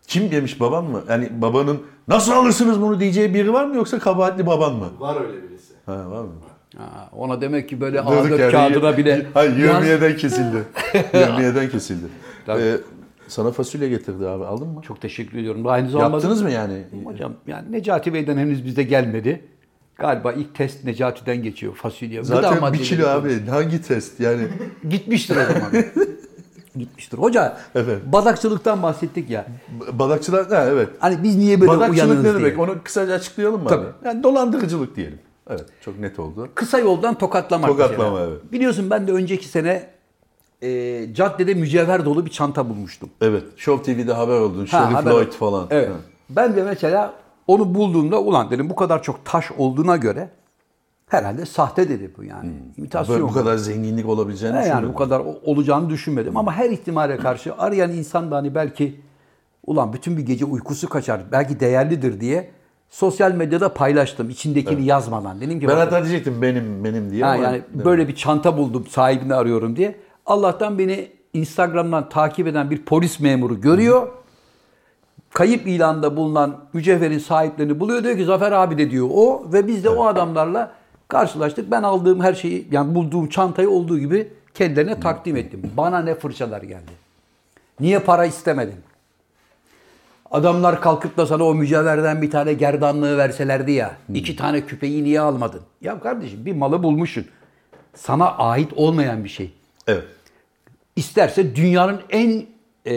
Kim 0.08 0.32
demiş 0.32 0.60
baban 0.60 0.86
mı? 0.86 1.04
Yani 1.10 1.30
babanın 1.42 1.82
nasıl 2.08 2.32
alırsınız 2.32 2.82
bunu 2.82 3.00
diyeceği 3.00 3.34
biri 3.34 3.54
var 3.54 3.66
mı 3.66 3.76
yoksa 3.76 4.00
kabahatli 4.00 4.46
baban 4.46 4.76
mı? 4.76 4.90
Var 5.00 5.22
öyle 5.22 5.44
birisi. 5.44 5.74
Ha 5.86 6.12
var 6.12 6.22
mı? 6.22 6.32
Ha, 6.78 7.10
ona 7.12 7.42
demek 7.42 7.70
ki 7.70 7.82
böyle 7.82 7.98
Durduk 7.98 8.12
A4 8.12 8.40
yerde 8.40 8.52
kağıdına 8.52 8.98
bile. 8.98 9.26
Hayır 9.34 9.58
yövmiyeden 9.58 10.18
kesildi. 10.18 10.64
yövmiyeden 11.14 11.70
kesildi. 11.70 12.06
Tabii. 12.46 12.62
Ee, 12.62 12.78
sana 13.28 13.52
fasulye 13.52 13.90
getirdi 13.90 14.28
abi 14.28 14.46
aldın 14.46 14.68
mı? 14.68 14.82
Çok 14.82 15.02
teşekkür 15.02 15.38
ediyorum. 15.38 15.68
Aynı 15.68 15.90
zamanda 15.90 16.16
Yaptınız 16.16 16.42
mı 16.42 16.52
yani? 16.52 16.84
Hocam 17.04 17.34
yani 17.48 17.72
Necati 17.72 18.14
Bey'den 18.14 18.38
henüz 18.38 18.66
bizde 18.66 18.84
gelmedi. 18.84 19.46
Galiba 19.96 20.34
ilk 20.34 20.56
test 20.56 20.84
Necati'den 20.84 21.44
geçiyor 21.44 21.76
fasulye. 21.76 22.24
Zaten 22.24 22.74
bir 22.74 22.84
kilo 22.84 23.08
abi 23.08 23.46
hangi 23.50 23.82
test 23.82 24.20
yani? 24.20 24.48
Gitmiştir 24.90 25.36
o 25.36 25.54
zaman. 25.54 25.72
gitmiştir. 26.76 27.18
Hoca 27.18 27.58
Evet. 27.76 28.02
badakçılıktan 28.06 28.84
bahsettik 28.84 29.30
ya. 29.30 29.46
Badakçılar 29.94 30.48
ha 30.48 30.66
evet. 30.70 30.90
Hani 31.00 31.24
biz 31.24 31.38
niye 31.38 31.62
böyle 31.62 31.72
Badakçılık 31.72 31.94
uyanığız 32.06 32.24
ne 32.24 32.34
demek? 32.34 32.56
diye. 32.56 32.66
Onu 32.68 32.76
kısaca 32.84 33.14
açıklayalım 33.14 33.64
mı 33.64 33.70
Tabii. 33.70 33.86
abi? 33.86 34.08
Yani 34.08 34.24
dolandırıcılık 34.24 34.96
diyelim. 34.96 35.20
Evet 35.50 35.66
çok 35.82 36.00
net 36.00 36.20
oldu. 36.20 36.50
Kısa 36.56 36.80
yoldan 36.80 37.18
tokatlamak. 37.18 37.70
Tokatlama, 37.70 38.20
evet. 38.22 38.52
Biliyorsun 38.52 38.90
ben 38.90 39.08
de 39.08 39.12
önceki 39.12 39.48
sene 39.48 39.90
e, 40.62 41.14
caddede 41.14 41.54
mücevher 41.54 42.06
dolu 42.06 42.26
bir 42.26 42.32
çanta 42.32 42.70
bulmuştum. 42.70 43.10
Evet. 43.22 43.44
Show 43.58 43.94
TV'de 43.94 44.14
haber 44.14 44.40
oldun. 44.40 44.66
Ha, 44.66 44.66
Shirley 44.86 44.94
haber- 45.16 45.32
falan. 45.32 45.68
Evet. 45.70 45.90
Ha. 45.90 45.94
Ben 46.30 46.56
de 46.56 46.64
mesela 46.64 47.14
onu 47.48 47.76
bulduğumda 47.76 48.22
ulan 48.22 48.52
dedim 48.52 48.70
bu 48.70 48.76
kadar 48.76 49.04
çok 49.04 49.26
taş 49.26 49.52
olduğuna 49.58 49.98
göre 49.98 50.30
herhalde 51.08 51.46
sahte 51.46 51.90
dedi 51.90 52.12
bu 52.18 52.24
yani. 52.24 52.52
İmitasyon. 52.78 53.16
Böyle 53.16 53.30
bu 53.30 53.34
kadar 53.34 53.58
zenginlik 53.58 54.10
olabileceğini 54.10 54.58
He 54.58 54.68
yani 54.68 54.90
bu 54.90 54.96
kadar 54.96 55.22
olacağını 55.44 55.90
düşünmedim 55.90 56.38
ama 56.38 56.54
her 56.54 56.70
ihtimale 56.70 57.18
karşı 57.18 57.56
arayan 57.56 57.92
insan 57.92 58.32
da 58.32 58.36
hani 58.36 58.56
belki 58.56 59.02
ulan 59.68 59.94
bütün 59.94 60.18
bir 60.18 60.26
gece 60.26 60.46
uykusu 60.46 60.90
kaçar 60.90 61.22
belki 61.32 61.60
değerlidir 61.60 62.22
diye 62.22 62.50
sosyal 62.90 63.32
medyada 63.32 63.74
paylaştım 63.74 64.30
içindekini 64.30 64.86
yazmadan. 64.86 65.42
Dedim 65.42 65.60
ki 65.60 65.68
Ben 65.68 65.78
hatta 65.78 66.04
diyecektim 66.04 66.42
benim 66.42 66.84
benim 66.84 67.12
diye 67.12 67.24
ha, 67.24 67.36
yani 67.36 67.62
böyle 67.86 68.08
bir 68.08 68.16
çanta 68.16 68.58
buldum 68.58 68.88
sahibini 68.88 69.36
arıyorum 69.36 69.76
diye. 69.76 69.96
Allah'tan 70.26 70.78
beni 70.78 71.12
Instagram'dan 71.34 72.10
takip 72.10 72.48
eden 72.48 72.72
bir 72.72 72.86
polis 72.86 73.20
memuru 73.20 73.62
görüyor. 73.62 74.08
Kayıp 75.34 75.68
ilanda 75.68 76.18
bulunan 76.18 76.56
mücevherin 76.74 77.20
sahiplerini 77.20 77.80
buluyor. 77.80 78.04
Diyor 78.04 78.18
ki 78.18 78.26
Zafer 78.26 78.52
abi 78.52 78.78
de 78.78 78.92
diyor 78.92 79.10
o 79.14 79.46
ve 79.54 79.68
biz 79.68 79.84
de 79.84 79.90
o 79.90 80.06
adamlarla 80.06 80.72
karşılaştık. 81.08 81.72
Ben 81.72 81.84
aldığım 81.84 82.22
her 82.22 82.34
şeyi 82.34 82.68
yani 82.72 82.96
bulduğum 82.96 83.30
çantayı 83.30 83.70
olduğu 83.70 84.00
gibi 84.00 84.28
kendilerine 84.54 85.00
takdim 85.00 85.36
ettim. 85.36 85.72
Bana 85.78 86.00
ne 86.02 86.16
fırçalar 86.16 86.62
geldi. 86.62 86.92
Niye 87.80 88.00
para 88.00 88.26
istemedin? 88.26 88.80
Adamlar 90.32 90.82
kalkıp 90.82 91.18
da 91.18 91.26
sana 91.26 91.44
o 91.44 91.56
mücevherden 91.56 92.22
bir 92.22 92.32
tane 92.32 92.54
gerdanlığı 92.54 93.18
verselerdi 93.18 93.72
ya. 93.72 93.98
iki 94.14 94.36
tane 94.36 94.66
küpeyi 94.66 95.04
niye 95.04 95.20
almadın? 95.20 95.62
Ya 95.82 96.00
kardeşim 96.00 96.46
bir 96.46 96.54
malı 96.54 96.84
bulmuşsun. 96.84 97.26
Sana 97.96 98.38
ait 98.38 98.74
olmayan 98.76 99.24
bir 99.24 99.30
şey. 99.30 99.54
Evet. 99.88 100.04
İsterse 100.96 101.56
dünyanın 101.56 102.02
en 102.10 102.46
e, 102.88 102.94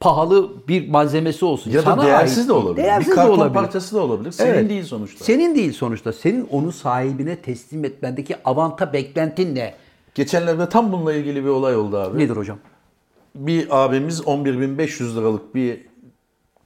pahalı 0.00 0.68
bir 0.68 0.88
malzemesi 0.88 1.44
olsun. 1.44 1.70
Ya 1.70 1.78
da 1.78 1.82
Sana 1.82 2.04
değersiz 2.06 2.38
ait 2.38 2.48
de 2.48 2.52
olabilir. 2.52 2.84
Değersiz 2.84 3.06
bir 3.06 3.12
de 3.12 3.14
karton 3.16 3.32
olabilir. 3.38 3.54
parçası 3.54 3.96
da 3.96 4.00
olabilir. 4.00 4.32
Senin 4.32 4.50
Evet. 4.54 4.70
değil 4.70 4.84
sonuçta. 4.84 5.24
Senin 5.24 5.54
değil 5.54 5.72
sonuçta. 5.72 6.12
Senin 6.12 6.48
onu 6.50 6.72
sahibine 6.72 7.36
teslim 7.36 7.84
etmendeki 7.84 8.36
avanta 8.44 8.92
beklentin 8.92 9.54
ne? 9.54 9.74
Geçenlerde 10.14 10.68
tam 10.68 10.92
bununla 10.92 11.12
ilgili 11.12 11.44
bir 11.44 11.48
olay 11.48 11.76
oldu 11.76 11.96
abi. 11.98 12.18
Nedir 12.18 12.36
hocam? 12.36 12.58
Bir 13.34 13.84
abimiz 13.84 14.20
11.500 14.20 15.16
liralık 15.16 15.54
bir 15.54 15.86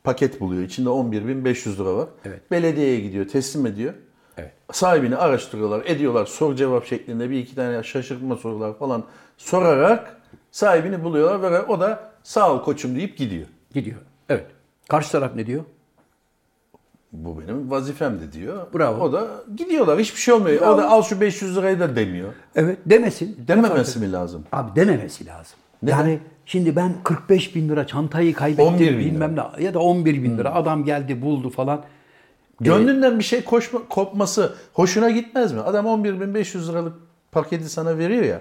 paket 0.04 0.40
buluyor. 0.40 0.62
İçinde 0.62 0.88
11.500 0.88 1.76
lira 1.78 1.96
var. 1.96 2.08
Evet. 2.24 2.50
Belediyeye 2.50 3.00
gidiyor, 3.00 3.28
teslim 3.28 3.66
ediyor. 3.66 3.94
Evet. 4.36 4.52
Sahibini 4.72 5.16
araştırıyorlar, 5.16 5.82
ediyorlar. 5.86 6.26
Soru 6.26 6.56
cevap 6.56 6.86
şeklinde 6.86 7.30
bir 7.30 7.38
iki 7.38 7.54
tane 7.54 7.82
şaşırtma 7.82 8.36
sorular 8.36 8.78
falan 8.78 9.04
sorarak 9.36 10.20
sahibini 10.50 11.04
buluyorlar 11.04 11.52
ve 11.52 11.62
o 11.62 11.80
da 11.80 12.09
sağ 12.22 12.52
ol 12.54 12.62
koçum 12.62 12.96
deyip 12.96 13.16
gidiyor. 13.16 13.46
Gidiyor. 13.74 13.96
Evet. 14.28 14.46
Karşı 14.88 15.12
taraf 15.12 15.34
ne 15.34 15.46
diyor? 15.46 15.64
Bu 17.12 17.40
benim 17.40 17.70
vazifemdi 17.70 18.32
diyor. 18.32 18.66
Bravo. 18.74 19.00
O 19.00 19.12
da 19.12 19.28
gidiyorlar 19.56 19.98
hiçbir 19.98 20.20
şey 20.20 20.34
olmuyor. 20.34 20.62
O 20.62 20.78
da 20.78 20.90
al 20.90 21.02
şu 21.02 21.20
500 21.20 21.56
lirayı 21.56 21.80
da 21.80 21.96
demiyor. 21.96 22.32
Evet. 22.54 22.78
Demesin. 22.86 23.44
Dememesi 23.48 23.98
mi 23.98 24.12
lazım? 24.12 24.44
Abi 24.52 24.76
dememesi 24.76 25.26
lazım. 25.26 25.58
Neden? 25.82 25.96
Yani 25.96 26.18
şimdi 26.46 26.76
ben 26.76 26.94
45 27.04 27.54
bin 27.54 27.68
lira 27.68 27.86
çantayı 27.86 28.34
kaybettim 28.34 28.74
11 28.74 28.92
bin 28.92 28.98
bilmem 28.98 29.36
ne 29.36 29.64
ya 29.64 29.74
da 29.74 29.78
11 29.78 30.22
bin 30.22 30.38
lira 30.38 30.54
adam 30.54 30.84
geldi 30.84 31.22
buldu 31.22 31.50
falan. 31.50 31.84
Gönlünden 32.60 33.18
bir 33.18 33.24
şey 33.24 33.44
koşma, 33.44 33.80
kopması 33.88 34.54
hoşuna 34.72 35.10
gitmez 35.10 35.52
mi? 35.52 35.60
Adam 35.60 35.86
11.500 35.86 36.68
liralık 36.68 36.94
paketi 37.32 37.68
sana 37.68 37.98
veriyor 37.98 38.22
ya. 38.24 38.40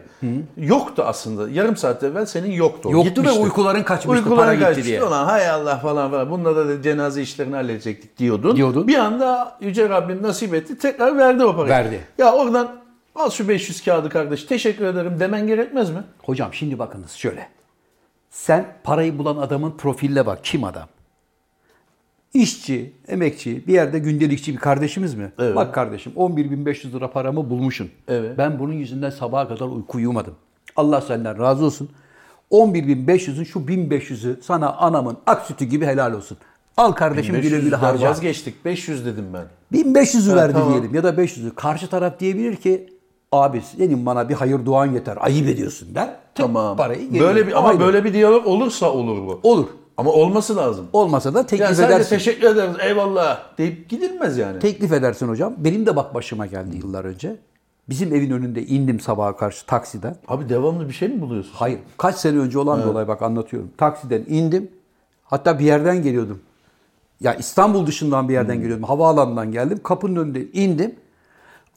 Yoktu 0.57 1.03
aslında. 1.05 1.49
Yarım 1.49 1.77
saat 1.77 2.03
evvel 2.03 2.25
senin 2.25 2.51
yoktu. 2.51 2.89
Yoktu 2.91 3.05
ve 3.05 3.09
Gitmişti. 3.09 3.39
uykuların 3.39 3.83
kaçmıştı, 3.83 4.23
Uykuların 4.23 4.37
para 4.37 4.53
gitti 4.53 4.65
kaçmıştı. 4.65 4.89
diye. 4.89 5.03
Ulan 5.03 5.25
hay 5.25 5.49
Allah 5.49 5.77
falan 5.77 6.11
falan. 6.11 6.29
Bununla 6.29 6.55
da 6.55 6.81
cenaze 6.81 7.21
işlerini 7.21 7.55
halledecektik 7.55 8.17
diyordun. 8.17 8.55
Diyordun. 8.55 8.87
Bir 8.87 8.95
anda 8.97 9.57
Yüce 9.61 9.89
Rabbim 9.89 10.23
nasip 10.23 10.53
etti. 10.53 10.77
Tekrar 10.77 11.17
verdi 11.17 11.43
o 11.45 11.55
parayı. 11.55 11.69
Verdi. 11.69 11.99
Ya 12.17 12.33
oradan 12.33 12.69
al 13.15 13.29
şu 13.29 13.47
500 13.47 13.83
kağıdı 13.83 14.09
kardeş. 14.09 14.43
Teşekkür 14.43 14.85
ederim 14.85 15.19
demen 15.19 15.47
gerekmez 15.47 15.89
mi? 15.89 16.03
Hocam 16.23 16.53
şimdi 16.53 16.79
bakınız 16.79 17.11
şöyle. 17.11 17.47
Sen 18.29 18.65
parayı 18.83 19.17
bulan 19.17 19.37
adamın 19.37 19.71
profiline 19.71 20.25
bak. 20.25 20.39
Kim 20.43 20.63
adam? 20.63 20.87
İşçi, 22.33 22.93
emekçi, 23.07 23.67
bir 23.67 23.73
yerde 23.73 23.99
gündelikçi 23.99 24.53
bir 24.53 24.57
kardeşimiz 24.57 25.15
mi? 25.15 25.31
Evet. 25.39 25.55
Bak 25.55 25.73
kardeşim 25.73 26.11
11.500 26.15 26.93
lira 26.93 27.11
paramı 27.11 27.49
bulmuşsun. 27.49 27.89
Evet. 28.07 28.37
Ben 28.37 28.59
bunun 28.59 28.73
yüzünden 28.73 29.09
sabaha 29.09 29.47
kadar 29.47 29.65
uyku 29.65 29.97
uyumadım. 29.97 30.35
Allah 30.75 31.01
senden 31.01 31.39
razı 31.39 31.65
olsun. 31.65 31.89
11.500'ün 32.51 33.43
şu 33.43 33.59
1.500'ü 33.59 34.39
sana 34.41 34.73
anamın 34.73 35.17
ak 35.25 35.45
sütü 35.45 35.65
gibi 35.65 35.85
helal 35.85 36.13
olsun. 36.13 36.37
Al 36.77 36.91
kardeşim 36.91 37.35
güle 37.35 37.43
500 37.43 37.63
güle 37.63 37.75
harca. 37.75 38.09
vazgeçtik. 38.09 38.65
500 38.65 39.05
dedim 39.05 39.25
ben. 39.33 39.45
1500'ü 39.79 40.35
verdi 40.35 40.53
tamam. 40.53 40.71
diyelim 40.71 40.95
ya 40.95 41.03
da 41.03 41.09
500'ü. 41.09 41.55
Karşı 41.55 41.89
taraf 41.89 42.19
diyebilir 42.19 42.55
ki 42.55 42.89
abi 43.31 43.61
senin 43.61 44.05
bana 44.05 44.29
bir 44.29 44.33
hayır 44.33 44.65
duan 44.65 44.85
yeter. 44.85 45.17
Ayıp 45.19 45.47
ediyorsun 45.47 45.95
der. 45.95 46.05
Tık 46.07 46.45
Tamam. 46.45 46.77
Parayı 46.77 47.19
böyle 47.19 47.47
bir 47.47 47.57
ama 47.57 47.67
Aynen. 47.67 47.81
böyle 47.81 48.03
bir 48.03 48.13
diyalog 48.13 48.47
olursa 48.47 48.91
olur 48.91 49.27
bu. 49.27 49.39
olur. 49.43 49.67
Ama 49.99 50.11
olması 50.11 50.55
lazım. 50.55 50.87
Olmasa 50.93 51.33
da 51.33 51.45
teklif 51.45 51.65
Yani 51.65 51.75
sadece 51.75 51.93
edersin. 51.95 52.09
teşekkür 52.09 52.47
ederiz 52.47 52.75
eyvallah 52.79 53.39
deyip 53.57 53.89
gidilmez 53.89 54.37
yani. 54.37 54.59
Teklif 54.59 54.91
edersin 54.93 55.27
hocam. 55.27 55.53
Benim 55.57 55.85
de 55.85 55.95
bak 55.95 56.13
başıma 56.13 56.45
geldi 56.45 56.77
yıllar 56.77 57.05
önce. 57.05 57.35
Bizim 57.89 58.15
evin 58.15 58.31
önünde 58.31 58.65
indim 58.65 58.99
sabaha 58.99 59.37
karşı 59.37 59.65
taksiden. 59.65 60.15
Abi 60.27 60.49
devamlı 60.49 60.87
bir 60.89 60.93
şey 60.93 61.07
mi 61.07 61.21
buluyorsun? 61.21 61.51
Hayır. 61.55 61.79
Kaç 61.97 62.15
sene 62.15 62.37
önce 62.37 62.59
olan 62.59 62.79
bir 62.79 62.85
olay 62.85 63.07
bak 63.07 63.21
anlatıyorum. 63.21 63.71
Taksiden 63.77 64.25
indim. 64.27 64.71
Hatta 65.23 65.59
bir 65.59 65.65
yerden 65.65 66.03
geliyordum. 66.03 66.39
Ya 67.21 67.33
İstanbul 67.33 67.87
dışından 67.87 68.29
bir 68.29 68.33
yerden 68.33 68.57
geliyordum. 68.57 68.83
Havaalanından 68.83 69.51
geldim. 69.51 69.79
Kapının 69.83 70.15
önünde 70.15 70.51
indim. 70.51 70.95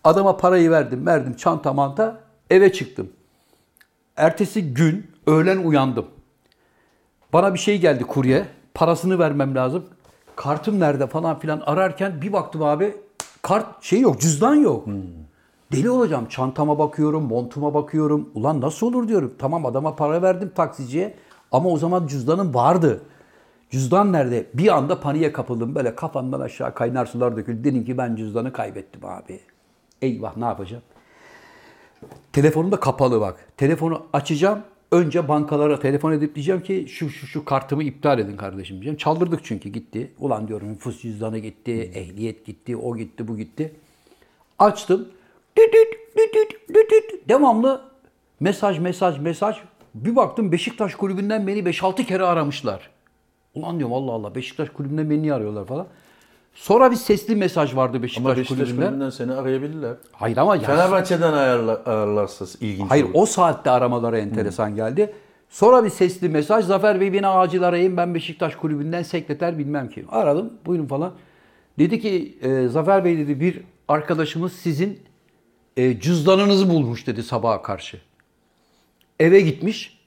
Adama 0.05 0.37
parayı 0.37 0.71
verdim. 0.71 1.07
Verdim 1.07 1.35
çanta 1.37 1.73
manta. 1.73 2.21
Eve 2.51 2.73
çıktım. 2.73 3.09
Ertesi 4.17 4.75
gün 4.75 5.07
öğlen 5.27 5.59
uyandım. 5.59 6.07
Bana 7.33 7.55
bir 7.55 7.59
şey 7.59 7.81
geldi 7.81 8.05
kurye. 8.05 8.47
Parasını 8.75 9.19
vermem 9.19 9.55
lazım. 9.55 9.85
Kartım 10.37 10.81
nerede 10.81 11.07
falan 11.07 11.39
filan 11.39 11.63
ararken 11.67 12.23
bir 12.23 12.33
baktım 12.33 12.63
abi 12.63 12.97
kart 13.43 13.85
şey 13.85 14.01
yok, 14.01 14.21
cüzdan 14.21 14.55
yok. 14.55 14.87
Deli 15.73 15.91
olacağım. 15.91 16.27
Çantama 16.27 16.79
bakıyorum, 16.79 17.25
montuma 17.25 17.75
bakıyorum. 17.75 18.31
Ulan 18.35 18.61
nasıl 18.61 18.87
olur 18.87 19.09
diyorum. 19.09 19.35
Tamam 19.39 19.67
adama 19.67 19.97
para 19.97 20.23
verdim 20.23 20.53
taksiciye 20.55 21.15
ama 21.53 21.69
o 21.69 21.79
zaman 21.79 22.07
cüzdanım 22.07 22.55
vardı. 22.55 23.03
Cüzdan 23.71 24.13
nerede? 24.13 24.47
Bir 24.55 24.77
anda 24.77 25.01
paniğe 25.01 25.33
kapıldım. 25.33 25.75
Böyle 25.75 25.95
kafamdan 25.95 26.41
aşağı 26.41 26.75
kaynar 26.75 27.07
sular 27.07 27.37
döküldü. 27.37 27.65
Dedim 27.65 27.85
ki 27.85 27.99
ben 27.99 28.17
cüzdanı 28.17 28.53
kaybettim 28.53 29.05
abi. 29.05 29.41
Eyvah 30.03 30.37
ne 30.37 30.45
yapacağım? 30.45 30.83
Telefonum 32.33 32.73
da 32.73 32.81
kapalı 32.81 33.21
bak. 33.21 33.37
Telefonu 33.57 34.03
açacağım. 34.13 34.59
Önce 34.93 35.29
bankalara 35.29 35.79
telefon 35.79 36.13
edip 36.13 36.35
diyeceğim 36.35 36.63
ki 36.63 36.87
şu 36.89 37.11
şu 37.11 37.27
şu 37.27 37.45
kartımı 37.45 37.83
iptal 37.83 38.19
edin 38.19 38.37
kardeşim 38.37 38.77
diyeceğim. 38.77 38.97
Çaldırdık 38.97 39.41
çünkü 39.45 39.69
gitti. 39.69 40.13
Ulan 40.19 40.49
diyorum 40.49 40.73
nüfus 40.73 41.03
cüzdanı 41.03 41.39
gitti, 41.39 41.91
ehliyet 41.95 42.47
gitti, 42.47 42.77
o 42.77 42.97
gitti, 42.97 43.29
bu 43.29 43.37
gitti. 43.37 43.73
Açtım. 44.59 45.09
Düt 45.59 45.73
düt, 45.73 46.17
düt 46.17 46.35
düt, 46.35 46.69
düt 46.75 46.91
düt. 46.91 47.29
Devamlı 47.29 47.83
mesaj 48.41 48.79
mesaj 48.79 49.19
mesaj. 49.19 49.57
Bir 49.95 50.17
baktım 50.17 50.53
Beşiktaş 50.53 50.95
kulübünden 50.95 51.47
beni 51.47 51.59
5-6 51.59 52.05
kere 52.05 52.25
aramışlar. 52.25 52.91
Ulan 53.55 53.79
diyorum 53.79 53.95
Allah 53.95 54.13
Allah 54.13 54.35
Beşiktaş 54.35 54.71
kulübünden 54.71 55.11
beni 55.11 55.23
niye 55.23 55.35
arıyorlar 55.35 55.67
falan. 55.67 55.87
Sonra 56.55 56.91
bir 56.91 56.97
sesli 56.97 57.37
mesaj 57.37 57.77
vardı 57.77 58.03
Beşiktaş, 58.03 58.25
Ama 58.27 58.37
Beşiktaş 58.37 58.59
kulübünden. 58.59 58.87
kulübünden 58.87 59.11
seni 59.11 59.33
arayabilirler. 59.33 59.95
Hayır 60.13 60.37
ama 60.37 60.57
ya- 60.57 60.63
Fenerbahçe'den 60.63 61.33
ayarla, 61.33 61.83
ayarlarsa 61.87 62.45
ilginç 62.61 62.91
Hayır 62.91 63.05
olur. 63.05 63.13
o 63.15 63.27
saatte 63.27 63.71
aramaları 63.71 64.19
enteresan 64.19 64.77
geldi. 64.77 65.13
Sonra 65.49 65.85
bir 65.85 65.91
sesli 65.91 66.29
mesaj 66.29 66.65
Zafer 66.65 67.01
Bey 67.01 67.13
beni 67.13 67.27
acil 67.27 67.63
arayın 67.63 67.97
ben 67.97 68.15
Beşiktaş 68.15 68.57
kulübünden 68.57 69.03
sekreter 69.03 69.59
bilmem 69.59 69.89
kim. 69.89 70.07
Aradım 70.11 70.53
buyurun 70.67 70.87
falan. 70.87 71.13
Dedi 71.79 72.01
ki 72.01 72.39
e, 72.43 72.69
Zafer 72.69 73.05
Bey 73.05 73.19
dedi 73.19 73.41
bir 73.41 73.61
arkadaşımız 73.89 74.53
sizin 74.53 74.99
e, 75.77 76.01
cüzdanınızı 76.01 76.71
bulmuş 76.71 77.07
dedi 77.07 77.23
sabaha 77.23 77.63
karşı. 77.63 78.01
Eve 79.21 79.41
gitmiş. 79.41 79.99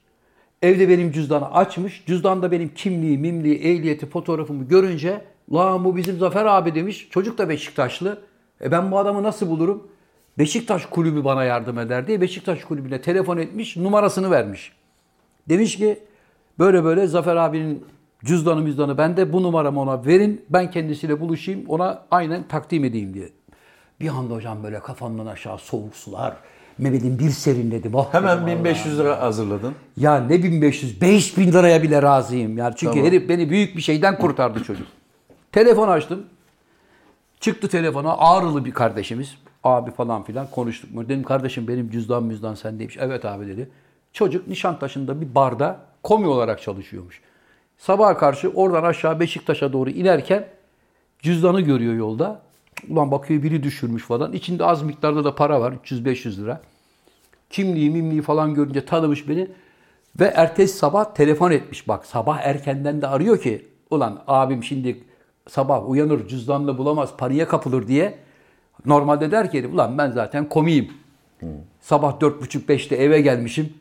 Evde 0.62 0.88
benim 0.88 1.12
cüzdanı 1.12 1.52
açmış. 1.54 2.02
Cüzdanda 2.06 2.50
benim 2.50 2.74
kimliği, 2.74 3.18
mimliği, 3.18 3.58
ehliyeti, 3.58 4.06
fotoğrafımı 4.06 4.64
görünce 4.68 5.24
la 5.52 5.84
bu 5.84 5.96
bizim 5.96 6.18
Zafer 6.18 6.44
abi 6.46 6.74
demiş. 6.74 7.08
Çocuk 7.10 7.38
da 7.38 7.48
Beşiktaşlı. 7.48 8.18
E 8.64 8.70
ben 8.70 8.90
bu 8.90 8.98
adamı 8.98 9.22
nasıl 9.22 9.48
bulurum? 9.48 9.88
Beşiktaş 10.38 10.86
kulübü 10.86 11.24
bana 11.24 11.44
yardım 11.44 11.78
eder 11.78 12.06
diye 12.06 12.20
Beşiktaş 12.20 12.64
kulübüne 12.64 13.00
telefon 13.00 13.36
etmiş, 13.36 13.76
numarasını 13.76 14.30
vermiş. 14.30 14.72
Demiş 15.48 15.76
ki 15.76 15.98
böyle 16.58 16.84
böyle 16.84 17.06
Zafer 17.06 17.36
abinin 17.36 17.84
cüzdanı 18.24 18.60
müzdanı 18.60 18.98
bende 18.98 19.32
bu 19.32 19.42
numaramı 19.42 19.80
ona 19.80 20.06
verin. 20.06 20.44
Ben 20.50 20.70
kendisiyle 20.70 21.20
buluşayım 21.20 21.64
ona 21.68 22.02
aynen 22.10 22.48
takdim 22.48 22.84
edeyim 22.84 23.14
diye. 23.14 23.28
Bir 24.00 24.08
anda 24.08 24.34
hocam 24.34 24.62
böyle 24.62 24.80
kafamdan 24.80 25.26
aşağı 25.26 25.58
soğuk 25.58 25.96
sular. 25.96 26.36
Mehmet'in 26.78 27.18
bir 27.18 27.30
serinledim. 27.30 27.94
Oh 27.94 28.14
Hemen 28.14 28.36
dedim, 28.46 28.46
1500 28.46 28.98
lira 28.98 29.22
hazırladın. 29.22 29.74
ya 29.96 30.18
ne 30.20 30.42
1500, 30.42 31.00
5000 31.00 31.52
liraya 31.52 31.82
bile 31.82 32.02
razıyım. 32.02 32.58
Yani 32.58 32.74
çünkü 32.76 32.92
Tamam. 32.92 33.06
herif 33.08 33.28
beni 33.28 33.50
büyük 33.50 33.76
bir 33.76 33.82
şeyden 33.82 34.18
kurtardı 34.18 34.62
çocuk. 34.64 34.86
Telefon 35.56 35.88
açtım. 35.88 36.26
Çıktı 37.40 37.68
telefona 37.68 38.16
ağrılı 38.18 38.64
bir 38.64 38.72
kardeşimiz. 38.72 39.34
Abi 39.64 39.90
falan 39.90 40.22
filan 40.22 40.50
konuştuk. 40.50 40.90
Dedim 40.94 41.22
kardeşim 41.22 41.68
benim 41.68 41.90
cüzdan 41.90 42.22
müzdan 42.22 42.54
sendeymiş. 42.54 42.96
Evet 43.00 43.24
abi 43.24 43.46
dedi. 43.46 43.70
Çocuk 44.12 44.48
Nişantaşı'nda 44.48 45.20
bir 45.20 45.34
barda 45.34 45.80
komi 46.02 46.26
olarak 46.26 46.62
çalışıyormuş. 46.62 47.20
Sabaha 47.78 48.16
karşı 48.16 48.48
oradan 48.48 48.84
aşağı 48.84 49.20
Beşiktaş'a 49.20 49.72
doğru 49.72 49.90
inerken 49.90 50.46
cüzdanı 51.18 51.60
görüyor 51.60 51.94
yolda. 51.94 52.42
Ulan 52.88 53.10
bakıyor 53.10 53.42
biri 53.42 53.62
düşürmüş 53.62 54.02
falan. 54.02 54.32
İçinde 54.32 54.64
az 54.64 54.82
miktarda 54.82 55.24
da 55.24 55.34
para 55.34 55.60
var. 55.60 55.72
300-500 55.84 56.42
lira. 56.42 56.60
Kimliği 57.50 57.90
mimliği 57.90 58.22
falan 58.22 58.54
görünce 58.54 58.84
tanımış 58.84 59.28
beni. 59.28 59.48
Ve 60.20 60.24
ertesi 60.24 60.76
sabah 60.76 61.14
telefon 61.14 61.50
etmiş. 61.50 61.88
Bak 61.88 62.06
sabah 62.06 62.38
erkenden 62.40 63.02
de 63.02 63.06
arıyor 63.06 63.40
ki 63.40 63.66
ulan 63.90 64.22
abim 64.26 64.64
şimdi 64.64 65.05
sabah 65.48 65.90
uyanır 65.90 66.28
cüzdanını 66.28 66.78
bulamaz 66.78 67.16
paniğe 67.18 67.44
kapılır 67.44 67.88
diye. 67.88 68.18
Normalde 68.86 69.30
der 69.30 69.50
ki 69.50 69.66
ulan 69.66 69.98
ben 69.98 70.10
zaten 70.10 70.48
komiyim. 70.48 70.92
Sabah 71.80 72.20
dört 72.20 72.42
buçuk 72.42 72.68
beşte 72.68 72.96
eve 72.96 73.20
gelmişim. 73.20 73.74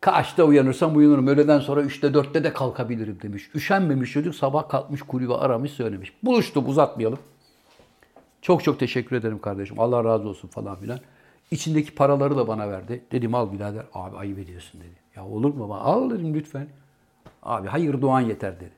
Kaçta 0.00 0.44
uyanırsam 0.44 0.96
uyanırım. 0.96 1.26
Öğleden 1.26 1.58
sonra 1.58 1.82
üçte 1.82 2.14
dörtte 2.14 2.44
de 2.44 2.52
kalkabilirim 2.52 3.18
demiş. 3.22 3.50
Üşenmemiş 3.54 4.12
çocuk 4.12 4.34
sabah 4.34 4.68
kalkmış 4.68 5.02
kulübe 5.02 5.34
aramış 5.34 5.72
söylemiş. 5.72 6.12
Buluştuk 6.22 6.68
uzatmayalım. 6.68 7.18
Çok 8.42 8.64
çok 8.64 8.78
teşekkür 8.80 9.16
ederim 9.16 9.38
kardeşim. 9.38 9.80
Allah 9.80 10.04
razı 10.04 10.28
olsun 10.28 10.48
falan 10.48 10.76
filan. 10.76 10.98
İçindeki 11.50 11.94
paraları 11.94 12.36
da 12.36 12.48
bana 12.48 12.70
verdi. 12.70 13.04
Dedim 13.12 13.34
al 13.34 13.52
birader. 13.52 13.84
Abi 13.94 14.16
ayıp 14.16 14.38
ediyorsun 14.38 14.80
dedi. 14.80 14.96
Ya 15.16 15.26
olur 15.26 15.54
mu? 15.54 15.74
Al 15.74 16.10
dedim 16.10 16.34
lütfen. 16.34 16.66
Abi 17.42 17.68
hayır 17.68 18.00
duan 18.00 18.20
yeter 18.20 18.60
dedi. 18.60 18.72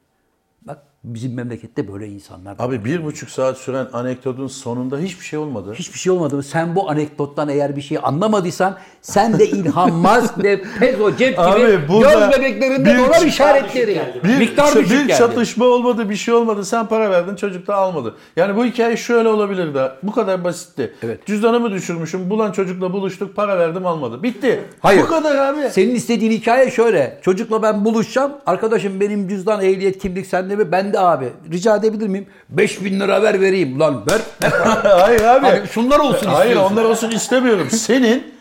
Bizim 1.04 1.34
memlekette 1.34 1.92
böyle 1.92 2.06
insanlar. 2.08 2.58
var. 2.58 2.64
Abi 2.64 2.84
bir 2.84 3.04
buçuk 3.04 3.30
saat 3.30 3.58
süren 3.58 3.86
anekdotun 3.92 4.46
sonunda 4.46 4.98
hiçbir 4.98 5.24
şey 5.24 5.38
olmadı. 5.38 5.72
Hiçbir 5.74 5.98
şey 5.98 6.12
olmadı 6.12 6.36
mı? 6.36 6.42
Sen 6.42 6.74
bu 6.76 6.90
anekdottan 6.90 7.48
eğer 7.48 7.76
bir 7.76 7.80
şey 7.82 7.98
anlamadıysan 8.02 8.76
sen 9.02 9.38
de 9.38 9.46
İlhan 9.46 9.92
Musk 9.92 10.38
ve 10.44 10.62
Pezo 10.78 11.16
cep 11.16 11.28
gibi 11.36 11.40
Abi 11.40 11.60
göz 12.00 12.38
bebeklerinde 12.38 12.94
bir- 12.94 12.98
dolar 12.98 13.26
işaretleri. 13.26 13.94
geldi. 13.94 14.20
Bir, 14.24 14.38
Miktar 14.38 14.74
bir 14.74 14.80
düşük 14.84 15.08
geldi. 15.08 15.18
çatışma 15.18 15.64
olmadı, 15.64 16.10
bir 16.10 16.16
şey 16.16 16.34
olmadı. 16.34 16.64
Sen 16.64 16.86
para 16.86 17.10
verdin, 17.10 17.36
çocuk 17.36 17.66
da 17.66 17.74
almadı. 17.74 18.14
Yani 18.36 18.56
bu 18.56 18.64
hikaye 18.64 18.96
şöyle 18.96 19.28
olabilirdi. 19.28 19.78
Bu 20.02 20.12
kadar 20.12 20.44
basitti. 20.44 20.92
Evet. 21.02 21.26
Cüzdanımı 21.26 21.70
düşürmüşüm, 21.70 22.30
bulan 22.30 22.52
çocukla 22.52 22.92
buluştuk, 22.92 23.36
para 23.36 23.58
verdim 23.58 23.86
almadı. 23.86 24.22
Bitti. 24.22 24.60
Hayır. 24.80 25.02
Bu 25.02 25.06
kadar 25.06 25.36
abi. 25.36 25.70
Senin 25.70 25.94
istediğin 25.94 26.32
hikaye 26.32 26.70
şöyle. 26.70 27.18
Çocukla 27.22 27.62
ben 27.62 27.84
buluşacağım. 27.84 28.32
Arkadaşım 28.46 29.00
benim 29.00 29.28
cüzdan, 29.28 29.62
ehliyet, 29.62 29.98
kimlik 29.98 30.26
sende 30.26 30.56
mi? 30.56 30.72
Bende 30.88 31.00
abi. 31.00 31.28
Rica 31.52 31.76
edebilir 31.76 32.06
miyim? 32.08 32.26
5000 32.48 33.00
lira 33.00 33.22
ver 33.22 33.40
vereyim. 33.40 33.80
Lan 33.80 34.02
ver. 34.10 34.50
Hayır 35.00 35.20
abi. 35.22 35.46
Abi 35.46 35.66
şunlar 35.72 35.98
olsun 35.98 36.26
Hayır 36.26 36.50
istiyorsun. 36.50 36.72
onlar 36.76 36.84
olsun 36.84 37.10
istemiyorum. 37.10 37.68
Senin 37.70 38.34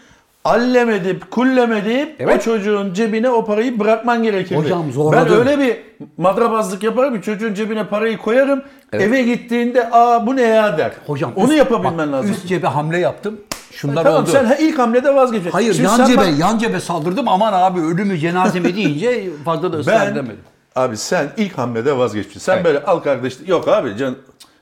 allem 0.46 0.90
edip 0.90 1.32
kullem 1.32 1.74
edip 1.74 2.16
Evet. 2.20 2.42
o 2.42 2.44
çocuğun 2.44 2.94
cebine 2.94 3.30
o 3.30 3.46
parayı 3.46 3.80
bırakman 3.80 4.24
gerekirdi. 4.24 4.60
Hocam 4.60 4.92
zorladım. 4.92 5.28
Ben 5.30 5.48
öyle 5.48 5.60
bir 5.60 5.78
madrabazlık 6.18 6.84
yaparım 6.84 7.16
ki 7.20 7.26
çocuğun 7.26 7.54
cebine 7.54 7.84
parayı 7.88 8.18
koyarım. 8.18 8.64
Eve 8.94 9.22
gittiğinde 9.22 9.90
aa 9.92 10.28
bu 10.28 10.36
ne 10.36 10.42
ya 10.42 10.78
der. 10.78 10.92
Hocam 11.08 11.32
Onu 11.36 11.48
üst- 11.54 11.58
yapabilmen 11.58 11.98
bak, 11.98 12.08
lazım. 12.14 12.32
Üst 12.32 12.48
cebe 12.48 12.68
hamle 12.68 12.98
yaptım. 13.00 13.40
Şunlar 13.72 14.04
tamam 14.04 14.22
oldu. 14.22 14.30
sen 14.32 14.58
ilk 14.60 14.80
hamlede 14.80 15.16
vazgeçin. 15.16 15.50
Hayır 15.52 15.74
Şimdi 15.74 15.86
yan 15.88 16.06
cebe, 16.06 16.18
bak- 16.18 16.40
yan 16.40 16.58
cebe 16.58 16.80
saldırdım. 16.80 17.28
Aman 17.28 17.54
abi 17.54 17.80
ölümü 17.82 18.18
cenazeme 18.18 18.76
deyince 18.76 19.24
fazla 19.46 19.74
da 19.74 19.78
ısrar 19.78 20.08
ben 20.08 20.12
edemedim. 20.12 20.40
Abi 20.78 20.98
sen 20.98 21.30
ilk 21.38 21.58
hamlede 21.58 21.98
vazgeçtin. 21.98 22.40
Sen 22.40 22.54
Evet. 22.56 22.66
böyle 22.66 22.84
al 22.84 23.00
kardeş 23.00 23.38
yok 23.48 23.68
abi 23.68 23.98
can 23.98 24.16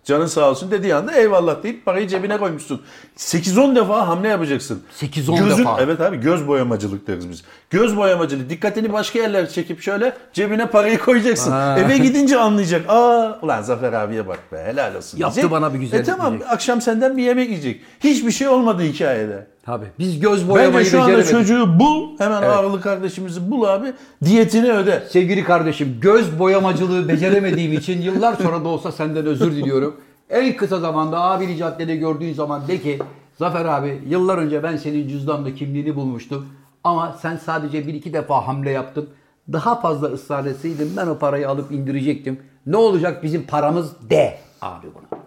canın 0.04 0.26
sağ 0.26 0.50
olsun 0.50 0.72
dediği 0.72 0.96
anda 0.96 1.14
eyvallah 1.14 1.64
deyip 1.64 1.86
parayı 1.86 2.08
cebine 2.08 2.38
koymuşsun. 2.38 2.82
8-10 3.18 3.76
defa 3.76 4.08
hamle 4.08 4.28
yapacaksın. 4.28 4.84
8-10 4.96 5.38
Gözün- 5.38 5.58
defa. 5.58 5.78
Evet 5.82 6.02
abi 6.02 6.18
göz 6.18 6.48
boyamacılık 6.48 7.08
deriz 7.08 7.30
biz. 7.30 7.44
Göz 7.70 7.98
boyamacılık. 7.98 8.50
Dikkatini 8.50 8.94
başka 8.94 9.20
yerlere 9.20 9.50
çekip 9.50 9.82
şöyle 9.82 10.14
cebine 10.34 10.68
parayı 10.68 10.98
koyacaksın. 11.00 11.52
Ha. 11.52 11.76
Eve 11.80 11.98
gidince 11.98 12.38
anlayacak. 12.38 12.86
Aa 12.90 13.40
ulan 13.42 13.62
Zafer 13.62 13.94
abiye 13.94 14.28
bak 14.28 14.40
be 14.52 14.64
helal 14.66 14.96
olsun. 14.96 15.18
Yaptı 15.18 15.36
diyecek. 15.36 15.52
bana 15.52 15.74
bir 15.74 15.80
güzellik 15.80 16.08
E 16.08 16.12
tamam 16.12 16.30
diyecek. 16.32 16.52
akşam 16.52 16.82
senden 16.82 17.18
bir 17.18 17.24
yemek 17.24 17.50
yiyecek. 17.50 17.82
Hiçbir 18.00 18.32
şey 18.32 18.48
olmadı 18.48 18.84
hikayede. 18.84 19.48
Tabii. 19.66 19.86
Biz 20.00 20.20
göz 20.20 20.50
boyamayı 20.50 20.80
Bence 20.80 20.90
şu 20.90 21.02
anda 21.02 21.18
beceremedik. 21.18 21.32
çocuğu 21.32 21.80
bul. 21.80 22.18
Hemen 22.18 22.42
ağırlı 22.42 22.82
kardeşimizi 22.82 23.52
bul 23.52 23.64
abi. 23.64 23.94
Diyetini 24.24 24.72
öde. 24.72 25.04
Sevgili 25.10 25.44
kardeşim 25.44 25.98
göz 26.02 26.40
boyamacılığı 26.40 27.08
beceremediğim 27.08 27.74
için 27.74 28.02
yıllar 28.02 28.34
sonra 28.34 28.64
da 28.64 28.68
olsa 28.68 28.92
senden 28.92 29.26
özür 29.26 29.52
diliyorum. 29.52 29.96
En 30.30 30.58
kısa 30.58 30.80
zamanda 30.80 31.22
abini 31.22 31.58
caddede 31.58 31.96
gördüğün 31.96 32.34
zaman 32.34 32.68
de 32.68 32.78
ki 32.82 33.00
Zafer 33.40 33.66
abi 33.66 34.02
yıllar 34.08 34.38
önce 34.38 34.64
ben 34.64 34.78
senin 34.78 35.08
cüzdanla 35.08 35.56
kimliğini 35.56 35.96
bulmuştum. 35.96 36.48
Ama 36.84 37.18
sen 37.22 37.38
sadece 37.38 37.88
bir 37.88 37.94
iki 37.94 38.14
defa 38.14 38.48
hamle 38.48 38.72
yaptın. 38.72 39.10
Daha 39.54 39.82
fazla 39.82 40.08
ısrar 40.08 40.46
etseydin 40.46 40.92
ben 40.98 41.08
o 41.08 41.18
parayı 41.18 41.50
alıp 41.50 41.72
indirecektim. 41.72 42.40
Ne 42.66 42.78
olacak 42.78 43.24
bizim 43.24 43.44
paramız 43.44 44.10
de 44.10 44.38
abi 44.62 44.88
buna. 44.96 45.20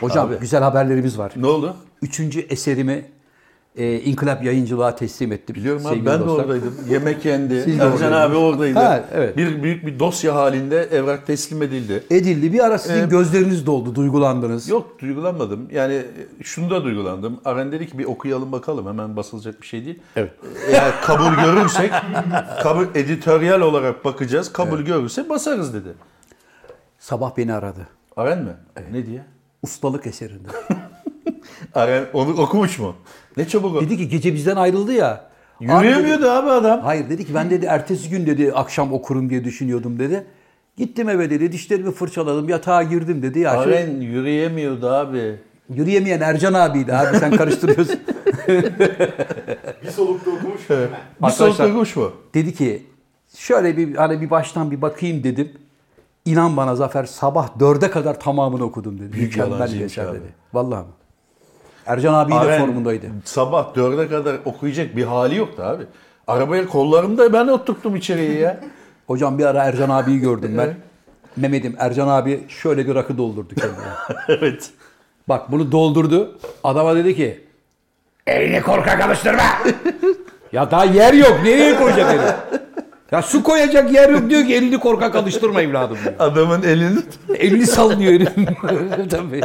Hocam 0.00 0.28
Abi. 0.28 0.38
güzel 0.40 0.62
haberlerimiz 0.62 1.18
var. 1.18 1.32
Ne 1.36 1.46
oldu? 1.46 1.74
Üçüncü 2.02 2.40
eserimi 2.40 3.04
e, 3.76 4.00
İnkılap 4.00 4.44
Yayıncılığa 4.44 4.96
teslim 4.96 5.32
ettim. 5.32 5.56
Biliyorum 5.56 5.86
abi 5.86 6.06
ben 6.06 6.20
dostlar. 6.20 6.26
de 6.26 6.30
oradaydım. 6.42 6.74
Yemek 6.90 7.24
yendi. 7.24 7.62
Siz 7.62 7.80
Ercan 7.80 8.12
abi 8.12 8.36
oradaydı. 8.36 8.78
Ha, 8.78 9.04
evet. 9.14 9.36
Bir 9.36 9.62
büyük 9.62 9.86
bir 9.86 9.98
dosya 9.98 10.34
halinde 10.34 10.82
evrak 10.82 11.26
teslim 11.26 11.62
edildi. 11.62 12.04
Edildi. 12.10 12.52
Bir 12.52 12.60
ara 12.64 12.78
sizin 12.78 13.02
Ee, 13.02 13.06
gözleriniz 13.06 13.66
doldu, 13.66 13.94
duygulandınız. 13.94 14.68
Yok 14.68 14.98
duygulanmadım. 15.00 15.68
Yani 15.72 15.94
e, 15.94 16.04
şunu 16.42 16.70
da 16.70 16.84
duygulandım. 16.84 17.40
Aren 17.44 17.72
dedi 17.72 17.86
ki 17.86 17.98
bir 17.98 18.04
okuyalım 18.04 18.52
bakalım. 18.52 18.86
Hemen 18.86 19.16
basılacak 19.16 19.62
bir 19.62 19.66
şey 19.66 19.84
değil. 19.84 19.98
Evet. 20.16 20.32
Eğer 20.68 21.00
kabul 21.02 21.44
görürsek, 21.44 21.90
kabul 22.62 22.86
editoryal 22.94 23.60
olarak 23.60 24.04
bakacağız. 24.04 24.52
Kabul 24.52 24.80
görürse 24.80 25.28
basarız 25.28 25.74
dedi. 25.74 25.88
Sabah 26.98 27.36
beni 27.36 27.54
aradı. 27.54 27.88
Aren 28.16 28.42
mi? 28.42 28.52
Ne 28.92 29.06
diye? 29.06 29.24
Ustalık 29.62 30.06
eserinde. 30.06 30.48
Aren 31.74 32.04
onu 32.12 32.42
okumuş 32.42 32.78
mu? 32.78 32.94
Ne 33.36 33.48
çabuk 33.48 33.76
o. 33.76 33.80
dedi 33.80 33.96
ki 33.96 34.08
gece 34.08 34.34
bizden 34.34 34.56
ayrıldı 34.56 34.92
ya. 34.92 35.24
Abi 35.68 35.86
Yürüyemiyordu 35.86 36.30
abi 36.30 36.50
adam. 36.50 36.76
dedi- 36.78 36.84
hayır 36.84 37.10
dedi 37.10 37.26
ki 37.26 37.34
ben 37.34 37.50
dedi 37.50 37.66
ertesi 37.66 38.10
gün 38.10 38.26
dedi 38.26 38.52
akşam 38.52 38.92
okurum 38.92 39.30
diye 39.30 39.44
düşünüyordum 39.44 39.98
dedi. 39.98 40.26
Gittim 40.76 41.08
eve 41.08 41.30
dedi 41.30 41.52
dişlerimi 41.52 41.90
fırçaladım 41.92 42.48
yatağa 42.48 42.82
girdim 42.82 43.22
dedi. 43.22 43.38
Ya 43.38 43.50
Aren 43.50 44.00
yürüyemiyordu 44.00 44.88
abi. 44.88 45.36
yürüyemeyen 45.74 46.20
Ercan 46.20 46.54
abiydi 46.54 46.94
abi 46.94 47.16
sen 47.18 47.36
karıştırıyorsun. 47.36 48.00
Bir 49.84 49.90
solukta 49.90 50.30
okumuş 50.30 50.60
hemen. 50.70 50.88
Bir 51.22 51.28
solukta 51.28 51.74
kuş 51.74 51.96
mu? 51.96 52.12
dedi 52.34 52.54
ki 52.54 52.82
şöyle 53.36 53.76
bir 53.76 53.94
hani 53.96 54.20
bir 54.20 54.30
baştan 54.30 54.70
bir 54.70 54.82
bakayım 54.82 55.24
dedim. 55.24 55.52
İnan 56.24 56.56
bana 56.56 56.76
Zafer 56.76 57.04
sabah 57.04 57.60
dörde 57.60 57.90
kadar 57.90 58.20
tamamını 58.20 58.64
okudum 58.64 58.98
dedi. 59.00 59.12
Büyük 59.12 59.36
Mükemmel 59.36 59.62
abi. 59.62 59.72
dedi. 60.14 60.34
Vallahi 60.52 60.80
mi? 60.86 60.92
Ercan 61.86 62.14
abi 62.14 62.32
de 62.32 62.58
formundaydı. 62.58 63.06
Sabah 63.24 63.74
dörde 63.74 64.08
kadar 64.08 64.36
okuyacak 64.44 64.96
bir 64.96 65.04
hali 65.04 65.36
yoktu 65.36 65.62
abi. 65.62 65.82
Arabaya 66.26 66.66
kollarımda 66.66 67.32
ben 67.32 67.48
oturttum 67.48 67.96
içeriye 67.96 68.38
ya. 68.38 68.60
Hocam 69.06 69.38
bir 69.38 69.44
ara 69.44 69.62
Ercan 69.64 69.90
abiyi 69.90 70.18
gördüm 70.18 70.54
ben. 70.58 70.74
Mehmet'im 71.36 71.76
Ercan 71.78 72.08
abi 72.08 72.44
şöyle 72.48 72.86
bir 72.88 72.94
rakı 72.94 73.18
doldurdu 73.18 73.54
kendine. 73.54 74.18
evet. 74.38 74.70
Bak 75.28 75.52
bunu 75.52 75.72
doldurdu. 75.72 76.38
Adama 76.64 76.96
dedi 76.96 77.16
ki 77.16 77.44
elini 78.26 78.62
korkak 78.62 79.00
alıştırma. 79.00 79.42
ya 80.52 80.70
daha 80.70 80.84
yer 80.84 81.12
yok. 81.14 81.40
Nereye 81.44 81.76
koyacak 81.76 82.14
eli? 82.14 82.60
Ya 83.12 83.22
su 83.22 83.42
koyacak 83.42 83.92
yer 83.92 84.08
yok 84.08 84.30
diyor 84.30 84.46
ki 84.46 84.54
elini 84.54 84.78
korkak 84.78 85.16
alıştırma 85.16 85.62
evladım 85.62 85.98
diyor. 86.04 86.14
Adamın 86.18 86.62
elini 86.62 86.98
Elini 87.38 87.66
sallıyor. 87.66 88.26
Tabii. 89.10 89.40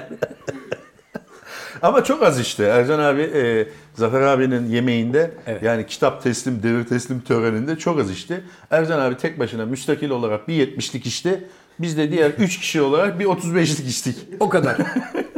Ama 1.81 2.03
çok 2.03 2.23
az 2.23 2.39
işte. 2.39 2.63
Ercan 2.63 2.99
abi 2.99 3.21
e, 3.21 3.67
Zafer 3.93 4.21
abinin 4.21 4.69
yemeğinde 4.69 5.31
Evet. 5.47 5.63
yani 5.63 5.85
kitap 5.87 6.23
teslim, 6.23 6.63
devir 6.63 6.83
teslim 6.83 7.21
töreninde 7.21 7.75
çok 7.75 7.99
az 7.99 8.11
içti. 8.11 8.43
Ercan 8.71 8.99
abi 8.99 9.17
tek 9.17 9.39
başına 9.39 9.65
müstakil 9.65 10.09
olarak 10.09 10.47
bir 10.47 10.67
70'lik 10.67 11.05
içti. 11.05 11.47
Biz 11.79 11.97
de 11.97 12.11
diğer 12.11 12.29
3 12.31 12.59
kişi 12.59 12.81
olarak 12.81 13.19
bir 13.19 13.25
35'lik 13.25 13.87
içtik. 13.87 14.15
O 14.39 14.49
kadar. 14.49 14.77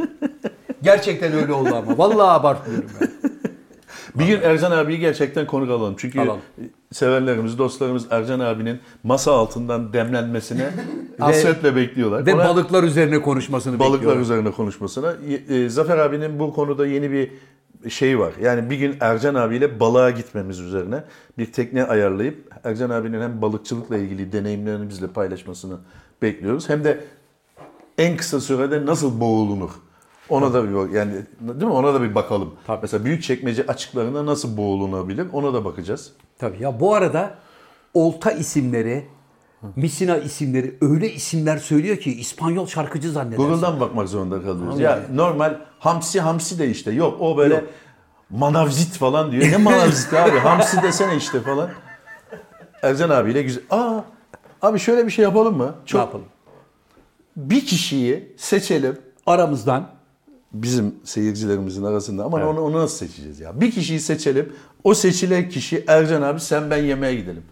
Gerçekten 0.82 1.32
öyle 1.32 1.52
oldu 1.52 1.74
ama. 1.74 1.98
Vallahi 1.98 2.30
abartmıyorum 2.40 2.90
ben. 3.00 3.23
Bir 4.18 4.26
gün 4.26 4.40
Ercan 4.42 4.70
abiyi 4.70 4.98
gerçekten 4.98 5.46
konuk 5.46 5.70
alalım. 5.70 5.94
Çünkü 5.98 6.20
Alalım. 6.20 6.40
severlerimiz, 6.92 7.58
dostlarımız 7.58 8.06
Ercan 8.10 8.40
abinin 8.40 8.80
masa 9.02 9.32
altından 9.32 9.92
demlenmesine 9.92 10.70
hasretle 11.18 11.76
bekliyorlar. 11.76 12.26
Ve 12.26 12.34
Ona- 12.34 12.44
balıklar 12.48 12.82
üzerine 12.82 13.22
konuşmasını 13.22 13.78
balıklar 13.78 13.94
bekliyorum. 13.98 14.22
üzerine 14.22 14.50
konuşmasına. 14.50 15.14
Y- 15.28 15.64
e, 15.64 15.68
Zafer 15.68 15.98
abinin 15.98 16.38
bu 16.38 16.52
konuda 16.54 16.86
yeni 16.86 17.10
bir 17.10 17.30
şey 17.90 18.18
var. 18.18 18.32
Yani 18.42 18.70
bir 18.70 18.76
gün 18.76 18.96
Ercan 19.00 19.34
abiyle 19.34 19.80
balığa 19.80 20.10
gitmemiz 20.10 20.60
üzerine 20.60 21.04
bir 21.38 21.52
tekne 21.52 21.84
ayarlayıp 21.84 22.50
Ercan 22.64 22.90
abinin 22.90 23.20
hem 23.20 23.42
balıkçılıkla 23.42 23.96
ilgili 23.96 24.32
deneyimlerini 24.32 24.88
bizle 24.88 25.06
paylaşmasını 25.06 25.76
bekliyoruz. 26.22 26.68
Hem 26.68 26.84
de 26.84 27.00
en 27.98 28.16
kısa 28.16 28.40
sürede 28.40 28.86
nasıl 28.86 29.20
boğulunur? 29.20 29.70
Ona 30.28 30.54
da 30.54 30.68
bir 30.68 30.74
bak- 30.74 30.92
yani 30.92 31.12
değil 31.40 31.64
mi? 31.64 31.72
Ona 31.72 31.94
da 31.94 32.02
bir 32.02 32.14
bakalım. 32.14 32.54
Mesela 32.82 33.04
büyük 33.04 33.22
çekmece 33.22 33.66
açıklarında 33.66 34.26
nasıl 34.26 34.56
boğulunabilir? 34.56 35.26
Ona 35.32 35.54
da 35.54 35.64
bakacağız. 35.64 36.12
Tabii 36.38 36.62
ya 36.62 36.80
bu 36.80 36.94
arada 36.94 37.34
olta 37.94 38.30
isimleri, 38.30 39.06
misina 39.76 40.16
isimleri 40.16 40.74
öyle 40.80 41.12
isimler 41.12 41.58
söylüyor 41.58 41.96
ki 41.96 42.12
İspanyol 42.20 42.66
şarkıcı 42.66 43.12
zannedersin. 43.12 43.44
Google'dan 43.44 43.80
bakmak 43.80 44.08
zorunda 44.08 44.42
kalıyoruz. 44.42 44.80
Ya 44.80 45.00
normal 45.14 45.58
hamsi 45.78 46.20
hamsi 46.20 46.58
de 46.58 46.70
işte 46.70 46.90
yok 46.90 47.20
o 47.20 47.36
böyle 47.36 47.64
manavzit 48.30 48.92
falan 48.96 49.32
diyor. 49.32 49.42
Ne 49.52 49.56
manavzit 49.56 50.14
abi 50.14 50.38
hamsi 50.38 50.82
desene 50.82 51.16
işte 51.16 51.40
falan. 51.40 51.70
Ercan 52.82 53.10
abiyle 53.10 53.42
güzel. 53.42 53.62
Aa 53.70 54.00
abi 54.62 54.78
şöyle 54.78 55.06
bir 55.06 55.10
şey 55.10 55.22
yapalım 55.22 55.56
mı? 55.56 55.74
Ne 55.80 55.86
Çok 55.86 55.98
yapalım? 56.00 56.24
bir 57.36 57.66
kişiyi 57.66 58.34
seçelim 58.36 58.98
Aramızdan 59.26 59.93
bizim 60.54 60.94
seyircilerimizin 61.04 61.84
arasında 61.84 62.24
ama 62.24 62.36
onu, 62.36 62.60
onu 62.60 62.78
nasıl 62.78 62.96
seçeceğiz 63.06 63.40
ya? 63.40 63.60
Bir 63.60 63.70
kişiyi 63.70 64.00
seçelim. 64.00 64.52
O 64.84 64.94
seçilen 64.94 65.48
kişi 65.48 65.84
Ercan 65.88 66.22
abi 66.22 66.40
sen 66.40 66.70
ben 66.70 66.76
yemeğe 66.82 67.14
gidelim. 67.14 67.42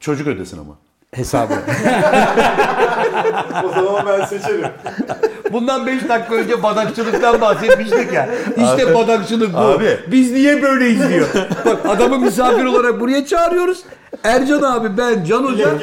Çocuk 0.00 0.26
ödesin 0.26 0.58
ama. 0.58 0.74
hesabı. 1.12 1.54
O 3.64 3.68
zaman 3.68 4.06
ben 4.06 4.24
seçerim. 4.24 4.66
Bundan 5.52 5.86
5 5.86 6.08
dakika 6.08 6.34
önce 6.34 6.62
badakçılıktan 6.62 7.40
bahsetmiştik 7.40 8.12
ya. 8.12 8.28
İşte 8.56 8.94
badakçılık 8.94 9.54
bu. 9.54 9.58
Abi. 9.58 9.98
Biz 10.10 10.32
niye 10.32 10.62
böyleyiz 10.62 11.08
diyor. 11.08 11.28
Bak 11.64 11.86
adamı 11.86 12.18
misafir 12.18 12.64
olarak 12.64 13.00
buraya 13.00 13.26
çağırıyoruz. 13.26 13.82
Ercan 14.24 14.62
abi 14.62 14.98
ben 14.98 15.24
Can 15.24 15.44
Hoca. 15.44 15.78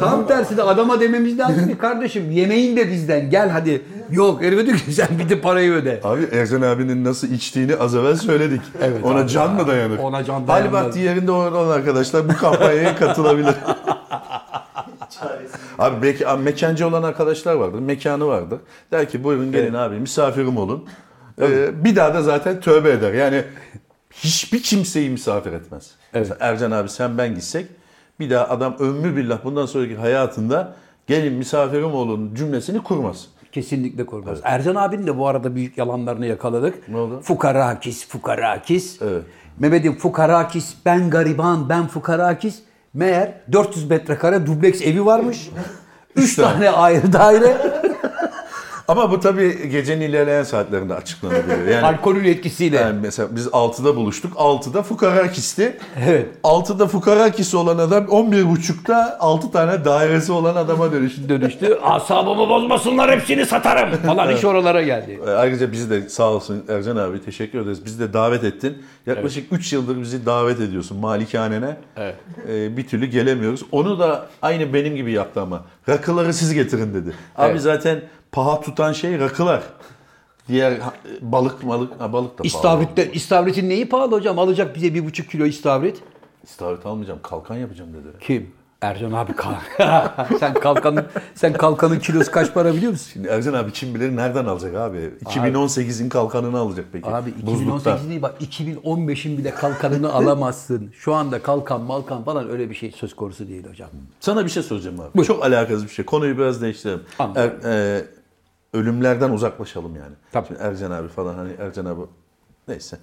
Tam 0.00 0.26
tersine 0.26 0.62
adama 0.62 1.00
dememiz 1.00 1.38
lazım 1.38 1.68
ki 1.68 1.78
kardeşim 1.78 2.30
yemeğin 2.30 2.76
de 2.76 2.90
bizden 2.90 3.30
gel 3.30 3.48
hadi. 3.50 3.82
Yok 4.10 4.42
herife 4.42 4.66
diyor 4.66 4.78
ki 4.78 4.92
sen 4.96 5.08
bir 5.18 5.28
de 5.28 5.40
parayı 5.40 5.72
öde. 5.72 6.00
Abi 6.04 6.28
Ercan 6.32 6.62
abinin 6.62 7.04
nasıl 7.04 7.30
içtiğini 7.30 7.76
az 7.76 7.94
evvel 7.94 8.16
söyledik. 8.16 8.60
Evet 8.82 9.04
Ona 9.04 9.20
abi. 9.20 9.28
can 9.28 9.54
mı 9.54 9.66
dayanır? 9.66 9.98
Ona 9.98 10.24
can 10.24 10.34
Hali 10.34 10.48
dayanmaz. 10.48 10.84
vakti 10.84 10.98
yerinde 10.98 11.30
olan 11.30 11.68
arkadaşlar 11.70 12.28
bu 12.28 12.36
kampanyaya 12.36 12.96
katılabilir. 12.96 13.54
abi 15.78 16.02
belki 16.02 16.28
abi, 16.28 16.42
mekancı 16.42 16.86
olan 16.88 17.02
arkadaşlar 17.02 17.54
vardır. 17.54 17.78
Mekanı 17.78 18.26
vardır. 18.26 18.58
Der 18.92 19.08
ki 19.08 19.24
buyurun 19.24 19.52
gelin 19.52 19.74
abi 19.74 19.98
misafirim 19.98 20.56
olun. 20.56 20.84
Ee, 21.40 21.84
bir 21.84 21.96
daha 21.96 22.14
da 22.14 22.22
zaten 22.22 22.60
tövbe 22.60 22.90
eder. 22.90 23.12
Yani 23.12 23.44
hiçbir 24.10 24.62
kimseyi 24.62 25.10
misafir 25.10 25.52
etmez. 25.52 25.90
Mesela 26.14 26.36
Ercan 26.40 26.70
abi 26.70 26.88
sen 26.88 27.18
ben 27.18 27.34
gitsek 27.34 27.66
bir 28.20 28.30
daha 28.30 28.48
adam 28.48 28.76
ömrü 28.78 29.16
billah 29.16 29.44
bundan 29.44 29.66
sonraki 29.66 29.96
hayatında 29.96 30.74
gelin 31.06 31.32
misafirim 31.32 31.94
olun 31.94 32.34
cümlesini 32.34 32.82
kurmaz. 32.82 33.26
Kesinlikle 33.52 34.06
korkmaz. 34.06 34.38
Ercan 34.42 34.74
abinin 34.74 35.06
de 35.06 35.18
bu 35.18 35.26
arada 35.28 35.54
büyük 35.54 35.78
yalanlarını 35.78 36.26
yakaladık. 36.26 36.88
Ne 36.88 36.96
oldu? 36.96 37.20
Fukarakis, 37.20 38.08
fukarakis. 38.08 39.02
Evet. 39.02 39.22
Mehmet'im 39.58 39.98
fukarakis, 39.98 40.74
ben 40.86 41.10
gariban, 41.10 41.68
ben 41.68 41.86
fukarakis. 41.86 42.62
Meğer 42.94 43.34
400 43.52 43.90
metrekare 43.90 44.46
dubleks 44.46 44.82
evi 44.82 45.06
varmış. 45.06 45.50
3 46.16 46.36
tane. 46.36 46.52
tane 46.52 46.70
ayrı 46.70 47.12
daire. 47.12 47.56
Ama 48.92 49.10
bu 49.10 49.20
tabii 49.20 49.68
gecenin 49.70 50.00
ilerleyen 50.00 50.42
saatlerinde 50.42 50.94
açıklanabiliyor. 50.94 51.66
Yani 51.72 51.86
Alkolün 51.86 52.24
etkisiyle. 52.24 52.76
Yani 52.76 52.98
mesela 53.02 53.28
biz 53.36 53.46
6'da 53.46 53.96
buluştuk. 53.96 54.32
6'da 54.36 54.82
fukarakisti. 54.82 55.78
Evet. 56.08 56.26
6'da 56.44 56.86
fukarakisi 56.86 57.56
olan 57.56 57.78
adam 57.78 58.04
11.30'da 58.04 59.16
6 59.20 59.50
tane 59.52 59.84
dairesi 59.84 60.32
olan 60.32 60.56
adama 60.56 60.92
dönüştü. 60.92 61.22
dönüştü. 61.28 61.78
Asabımı 61.82 62.48
bozmasınlar 62.48 63.10
hepsini 63.10 63.46
satarım 63.46 63.96
falan 64.06 64.36
iş 64.36 64.44
oralara 64.44 64.82
geldi. 64.82 65.20
Ee, 65.26 65.30
Ayrıca 65.30 65.72
bizi 65.72 65.90
de 65.90 66.08
sağ 66.08 66.30
olsun 66.30 66.64
Ercan 66.68 66.96
abi 66.96 67.24
teşekkür 67.24 67.60
ederiz. 67.60 67.84
Bizi 67.84 68.00
de 68.00 68.12
davet 68.12 68.44
ettin. 68.44 68.82
Yaklaşık 69.06 69.52
3 69.52 69.72
yıldır 69.72 70.00
bizi 70.00 70.26
davet 70.26 70.60
ediyorsun 70.60 70.98
malikanene. 70.98 71.76
Evet. 71.96 72.14
Ee, 72.48 72.76
bir 72.76 72.86
türlü 72.88 73.06
gelemiyoruz. 73.06 73.62
Onu 73.72 73.98
da 73.98 74.26
aynı 74.42 74.74
benim 74.74 74.96
gibi 74.96 75.12
yaptı 75.12 75.40
ama. 75.40 75.62
Rakıları 75.88 76.32
siz 76.34 76.54
getirin 76.54 76.94
dedi. 76.94 77.12
Abi 77.36 77.50
Evet. 77.50 77.60
zaten 77.60 78.00
paha 78.32 78.60
tutan 78.60 78.92
şey 78.92 79.18
rakılar. 79.18 79.62
Diğer 80.48 80.74
balık 81.20 81.64
malık 81.64 82.00
ha, 82.00 82.12
balık 82.12 82.30
da 82.30 82.36
pahalı. 82.36 82.46
İstavrit'te, 82.46 83.12
istavritin 83.12 83.68
neyi 83.68 83.88
pahalı 83.88 84.12
hocam? 84.12 84.38
Alacak 84.38 84.76
bize 84.76 84.94
bir 84.94 85.04
buçuk 85.06 85.30
kilo 85.30 85.46
istavrit. 85.46 86.02
İstavrit 86.44 86.86
almayacağım 86.86 87.20
kalkan 87.22 87.56
yapacağım 87.56 87.90
dedi. 87.92 88.16
Kim? 88.20 88.50
Ercan 88.80 89.12
abi 89.12 89.32
kalk. 89.32 89.56
sen 90.40 90.54
kalkanın 90.54 91.04
sen 91.34 91.52
kalkanın 91.52 91.98
kilosu 91.98 92.30
kaç 92.30 92.54
para 92.54 92.74
biliyor 92.74 92.92
musun? 92.92 93.10
Şimdi 93.12 93.28
Ercan 93.28 93.54
abi 93.54 93.72
kim 93.72 93.94
bilir 93.94 94.16
nereden 94.16 94.44
alacak 94.44 94.74
abi? 94.74 95.10
2018'in 95.24 96.08
kalkanını 96.08 96.58
alacak 96.58 96.86
peki. 96.92 97.08
Abi 97.08 97.34
Buzlukta. 97.42 97.90
2018 97.90 98.08
değil 98.08 98.22
bak 98.22 98.34
2015'in 98.40 99.38
bile 99.38 99.50
kalkanını 99.50 100.12
alamazsın. 100.12 100.90
Şu 100.92 101.14
anda 101.14 101.42
kalkan 101.42 101.80
malkan 101.80 102.24
falan 102.24 102.50
öyle 102.50 102.70
bir 102.70 102.74
şey 102.74 102.92
söz 102.92 103.16
konusu 103.16 103.48
değil 103.48 103.68
hocam. 103.68 103.88
Sana 104.20 104.44
bir 104.44 104.50
şey 104.50 104.62
soracağım 104.62 104.96
abi. 105.00 105.24
Çok 105.24 105.44
alakasız 105.44 105.84
bir 105.84 105.90
şey. 105.90 106.04
Konuyu 106.04 106.38
biraz 106.38 106.62
değiştirelim. 106.62 107.00
Er- 107.36 107.64
e, 107.98 108.04
ölümlerden 108.72 109.30
uzaklaşalım 109.30 109.96
yani. 109.96 110.14
Tabii. 110.32 110.46
Şimdi 110.46 110.60
Ercan 110.60 110.90
abi 110.90 111.08
falan 111.08 111.34
hani 111.34 111.52
Ercan 111.58 111.84
abi 111.84 112.00
neyse. 112.68 112.98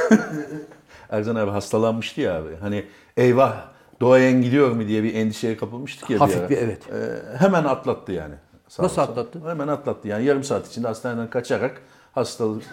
Ercan 1.10 1.34
abi 1.36 1.50
hastalanmıştı 1.50 2.20
ya 2.20 2.36
abi. 2.38 2.56
Hani 2.60 2.84
eyvah 3.16 3.64
doğayan 4.00 4.42
gidiyor 4.42 4.70
mu 4.70 4.86
diye 4.88 5.02
bir 5.02 5.14
endişeye 5.14 5.56
kapılmıştık 5.56 6.10
ya 6.10 6.20
Hafif 6.20 6.50
bir, 6.50 6.56
evet. 6.58 6.82
E, 6.92 7.22
hemen 7.38 7.64
atlattı 7.64 8.12
yani. 8.12 8.34
Sağ 8.68 8.82
Nasıl 8.82 9.02
olsun. 9.02 9.12
atlattı? 9.12 9.40
Hemen 9.48 9.68
atlattı 9.68 10.08
yani 10.08 10.24
yarım 10.24 10.44
saat 10.44 10.66
içinde 10.68 10.88
hastaneden 10.88 11.30
kaçarak 11.30 11.80
hastalık 12.12 12.62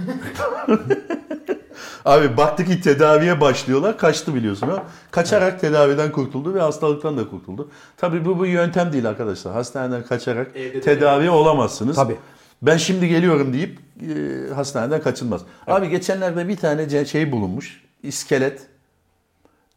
Abi 2.06 2.38
baktık 2.38 2.68
ki 2.68 2.82
tedaviye 2.82 3.41
başlıyorlar. 3.41 3.97
Kaçtı 3.97 4.36
biliyorsun 4.36 4.68
ha. 4.68 4.84
Kaçarak 5.12 5.62
tedaviden 5.62 6.12
kurtuldu 6.12 6.54
ve 6.54 6.62
hastalıktan 6.62 7.18
da 7.18 7.30
kurtuldu. 7.30 7.70
Tabii 7.97 8.26
bu 8.26 8.39
bu 8.39 8.45
yöntem 8.45 8.93
değil 8.93 9.10
arkadaşlar. 9.10 9.54
Hastaneden 9.54 10.04
kaçarak 10.04 10.56
Evde 10.56 10.74
de 10.74 10.82
tedavi 10.82 11.30
olamazsınız. 11.30 11.95
Tabii. 11.95 12.18
Ben 12.62 12.78
şimdi 12.78 13.08
geliyorum 13.08 13.54
deyip 13.54 13.80
e, 14.01 14.54
hastaneden 14.54 15.01
kaçılmaz. 15.01 15.41
Abi 15.68 15.89
geçenlerde 15.89 16.47
bir 16.47 16.58
tane 16.58 17.06
şey 17.06 17.32
bulunmuş. 17.32 17.84
İskelet 18.04 18.68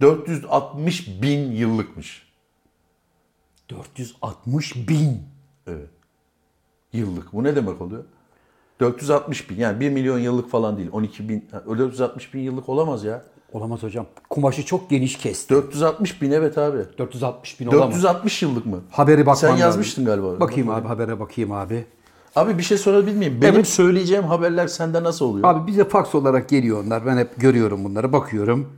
460 0.00 1.22
bin 1.22 1.52
yıllıkmış. 1.52 2.26
460 3.70 4.88
bin. 4.88 5.22
Evet. 5.66 5.88
Yıllık. 6.92 7.32
Bu 7.32 7.44
ne 7.44 7.56
demek 7.56 7.80
oluyor? 7.80 8.04
460 8.80 9.50
bin 9.50 9.56
yani 9.56 9.80
1 9.80 9.90
milyon 9.90 10.18
yıllık 10.18 10.50
falan 10.50 10.76
değil. 10.76 10.88
12 10.92 11.28
bin, 11.28 11.44
ha, 11.52 11.62
460 11.78 12.34
bin 12.34 12.40
yıllık 12.40 12.68
olamaz 12.68 13.04
ya. 13.04 13.22
Olamaz 13.52 13.82
hocam. 13.82 14.06
Kumaşı 14.30 14.64
çok 14.64 14.90
geniş 14.90 15.18
kesti. 15.18 15.54
460 15.54 16.22
bin 16.22 16.30
evet 16.30 16.58
abi. 16.58 16.78
460 16.98 17.60
bin 17.60 17.66
olamaz. 17.66 17.94
460 17.94 18.42
yıllık 18.42 18.66
mı? 18.66 18.80
Haberi 18.90 19.20
bakman 19.20 19.34
Sen 19.34 19.56
yazmıştın 19.56 20.04
galiba. 20.04 20.40
Bakayım 20.40 20.70
abi 20.70 20.88
habere 20.88 21.20
bakayım 21.20 21.52
abi. 21.52 21.84
Abi 22.36 22.58
bir 22.58 22.62
şey 22.62 22.78
sorabilir 22.78 23.16
miyim? 23.16 23.38
Benim 23.42 23.54
Evet. 23.54 23.66
söyleyeceğim 23.68 24.24
haberler 24.24 24.66
sende 24.66 25.02
nasıl 25.02 25.24
oluyor? 25.24 25.48
Abi 25.48 25.66
bize 25.66 25.84
fax 25.84 26.14
olarak 26.14 26.48
geliyor 26.48 26.84
onlar. 26.84 27.06
Ben 27.06 27.16
hep 27.16 27.40
görüyorum 27.40 27.84
bunları 27.84 28.12
bakıyorum. 28.12 28.72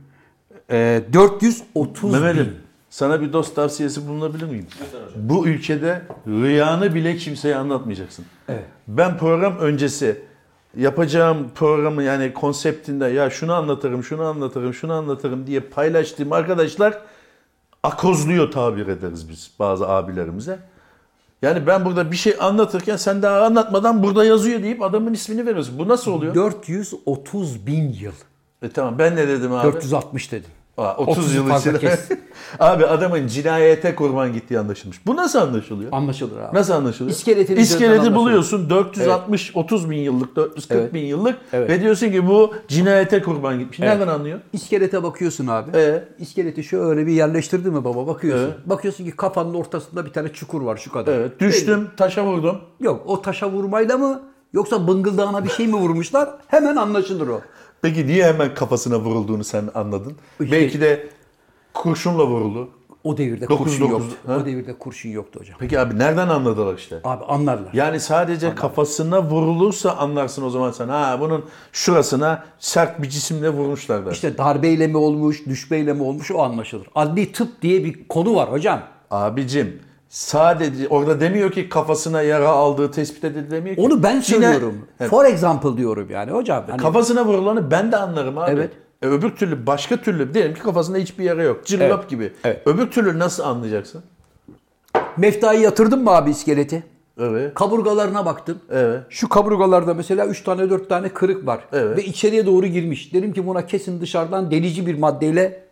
Ee, 0.71 1.03
430 1.13 2.11
Mehmet'im 2.11 2.45
bin. 2.45 2.53
Sana 2.89 3.21
bir 3.21 3.33
dost 3.33 3.55
tavsiyesi 3.55 4.07
bulunabilir 4.07 4.43
miyim? 4.43 4.67
Bu 5.15 5.47
ülkede 5.47 6.01
rüyanı 6.27 6.95
bile 6.95 7.17
kimseye 7.17 7.55
anlatmayacaksın. 7.55 8.25
Evet. 8.49 8.65
Ben 8.87 9.17
program 9.17 9.57
öncesi 9.57 10.21
yapacağım 10.77 11.51
programı 11.55 12.03
yani 12.03 12.33
konseptinde 12.33 13.05
ya 13.05 13.29
şunu 13.29 13.53
anlatırım, 13.53 14.03
şunu 14.03 14.23
anlatırım, 14.23 14.73
şunu 14.73 14.93
anlatırım 14.93 15.47
diye 15.47 15.59
paylaştığım 15.59 16.31
arkadaşlar 16.31 17.01
akozluyor 17.83 18.51
tabir 18.51 18.87
ederiz 18.87 19.29
biz 19.29 19.51
bazı 19.59 19.89
abilerimize. 19.89 20.59
Yani 21.41 21.67
ben 21.67 21.85
burada 21.85 22.11
bir 22.11 22.15
şey 22.15 22.35
anlatırken 22.39 22.95
sen 22.95 23.21
daha 23.21 23.45
anlatmadan 23.45 24.03
burada 24.03 24.25
yazıyor 24.25 24.63
deyip 24.63 24.81
adamın 24.81 25.13
ismini 25.13 25.45
veriyorsun. 25.45 25.79
Bu 25.79 25.87
nasıl 25.87 26.11
oluyor? 26.11 26.35
430 26.35 27.67
bin 27.67 27.89
yıl. 27.89 28.11
E 28.61 28.69
tamam 28.69 28.99
ben 28.99 29.15
ne 29.15 29.27
dedim 29.27 29.53
abi? 29.53 29.73
460 29.73 30.31
dedin. 30.31 30.58
Aa, 30.79 30.95
30, 30.97 31.17
30 31.17 31.35
yıl 31.35 31.57
içinde. 31.59 31.99
abi 32.59 32.85
adamın 32.85 33.27
cinayete 33.27 33.95
kurban 33.95 34.33
gittiği 34.33 34.59
anlaşılmış. 34.59 35.05
Bu 35.05 35.15
nasıl 35.15 35.39
anlaşılıyor? 35.39 35.91
Anlaşılır 35.93 36.39
abi. 36.41 36.55
Nasıl 36.55 36.73
anlaşılıyor? 36.73 37.15
İskeleti 37.15 37.53
anlaşılıyor. 37.53 38.15
buluyorsun 38.15 38.69
460 38.69 39.51
30 39.55 39.89
bin 39.89 39.97
yıllık 39.97 40.35
440 40.35 40.79
Evet. 40.79 40.93
bin 40.93 41.05
yıllık 41.05 41.37
Evet. 41.53 41.69
ve 41.69 41.81
diyorsun 41.81 42.11
ki 42.11 42.27
bu 42.27 42.53
cinayete 42.67 43.21
kurban 43.21 43.59
gitmiş. 43.59 43.79
Evet. 43.79 43.89
Nereden 43.89 44.07
anlıyor? 44.07 44.39
İskelete 44.53 45.03
bakıyorsun 45.03 45.47
abi. 45.47 45.71
Ee? 45.77 46.03
İskeleti 46.19 46.63
şöyle 46.63 47.07
bir 47.07 47.11
yerleştirdi 47.11 47.69
mi 47.71 47.83
baba 47.83 48.07
bakıyorsun. 48.07 48.45
Evet. 48.45 48.69
Bakıyorsun 48.69 49.05
ki 49.05 49.11
kafanın 49.11 49.53
ortasında 49.53 50.05
bir 50.05 50.13
tane 50.13 50.29
çukur 50.33 50.61
var 50.61 50.77
şu 50.77 50.91
kadar. 50.91 51.13
Evet. 51.13 51.39
Düştüm, 51.39 51.87
taşa 51.97 52.25
vurdum. 52.25 52.57
Yok 52.79 53.03
o 53.05 53.21
taşa 53.21 53.49
vurmayla 53.51 53.97
mı 53.97 54.21
yoksa 54.53 54.87
bıngıldağına 54.87 55.43
bir 55.43 55.49
şey 55.49 55.67
mi 55.67 55.75
vurmuşlar? 55.75 56.29
Hemen 56.47 56.75
anlaşılır 56.75 57.27
o. 57.27 57.41
Peki 57.81 58.07
niye 58.07 58.25
hemen 58.25 58.53
kafasına 58.55 58.99
vurulduğunu 58.99 59.43
sen 59.43 59.69
anladın? 59.75 60.13
İşte- 60.39 60.51
Belki 60.55 60.81
de 60.81 61.07
kurşunla 61.73 62.27
vuruldu. 62.27 62.69
O 63.03 63.17
devirde 63.17 63.49
Dokuz, 63.49 63.57
kurşun 63.67 63.89
dokuz, 63.91 64.05
yoktu. 64.05 64.17
ha? 64.27 64.37
O 64.37 64.45
devirde 64.45 64.73
kurşun 64.79 65.09
yoktu 65.09 65.39
hocam. 65.39 65.55
Peki 65.59 65.79
abi 65.79 65.99
nereden 65.99 66.27
anladılar 66.29 66.75
işte? 66.77 66.99
Abi 67.03 67.23
anlarlar. 67.25 67.73
Yani 67.73 67.99
sadece 67.99 68.55
kafasına 68.55 69.23
vurulursa 69.23 69.91
anlarsın 69.91 70.43
o 70.43 70.49
zaman 70.49 70.71
sen. 70.71 70.89
Ha 70.89 71.17
bunun 71.21 71.45
şurasına 71.71 72.43
sert 72.59 73.01
bir 73.01 73.09
cisimle 73.09 73.49
vurmuşlar 73.49 74.05
der. 74.05 74.11
İşte 74.11 74.37
darbeyle 74.37 74.87
mi 74.87 74.97
olmuş, 74.97 75.45
düşmeyle 75.45 75.93
mi 75.93 76.03
olmuş 76.03 76.31
o 76.31 76.41
anlaşılır. 76.43 76.87
Adli 76.95 77.31
tıp 77.31 77.61
diye 77.61 77.83
bir 77.83 78.07
konu 78.07 78.35
var 78.35 78.51
hocam. 78.51 78.81
Abicim 79.11 79.79
sadece 80.09 80.87
orada 80.87 81.19
demiyor 81.19 81.51
ki 81.51 81.69
kafasına 81.69 82.21
yara 82.21 82.49
aldığı 82.49 82.91
tespit 82.91 83.23
edildi 83.23 83.51
demiyor 83.51 83.75
ki. 83.75 83.81
Onu 83.81 84.03
ben 84.03 84.19
söylüyorum. 84.19 84.87
Evet. 84.99 85.09
For 85.09 85.25
example 85.25 85.77
diyorum 85.77 86.09
yani 86.09 86.31
hocam. 86.31 86.63
Hani 86.69 86.81
Kafasına 86.81 87.25
vurulanı 87.25 87.71
ben 87.71 87.91
de 87.91 87.97
anlarım 87.97 88.37
abi. 88.37 88.51
Evet. 88.51 88.71
E, 89.01 89.07
öbür 89.07 89.29
türlü 89.29 89.67
başka 89.67 89.97
türlü 89.97 90.33
diyelim 90.33 90.53
ki 90.53 90.61
kafasında 90.61 90.97
hiçbir 90.97 91.23
yara 91.23 91.43
yok. 91.43 91.65
Cillop 91.65 91.99
Evet. 91.99 92.09
gibi. 92.09 92.33
Evet. 92.43 92.67
Öbür 92.67 92.91
türlü 92.91 93.19
nasıl 93.19 93.43
anlayacaksın? 93.43 94.03
meftayı 95.17 95.59
yatırdın 95.61 96.03
mı 96.03 96.11
abi 96.11 96.29
iskeleti? 96.29 96.83
Evet. 97.19 97.53
Kaburgalarına 97.53 98.25
baktım. 98.25 98.57
Evet. 98.71 98.99
Şu 99.09 99.29
kaburgalarda 99.29 99.93
mesela 99.93 100.25
3 100.25 100.43
tane 100.43 100.69
4 100.69 100.89
tane 100.89 101.09
kırık 101.09 101.45
var. 101.47 101.59
Evet. 101.73 101.97
Ve 101.97 102.03
içeriye 102.03 102.45
doğru 102.45 102.65
girmiş. 102.67 103.13
Dedim 103.13 103.33
ki 103.33 103.47
buna 103.47 103.65
kesin 103.65 104.01
dışarıdan 104.01 104.51
delici 104.51 104.87
bir 104.87 104.97
maddeyle 104.99 105.63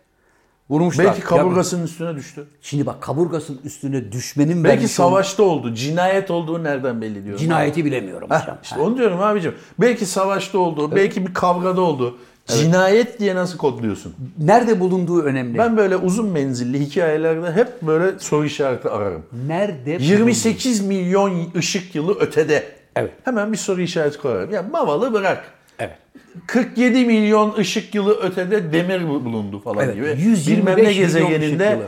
vurmuşlar. 0.70 1.06
Belki 1.06 1.20
Ya- 1.20 1.26
kaburgasının 1.26 1.84
üstüne 1.84 2.16
düştü. 2.16 2.46
şimdi 2.62 2.86
bak 2.86 3.02
kaburgasının 3.02 3.60
üstüne 3.64 4.12
düşmenin 4.12 4.64
Belki 4.64 4.88
savaşta 4.88 5.42
oldu. 5.42 5.74
Cinayet 5.74 6.30
olduğu 6.30 6.64
nereden 6.64 7.00
belli 7.02 7.24
diyorum. 7.24 7.40
cinayeti 7.40 7.84
bilemiyorum 7.84 8.28
hocam. 8.30 8.58
işte 8.62 8.76
Ha. 8.76 8.82
onu 8.82 8.98
diyorum 8.98 9.20
abicim. 9.20 9.54
Belki 9.80 10.06
savaşta 10.06 10.58
oldu. 10.58 10.90
Belki 10.96 11.26
bir 11.26 11.34
kavgada 11.34 11.80
oldu. 11.80 12.18
Cinayet 12.46 13.20
diye 13.20 13.34
nasıl 13.34 13.58
kodluyorsun? 13.58 14.14
Nerede 14.38 14.80
bulunduğu 14.80 15.22
önemli. 15.22 15.58
Ben 15.58 15.76
böyle 15.76 15.96
uzun 15.96 16.26
menzilli 16.26 16.80
hikayelerde 16.80 17.52
hep 17.52 17.82
böyle 17.82 18.18
soru 18.18 18.44
işareti 18.44 18.88
ararım. 18.88 19.22
Nerede 19.46 19.90
28 20.00 20.80
milyon 20.86 21.32
ışık 21.56 21.94
yılı 21.94 22.14
ötede. 22.20 22.64
Evet. 22.96 23.12
Hemen 23.24 23.52
bir 23.52 23.56
soru 23.56 23.80
işareti 23.80 24.18
koyarım. 24.18 24.50
Ya 24.54 24.62
mavalı 24.72 25.12
bırak. 25.12 25.44
Evet. 26.38 26.46
47 26.46 27.04
milyon 27.04 27.54
ışık 27.58 27.94
yılı 27.94 28.14
ötede 28.14 28.72
demir 28.72 29.08
bulundu 29.08 29.60
falan 29.60 29.84
Evet, 29.84 29.94
gibi. 29.94 30.06
125 30.06 30.76
Bilmem 30.76 30.84
ne 30.84 30.92
gezegeninde 30.92 31.78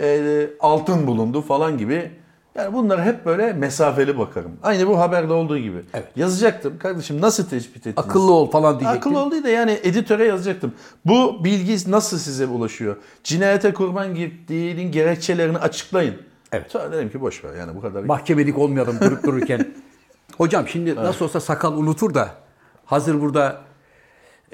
e, 0.00 0.46
altın 0.60 1.06
bulundu 1.06 1.42
falan 1.42 1.78
gibi. 1.78 2.10
Yani 2.54 2.74
bunları 2.74 3.02
hep 3.02 3.26
böyle 3.26 3.52
mesafeli 3.52 4.18
bakarım. 4.18 4.52
Aynı 4.62 4.88
bu 4.88 4.98
haberde 4.98 5.32
olduğu 5.32 5.58
gibi. 5.58 5.82
Evet. 5.94 6.08
Yazacaktım 6.16 6.78
kardeşim 6.78 7.20
nasıl 7.20 7.48
tespit 7.48 7.86
ettiniz? 7.86 8.08
Akıllı 8.08 8.32
ol 8.32 8.50
falan 8.50 8.80
diyecektim. 8.80 9.12
Akıllı 9.12 9.26
ol 9.26 9.30
değil 9.30 9.44
de 9.44 9.50
yani 9.50 9.78
editöre 9.82 10.24
yazacaktım. 10.24 10.74
Bu 11.04 11.44
bilgi 11.44 11.90
nasıl 11.90 12.18
size 12.18 12.46
ulaşıyor? 12.46 12.96
Cinayete 13.24 13.74
kurban 13.74 14.14
gittiğinin 14.14 14.92
gerekçelerini 14.92 15.58
açıklayın. 15.58 16.14
Evet. 16.52 16.70
Sonra 16.70 16.92
dedim 16.92 17.10
ki 17.10 17.20
boş 17.20 17.44
ver 17.44 17.54
yani 17.54 17.76
bu 17.76 17.80
kadar. 17.80 18.04
Mahkemelik 18.04 18.58
olmayalım 18.58 19.00
durup 19.00 19.22
dururken. 19.22 19.74
Hocam 20.36 20.68
şimdi 20.68 20.94
nasıl 20.94 21.24
olsa 21.24 21.40
sakal 21.40 21.72
unutur 21.72 22.14
da 22.14 22.30
hazır 22.84 23.20
burada 23.20 23.60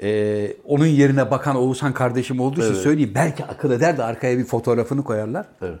e, 0.03 0.53
onun 0.65 0.85
yerine 0.85 1.31
bakan 1.31 1.55
Oğuzhan 1.55 1.93
kardeşim 1.93 2.39
olduğu 2.39 2.61
için 2.61 2.73
söyleyeyim. 2.73 3.11
Belki 3.15 3.45
akıl 3.45 3.71
eder 3.71 3.97
de 3.97 4.03
arkaya 4.03 4.37
bir 4.37 4.45
fotoğrafını 4.45 5.03
koyarlar. 5.03 5.45
Evet. 5.61 5.79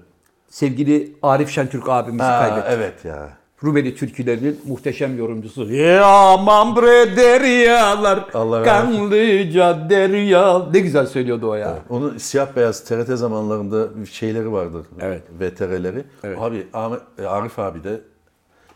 Sevgili 0.49 1.13
Arif 1.23 1.49
Şentürk 1.49 1.89
abimizi 1.89 2.23
Aa, 2.23 2.39
kaybettik. 2.39 2.71
evet 2.77 3.05
ya. 3.05 3.29
Rumeli 3.63 3.95
türkülerinin 3.95 4.59
muhteşem 4.67 5.17
yorumcusu. 5.17 5.71
Ya 5.71 6.37
mambre 6.37 7.17
deryalar, 7.17 8.25
Allah 8.33 8.63
kanlıca 8.63 9.89
derya. 9.89 10.65
Ne 10.73 10.79
güzel 10.79 11.05
söylüyordu 11.05 11.49
o 11.49 11.55
ya. 11.55 11.77
Onun 11.89 12.17
siyah 12.17 12.55
beyaz 12.55 12.83
TRT 12.83 13.07
zamanlarında 13.17 14.05
şeyleri 14.11 14.51
vardı. 14.51 14.85
Evet. 15.01 15.23
VTR'leri. 15.39 16.03
Evet. 16.23 16.37
Abi 16.41 16.67
Ahmet, 16.73 16.99
e, 17.19 17.25
Arif 17.27 17.59
abi 17.59 17.83
de 17.83 18.01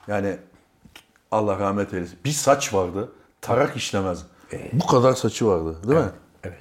yani 0.08 0.36
Allah 1.32 1.60
rahmet 1.60 1.94
eylesin. 1.94 2.18
Bir 2.26 2.30
saç 2.32 2.74
vardı. 2.74 3.10
Tarak 3.42 3.78
işlemez. 3.78 4.24
Bu 4.74 4.88
kadar 4.88 5.14
saçı 5.14 5.48
vardı. 5.48 5.76
Değil 5.88 6.00
mi? 6.00 6.06
Evet. 6.44 6.60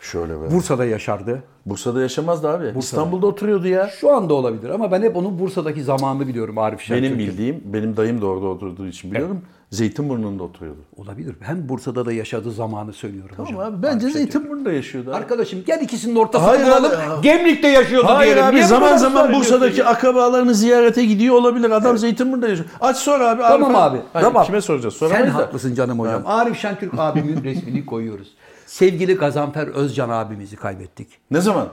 Şöyle 0.00 0.40
böyle. 0.40 0.54
Bursa'da 0.54 0.84
yaşardı. 0.84 1.42
Bursa'da 1.66 2.00
yaşamazdı 2.02 2.48
abi. 2.48 2.78
İstanbul'da 2.78 3.26
oturuyordu 3.26 3.68
ya. 3.68 3.88
Şu 4.00 4.12
anda 4.12 4.34
olabilir 4.34 4.70
ama 4.70 4.92
ben 4.92 5.02
hep 5.02 5.16
onun 5.16 5.38
Bursa'daki 5.38 5.82
zamanını 5.82 6.26
biliyorum 6.28 6.58
Arif 6.58 6.80
Şentürk'ün. 6.80 7.18
Benim 7.18 7.28
bildiğim, 7.32 7.62
benim 7.64 7.96
dayım 7.96 8.22
da 8.22 8.26
orada 8.26 8.46
oturduğu 8.46 8.86
için 8.86 9.10
biliyorum. 9.10 9.40
Zeytinburnu'nda 9.70 10.42
oturuyordu. 10.42 10.80
Olabilir. 10.96 11.34
Hem 11.40 11.68
Bursa'da 11.68 12.06
da 12.06 12.12
yaşadığı 12.12 12.50
zamanı 12.52 12.92
söylüyorum 12.92 13.30
hocam. 13.36 13.56
Tamam 13.56 13.74
abi 13.74 13.82
bence 13.82 14.00
Şentürk. 14.00 14.12
Zeytinburnu'nda 14.12 14.72
yaşıyordu. 14.72 15.10
abi. 15.10 15.16
Arkadaşım 15.16 15.62
gel 15.66 15.80
ikisinin 15.80 16.16
ortasını 16.16 16.48
Hayır 16.48 16.66
bulalım. 16.66 16.92
abi. 17.10 17.22
Gemlik'te 17.22 17.68
yaşıyordu 17.68 18.06
Hayır 18.08 18.34
diyelim. 18.34 18.44
abi 18.50 18.56
Niye 18.56 18.66
zaman 18.66 18.96
zaman 18.96 19.32
Bursa'daki 19.32 19.80
ya? 19.80 19.86
akrabalarını 19.86 20.54
ziyarete 20.54 21.04
gidiyor 21.04 21.34
olabilir. 21.34 21.70
Adam 21.70 21.98
Zeytinburnu'nda 21.98 22.48
yaşıyor. 22.48 22.68
Aç 22.80 22.96
sor 22.96 23.20
abi. 23.20 23.42
Tamam 23.42 23.76
Arif 23.76 23.92
abi. 23.92 23.98
Hayır, 24.12 24.24
tamam. 24.26 24.44
Kime 24.46 24.60
soracağız? 24.60 24.94
Sen 24.96 25.06
Soramayız 25.08 25.34
da. 25.34 25.38
haklısın 25.38 25.74
canım 25.74 25.98
hocam. 25.98 26.22
Arif 26.26 26.58
Şentürk 26.58 26.92
abimin 26.98 27.44
resmini 27.44 27.86
koyuyoruz. 27.86 28.28
Sevgili 28.66 29.14
Gazanfer 29.14 29.66
Özcan 29.66 30.08
abimizi 30.10 30.56
kaybettik. 30.56 31.08
Ne 31.30 31.40
zaman? 31.40 31.68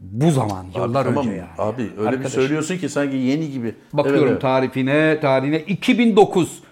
Bu 0.00 0.30
zaman, 0.30 0.64
yıllar 0.76 1.04
tamam. 1.04 1.26
önce 1.26 1.36
yani. 1.36 1.48
Abi 1.58 1.90
öyle 1.98 2.08
Arkadaş, 2.08 2.24
bir 2.26 2.30
söylüyorsun 2.30 2.76
ki 2.78 2.88
sanki 2.88 3.16
yeni 3.16 3.50
gibi. 3.50 3.74
Bakıyorum 3.92 4.20
Evet, 4.22 4.30
evet. 4.32 4.42
tarifine, 4.42 5.18
tarihine 5.20 5.58
2009. 5.60 6.62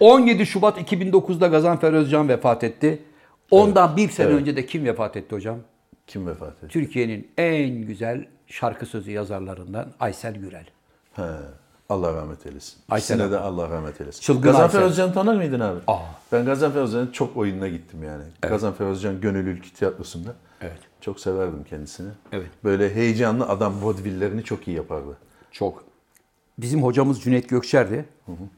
17 0.00 0.46
Şubat 0.46 0.78
2009'da 0.92 1.46
Gazanfer 1.46 1.92
Özcan 1.92 2.28
vefat 2.28 2.64
etti. 2.64 3.02
Ondan 3.50 3.96
bir 3.96 4.08
sene 4.10 4.26
Evet. 4.26 4.40
önce 4.40 4.56
de 4.56 4.66
kim 4.66 4.84
vefat 4.84 5.16
etti 5.16 5.34
hocam? 5.34 5.58
Kim 6.06 6.26
vefat 6.26 6.56
etti? 6.56 6.68
Türkiye'nin 6.68 7.28
en 7.38 7.70
güzel 7.82 8.26
şarkı 8.46 8.86
sözü 8.86 9.10
yazarlarından 9.10 9.88
Aysel 10.00 10.34
Gürel. 10.34 10.66
He. 11.12 11.22
Allah 11.88 12.14
rahmet 12.14 12.46
eylesin. 12.46 12.78
Aysel 12.88 13.14
İkisine 13.14 13.32
de 13.32 13.38
Allah 13.38 13.70
rahmet 13.70 14.00
eylesin. 14.00 14.20
Çılgın 14.20 14.42
Gazanfer 14.42 14.78
Aysel. 14.78 14.90
Özcan'ı 14.90 15.14
tanır 15.14 15.36
mıydın 15.36 15.60
abi? 15.60 15.80
Aa. 15.86 15.98
Ben 16.32 16.44
Gazanfer 16.44 16.80
Özcan'ın 16.80 17.12
çok 17.12 17.36
oyununa 17.36 17.68
gittim 17.68 18.02
yani. 18.04 18.22
Gazanfer 18.42 18.86
Özcan 18.86 19.20
Gönül 19.20 19.46
Ülkü 19.46 19.70
Tiyatrosu'nda. 19.72 20.34
Evet. 20.60 20.78
Çok 21.00 21.20
severdim 21.20 21.64
kendisini. 21.70 22.08
Evet. 22.32 22.50
Böyle 22.64 22.94
heyecanlı 22.94 23.48
adam 23.48 23.82
vodevillerini 23.82 24.44
çok 24.44 24.68
iyi 24.68 24.76
yapardı. 24.76 25.16
Çok. 25.52 25.84
Bizim 26.58 26.82
hocamız 26.82 27.22
Cüneyt 27.22 27.48
Gökçer'di. 27.48 28.04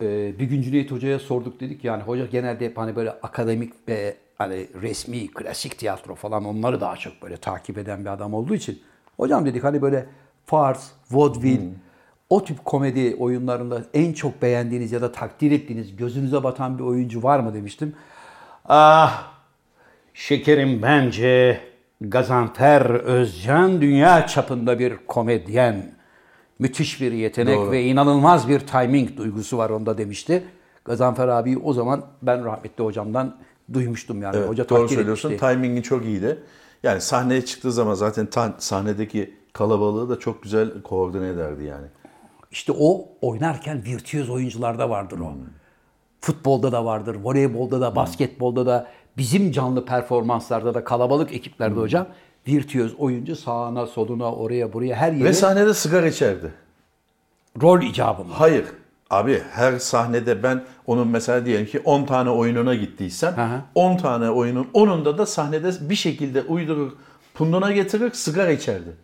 Ee, 0.02 0.38
bir 0.38 0.44
gün 0.44 0.62
Cüneyt 0.62 0.90
Hoca'ya 0.90 1.18
sorduk 1.18 1.60
dedik 1.60 1.84
yani 1.84 2.02
hoca 2.02 2.26
genelde 2.26 2.64
hep 2.66 2.78
hani 2.78 2.96
böyle 2.96 3.10
akademik 3.10 3.88
ve 3.88 4.16
hani 4.38 4.66
resmi, 4.82 5.28
klasik 5.28 5.78
tiyatro 5.78 6.14
falan 6.14 6.44
onları 6.44 6.80
daha 6.80 6.96
çok 6.96 7.22
böyle 7.22 7.36
takip 7.36 7.78
eden 7.78 8.00
bir 8.00 8.10
adam 8.10 8.34
olduğu 8.34 8.54
için. 8.54 8.82
Hocam 9.16 9.46
dedik 9.46 9.64
hani 9.64 9.82
böyle 9.82 10.06
fars, 10.46 10.90
vaudeville, 11.10 11.68
o 12.30 12.44
tip 12.44 12.64
komedi 12.64 13.16
oyunlarında 13.18 13.82
en 13.94 14.12
çok 14.12 14.42
beğendiğiniz 14.42 14.92
ya 14.92 15.02
da 15.02 15.12
takdir 15.12 15.50
ettiğiniz, 15.50 15.96
gözünüze 15.96 16.44
batan 16.44 16.78
bir 16.78 16.84
oyuncu 16.84 17.22
var 17.22 17.40
mı 17.40 17.54
demiştim. 17.54 17.94
Ah, 18.64 19.32
şekerim 20.14 20.82
bence 20.82 21.60
Gazanfer 22.00 22.82
Özcan 22.90 23.80
dünya 23.80 24.26
çapında 24.26 24.78
bir 24.78 24.96
komedyen. 25.06 25.99
Müthiş 26.60 27.00
bir 27.00 27.12
yetenek 27.12 27.58
Doğru. 27.58 27.70
ve 27.70 27.84
inanılmaz 27.84 28.48
bir 28.48 28.60
timing 28.60 29.16
duygusu 29.16 29.58
var 29.58 29.70
onda 29.70 29.98
demişti. 29.98 30.44
Gazanfer 30.84 31.28
abi 31.28 31.58
o 31.58 31.72
zaman 31.72 32.04
ben 32.22 32.44
rahmetli 32.44 32.84
hocamdan 32.84 33.36
duymuştum 33.72 34.22
yani. 34.22 34.36
Evet, 34.36 34.48
Hoca 34.48 34.68
doğru 34.68 34.88
söylüyorsun. 34.88 35.30
etmişti. 35.30 35.52
Timingi 35.52 35.82
çok 35.82 36.04
iyiydi. 36.04 36.38
Yani 36.82 37.00
sahneye 37.00 37.44
çıktığı 37.44 37.72
zaman 37.72 37.94
zaten 37.94 38.28
sahnedeki 38.58 39.34
kalabalığı 39.52 40.08
da 40.08 40.18
çok 40.18 40.42
güzel 40.42 40.82
koordine 40.82 41.28
ederdi 41.28 41.64
yani. 41.64 41.86
İşte 42.50 42.72
o 42.78 43.08
oynarken 43.20 43.84
virtüöz 43.84 44.30
oyuncularda 44.30 44.90
vardır 44.90 45.18
o. 45.20 45.32
Futbolda 46.20 46.72
da 46.72 46.84
vardır, 46.84 47.16
voleybolda 47.22 47.80
da, 47.80 47.96
basketbolda 47.96 48.66
da, 48.66 48.86
bizim 49.16 49.52
canlı 49.52 49.84
performanslarda 49.84 50.74
da, 50.74 50.84
kalabalık 50.84 51.32
ekiplerde 51.32 51.80
hocam 51.80 52.06
virtüöz 52.54 52.94
oyuncu 52.98 53.36
sağına, 53.36 53.86
soluna, 53.86 54.32
oraya, 54.32 54.72
buraya 54.72 54.96
her 54.96 55.12
yere 55.12 55.24
Ve 55.24 55.32
sahnede 55.32 55.74
sigara 55.74 56.06
içerdi. 56.06 56.52
rol 57.62 57.82
icabı 57.82 58.24
mı? 58.24 58.30
Hayır. 58.32 58.64
Abi 59.10 59.42
her 59.52 59.78
sahnede 59.78 60.42
ben 60.42 60.62
onun 60.86 61.08
mesela 61.08 61.46
diyelim 61.46 61.66
ki 61.66 61.80
10 61.84 62.04
tane 62.04 62.30
oyununa 62.30 62.74
gittiysen 62.74 63.32
Hı 63.32 63.42
hı. 63.44 63.60
10 63.74 63.96
tane 63.96 64.30
oyunun 64.30 64.66
10'unda 64.74 65.18
da 65.18 65.26
sahnede 65.26 65.72
bir 65.90 65.94
şekilde 65.94 66.42
uydurur 66.42 66.92
Punduna 67.34 67.72
getirir 67.72 68.12
sigara 68.12 68.50
içerdi. 68.50 68.96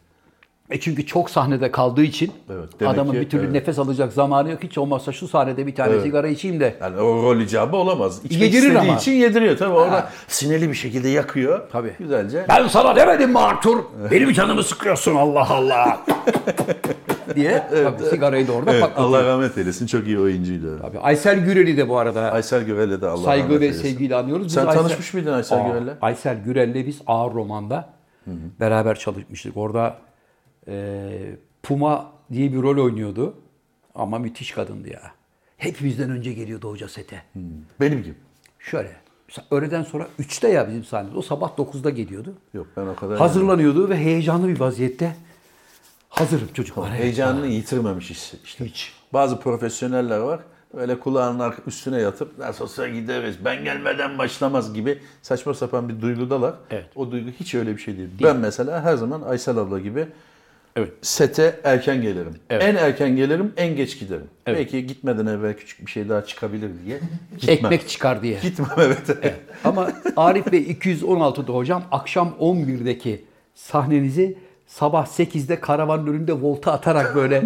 E 0.70 0.80
çünkü 0.80 1.06
çok 1.06 1.30
sahnede 1.30 1.70
kaldığı 1.70 2.02
için 2.02 2.32
Evet, 2.50 2.88
adamın 2.88 3.12
ki, 3.12 3.20
bir 3.20 3.30
türlü 3.30 3.42
evet. 3.44 3.52
nefes 3.52 3.78
alacak 3.78 4.12
zamanı 4.12 4.50
yok. 4.50 4.62
Hiç 4.62 4.78
olmazsa 4.78 5.12
şu 5.12 5.28
sahnede 5.28 5.66
bir 5.66 5.74
tane 5.74 5.92
Evet. 5.92 6.02
sigara 6.02 6.28
içeyim 6.28 6.60
de. 6.60 6.74
Yani 6.80 7.00
o 7.00 7.22
rol 7.22 7.40
icabı 7.40 7.76
olamaz. 7.76 8.20
İçmek 8.24 8.42
Yedirir 8.42 8.58
istediği 8.58 8.78
ama. 8.90 8.98
için 8.98 9.12
yediriyor. 9.12 9.56
Tabii 9.56 9.74
orada 9.74 10.08
sinirli 10.28 10.68
bir 10.68 10.74
şekilde 10.74 11.08
yakıyor. 11.08 11.60
Tabii. 11.72 11.92
Güzelce. 11.98 12.46
Ben 12.48 12.68
sana 12.68 12.96
demedim 12.96 13.30
mi 13.30 13.38
Artur? 13.38 13.78
Benim 14.10 14.32
canımı 14.32 14.62
sıkıyorsun 14.62 15.14
Allah 15.14 15.50
Allah. 15.50 16.00
diye 17.34 17.62
tabii 17.70 18.02
sigarayı 18.10 18.48
da 18.48 18.52
orada 18.52 18.70
Evet, 18.72 18.82
patlatıyor. 18.82 19.08
Allah 19.08 19.24
rahmet 19.24 19.58
eylesin. 19.58 19.86
Çok 19.86 20.06
iyi 20.06 20.18
oyuncuydu. 20.18 20.78
Tabii 20.82 20.98
Aysel 20.98 21.38
Gürel'i 21.44 21.76
de 21.76 21.88
bu 21.88 21.98
arada 21.98 22.32
Aysel 22.32 22.62
Gürel'e 22.62 23.00
de 23.00 23.06
Allah 23.08 23.24
saygı 23.24 23.44
rahmet 23.44 23.60
ve 23.60 23.64
eylesin. 23.64 23.82
sevgiyle 23.82 24.16
anıyoruz. 24.16 24.46
Biz 24.46 24.52
Sen 24.52 24.66
Aysel- 24.66 24.74
tanışmış 24.82 25.14
mıydın 25.14 25.32
Aysel 25.32 25.66
Gürel'le? 25.66 25.94
Aysel 26.02 26.42
Gürel'le 26.44 26.86
biz 26.86 27.00
Ağır 27.06 27.34
Roman'da 27.34 27.88
beraber 28.60 28.98
çalışmıştık. 28.98 29.56
Orada 29.56 29.96
e, 30.68 31.36
Puma 31.62 32.12
diye 32.32 32.52
bir 32.52 32.62
rol 32.62 32.84
oynuyordu. 32.84 33.34
Ama 33.94 34.18
müthiş 34.18 34.52
kadındı 34.52 34.88
ya. 34.88 35.02
Hepimizden 35.56 36.10
önce 36.10 36.32
geliyordu 36.32 36.70
hoca 36.70 36.88
sete. 36.88 37.22
Benim 37.80 38.02
gibi. 38.02 38.14
Şöyle. 38.58 38.96
Öğleden 39.50 39.82
sonra 39.82 40.08
3'te 40.20 40.48
ya 40.48 40.68
bizim 40.68 40.84
sahnemiz. 40.84 41.16
O 41.16 41.22
sabah 41.22 41.50
9'da 41.58 41.90
geliyordu. 41.90 42.34
Yok 42.54 42.66
ben 42.76 42.86
o 42.86 42.96
kadar... 42.96 43.18
Hazırlanıyordu 43.18 43.88
ve 43.88 43.96
heyecanlı 43.96 44.48
bir 44.48 44.60
vaziyette 44.60 45.16
hazırım 46.08 46.48
çocuklar. 46.54 46.90
Evet. 46.90 47.00
Heyecanını 47.00 47.46
yitirmemiş 47.46 48.10
işte. 48.10 48.38
işte. 48.44 48.64
Hiç. 48.64 48.92
Bazı 49.12 49.40
profesyoneller 49.40 50.18
var. 50.18 50.40
Böyle 50.74 51.00
kulağının 51.00 51.54
üstüne 51.66 52.00
yatıp 52.00 52.38
nasıl 52.38 52.64
olsa 52.64 52.88
gideriz. 52.88 53.36
Ben 53.44 53.64
gelmeden 53.64 54.18
başlamaz 54.18 54.74
gibi 54.74 54.98
saçma 55.22 55.54
sapan 55.54 55.88
bir 55.88 56.00
duygudalar. 56.00 56.54
Evet. 56.70 56.86
O 56.94 57.10
duygu 57.10 57.30
hiç 57.30 57.54
öyle 57.54 57.76
bir 57.76 57.82
şey 57.82 57.96
değil. 57.96 58.08
Ben 58.22 58.36
mesela 58.36 58.82
her 58.82 58.96
zaman 58.96 59.22
Aysel 59.22 59.58
abla 59.58 59.80
gibi 59.80 60.06
Evet. 60.77 60.93
sete 61.03 61.61
erken 61.64 62.03
gelirim. 62.03 62.35
Evet. 62.51 62.62
En 62.62 62.74
erken 62.74 63.16
gelirim, 63.16 63.53
en 63.57 63.77
geç 63.77 63.99
giderim. 63.99 64.27
Evet. 64.47 64.59
Belki 64.59 64.87
gitmeden 64.87 65.27
evvel 65.27 65.55
küçük 65.57 65.87
bir 65.87 65.91
şey 65.91 66.09
daha 66.09 66.24
çıkabilir 66.24 66.70
diye 66.85 67.01
gitmem. 67.39 67.55
Ekmek 67.57 67.89
çıkar 67.89 68.22
diye. 68.22 68.39
Gitmem 68.43 68.68
evet. 68.79 69.16
Ama 69.64 69.93
Arif 70.16 70.53
Bey 70.53 70.61
216'da 70.61 71.53
hocam 71.53 71.83
akşam 71.91 72.35
11'deki 72.41 73.24
sahnenizi 73.55 74.39
sabah 74.66 75.07
8'de 75.07 75.61
karavanın 75.61 76.07
önünde 76.07 76.33
volta 76.33 76.72
atarak 76.72 77.14
böyle 77.14 77.45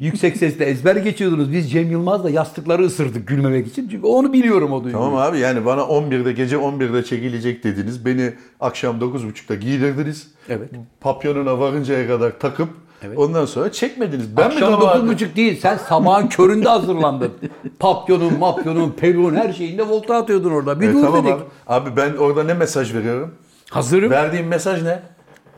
yüksek 0.00 0.36
sesle 0.36 0.64
ezber 0.64 0.96
geçiyordunuz. 0.96 1.52
Biz 1.52 1.70
Cem 1.70 1.90
Yılmaz'la 1.90 2.30
yastıkları 2.30 2.82
ısırdık 2.82 3.28
gülmemek 3.28 3.66
için. 3.66 3.88
Çünkü 3.88 4.06
onu 4.06 4.32
biliyorum 4.32 4.72
o 4.72 4.84
duyguyu. 4.84 4.92
Tamam 5.04 5.14
abi 5.16 5.38
yani 5.38 5.66
bana 5.66 5.80
11'de 5.80 6.32
gece 6.32 6.56
11'de 6.56 7.04
çekilecek 7.04 7.64
dediniz. 7.64 8.04
Beni 8.06 8.32
akşam 8.60 8.98
9.30'da 9.00 9.54
giydirdiniz. 9.54 10.30
Evet. 10.48 10.68
Papyonuna 11.00 11.58
varıncaya 11.58 12.06
kadar 12.08 12.38
takıp 12.38 12.68
Evet. 13.02 13.18
ondan 13.18 13.44
sonra 13.44 13.72
çekmediniz. 13.72 14.36
Ben 14.36 14.42
Akşam 14.42 14.72
mi 14.72 14.78
kabahatim? 14.78 15.10
9.30 15.12 15.36
değil 15.36 15.60
sen 15.60 15.76
sabahın 15.76 16.26
köründe 16.28 16.68
hazırlandın. 16.68 17.32
Papyonun, 17.78 18.38
mapyonun, 18.38 18.90
peluğun 18.90 19.34
her 19.34 19.52
şeyinde 19.52 19.82
volta 19.88 20.14
atıyordun 20.16 20.50
orada. 20.50 20.80
Bir 20.80 20.88
E, 20.88 20.92
dur 20.92 21.02
tamam 21.02 21.24
dedik. 21.24 21.34
abi. 21.34 21.42
Abi 21.66 21.96
ben 21.96 22.16
orada 22.16 22.44
ne 22.44 22.54
mesaj 22.54 22.94
veriyorum? 22.94 23.34
Hazırım. 23.70 24.10
Verdiğim 24.10 24.46
mesaj 24.46 24.82
ne? 24.82 25.02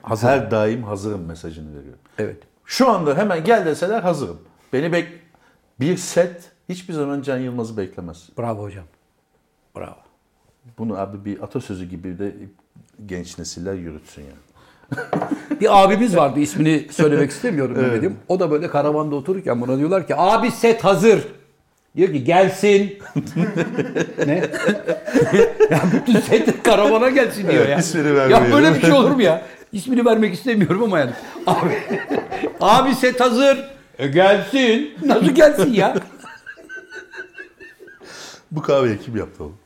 Hazırım. 0.02 0.34
Her 0.34 0.50
daim 0.50 0.82
hazırım 0.82 1.24
mesajını 1.26 1.68
veriyorum. 1.68 1.98
Evet. 2.18 2.36
Şu 2.68 2.88
anda 2.88 3.16
hemen 3.18 3.44
gel 3.44 3.66
deseler 3.66 4.02
hazırım. 4.02 4.38
Beni 4.72 4.92
bek 4.92 5.08
bir 5.80 5.96
set 5.96 6.42
hiçbir 6.68 6.94
zaman 6.94 7.22
Can 7.22 7.38
Yılmaz'ı 7.38 7.76
beklemez. 7.76 8.28
Bravo 8.38 8.62
hocam. 8.62 8.84
Bravo. 9.76 9.96
Bunu 10.78 10.98
abi 10.98 11.24
bir 11.24 11.42
atasözü 11.42 11.84
gibi 11.84 12.18
de 12.18 12.32
genç 13.06 13.38
nesiller 13.38 13.74
yürütsün 13.74 14.22
yani. 14.22 15.00
Bir 15.60 15.82
abimiz 15.84 16.16
vardı 16.16 16.40
ismini 16.40 16.86
söylemek 16.90 17.30
istemiyorum 17.36 17.76
Mehmet'im. 17.80 18.16
O 18.28 18.40
da 18.40 18.50
böyle 18.50 18.68
karavanda 18.70 19.14
otururken 19.16 19.60
buna 19.60 19.78
diyorlar 19.78 20.06
ki 20.06 20.14
abi 20.16 20.50
set 20.50 20.84
hazır. 20.84 21.26
Diyor 21.96 22.12
ki 22.12 22.24
gelsin. 22.24 22.98
ne? 24.26 24.48
ya 25.70 25.80
bütün 25.92 26.20
set 26.20 26.62
karavana 26.62 27.08
gelsin 27.10 27.48
diyor 27.48 27.68
ya. 27.68 27.78
ismini 27.78 28.08
Ya 28.08 28.14
vermeyelim. 28.16 28.52
böyle 28.52 28.74
bir 28.74 28.80
şey 28.80 28.92
olur 28.92 29.10
mu 29.10 29.22
ya? 29.22 29.42
İsmini 29.72 30.04
vermek 30.04 30.34
istemiyorum 30.34 30.82
ama 30.82 30.98
yani. 30.98 31.10
Abi, 31.46 31.78
abi 32.60 32.94
set 32.94 33.20
hazır. 33.20 33.64
E 33.98 34.06
gelsin. 34.06 34.90
Nasıl 35.04 35.30
gelsin 35.30 35.72
ya? 35.72 35.94
Bu 38.50 38.62
kahveyi 38.62 38.98
kim 38.98 39.16
yaptı 39.16 39.44
oğlum? 39.44 39.56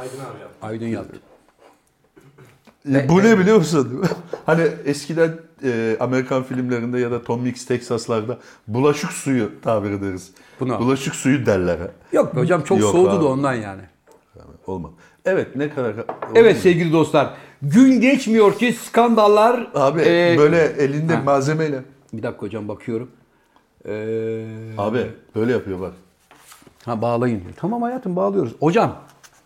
Aydın 0.00 0.16
abi 0.18 0.40
yaptı. 0.40 0.56
Aydın 0.66 0.86
yaptı. 0.86 1.16
Ya 2.88 3.08
bu 3.08 3.22
ne 3.24 3.38
biliyor 3.38 3.56
musun? 3.56 4.04
hani 4.46 4.62
eskiden 4.84 5.32
e, 5.64 5.96
Amerikan 6.00 6.42
filmlerinde 6.42 6.98
ya 6.98 7.10
da 7.10 7.22
Tom 7.24 7.42
Mix 7.42 7.64
Texas'larda 7.64 8.38
bulaşık 8.68 9.12
suyu 9.12 9.50
tabir 9.62 9.90
ederiz. 9.90 10.30
Buna. 10.60 10.80
Bulaşık 10.80 11.14
suyu 11.14 11.46
derler. 11.46 11.78
ha. 11.78 11.88
Yok 12.12 12.36
be 12.36 12.40
hocam 12.40 12.62
çok 12.62 12.80
Yok 12.80 12.92
soğudu 12.92 13.10
abi. 13.10 13.24
da 13.24 13.28
ondan 13.28 13.54
yani. 13.54 13.82
Olmaz. 14.66 14.90
Evet 15.24 15.56
ne 15.56 15.70
kadar... 15.70 15.94
Evet 16.34 16.58
sevgili 16.58 16.92
dostlar. 16.92 17.34
Gün 17.62 18.00
geçmiyor 18.00 18.58
ki 18.58 18.72
skandallar... 18.72 19.70
Abi 19.74 20.00
Ee, 20.00 20.34
böyle 20.38 20.64
elinde 20.64 21.14
ha. 21.14 21.22
malzemeyle. 21.22 21.82
Bir 22.12 22.22
dakika 22.22 22.42
hocam 22.42 22.68
bakıyorum. 22.68 23.10
Ee, 23.88 24.44
Abi 24.78 25.06
böyle 25.34 25.52
yapıyor 25.52 25.80
bak. 25.80 25.92
ha 26.84 27.02
bağlayın. 27.02 27.42
Tamam 27.56 27.82
hayatım 27.82 28.16
bağlıyoruz. 28.16 28.52
Hocam 28.60 28.96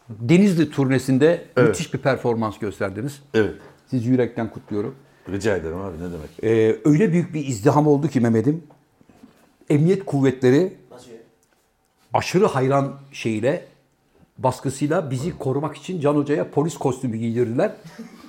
Denizli 0.08 0.70
turnesinde 0.70 1.44
Evet. 1.56 1.68
müthiş 1.68 1.94
bir 1.94 1.98
performans 1.98 2.58
gösterdiniz. 2.58 3.22
Evet. 3.34 3.54
Sizi 3.86 4.08
yürekten 4.10 4.50
kutluyorum. 4.50 4.94
Rica 5.28 5.56
ederim 5.56 5.76
abi 5.80 5.96
ne 5.96 6.02
demek. 6.12 6.30
Ee, 6.44 6.80
öyle 6.84 7.12
büyük 7.12 7.34
bir 7.34 7.46
izdiham 7.46 7.86
oldu 7.86 8.08
ki 8.08 8.20
Mehmet'im. 8.20 8.62
Emniyet 9.70 10.04
kuvvetleri 10.04 10.72
aşırı 12.12 12.46
hayran 12.46 12.94
şeyle 13.12 13.64
baskısıyla 14.38 15.10
bizi 15.10 15.38
korumak 15.38 15.76
için 15.76 16.00
Can 16.00 16.14
Hoca'ya 16.14 16.50
polis 16.50 16.76
kostümü 16.76 17.16
giydirdiler 17.16 17.72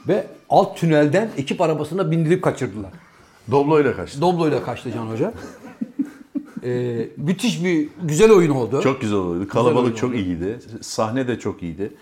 ve 0.07 0.27
alt 0.49 0.77
tünelden 0.77 1.29
ekip 1.37 1.61
arabasına 1.61 2.11
bindirip 2.11 2.43
kaçırdılar. 2.43 2.91
Dobloyla 3.51 3.95
kaçtı. 3.95 4.21
Doblo'yla 4.21 4.63
kaçtı 4.63 4.91
Can 4.93 5.05
Hoca. 5.07 5.33
Ee, 6.63 7.07
müthiş 7.17 7.63
bir 7.63 7.89
güzel 8.03 8.31
oyun 8.31 8.49
oldu. 8.49 8.81
Çok 8.81 9.01
güzel 9.01 9.17
oldu. 9.17 9.47
Kalabalık 9.47 9.85
oyun 9.85 9.95
çok 9.95 10.09
oldu. 10.09 10.17
iyiydi. 10.17 10.59
Sahne 10.81 11.27
de 11.27 11.39
çok 11.39 11.63
iyiydi. 11.63 11.93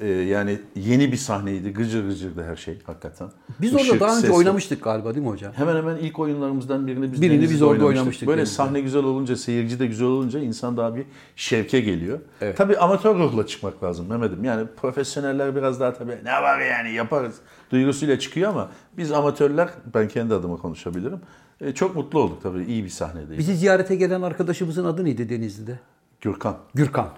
Ee, 0.00 0.06
yani 0.08 0.58
yeni 0.76 1.12
bir 1.12 1.16
sahneydi. 1.16 1.72
Gıcır 1.72 2.04
gıcırdı 2.08 2.44
her 2.44 2.56
şey 2.56 2.78
hakikaten. 2.86 3.28
Biz 3.60 3.74
Işık, 3.74 3.92
orada 3.92 4.04
daha 4.04 4.16
önce 4.18 4.26
ses- 4.26 4.36
oynamıştık 4.36 4.84
galiba 4.84 5.14
değil 5.14 5.26
mi 5.26 5.30
hocam? 5.32 5.52
Hemen 5.52 5.76
hemen 5.76 5.96
ilk 5.96 6.18
oyunlarımızdan 6.18 6.86
birini 6.86 7.12
biz 7.12 7.22
Birini 7.22 7.42
biz 7.42 7.62
orada 7.62 7.84
oynamıştık 7.84 8.28
Böyle 8.28 8.38
Denizli'de. 8.38 8.56
sahne 8.56 8.80
güzel 8.80 9.04
olunca, 9.04 9.36
seyirci 9.36 9.78
de 9.78 9.86
güzel 9.86 10.06
olunca 10.08 10.40
insan 10.40 10.76
daha 10.76 10.96
bir 10.96 11.04
şevke 11.36 11.80
geliyor. 11.80 12.20
Evet. 12.40 12.56
Tabii 12.56 12.76
amatör 12.78 13.14
ruhla 13.18 13.46
çıkmak 13.46 13.84
lazım 13.84 14.06
Mehmet'im. 14.08 14.44
Yani 14.44 14.66
profesyoneller 14.76 15.56
biraz 15.56 15.80
daha 15.80 15.92
tabii 15.92 16.18
ne 16.24 16.32
var 16.32 16.60
yani 16.60 16.92
yaparız 16.92 17.34
duygusuyla 17.70 18.18
çıkıyor 18.18 18.50
ama 18.50 18.70
biz 18.96 19.12
amatörler, 19.12 19.68
ben 19.94 20.08
kendi 20.08 20.34
adıma 20.34 20.56
konuşabilirim. 20.56 21.20
e, 21.60 21.74
çok 21.74 21.96
mutlu 21.96 22.20
olduk 22.20 22.42
tabii. 22.42 22.64
iyi 22.64 22.84
bir 22.84 22.88
sahneydi. 22.88 23.38
Bizi 23.38 23.54
ziyarete 23.56 23.96
gelen 23.96 24.22
arkadaşımızın 24.22 24.84
adı 24.84 25.04
neydi 25.04 25.28
Denizli'de? 25.28 25.78
Gürkan. 26.20 26.56
Gürkan. 26.74 27.08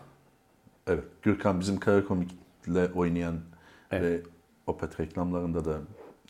Evet. 0.87 1.05
Gürkan 1.23 1.61
bizim 1.61 1.77
Karakomik'le 2.67 2.97
oynayan 2.97 3.41
ve 3.93 4.21
Opet 4.67 5.01
reklamlarında 5.01 5.65
da 5.65 5.79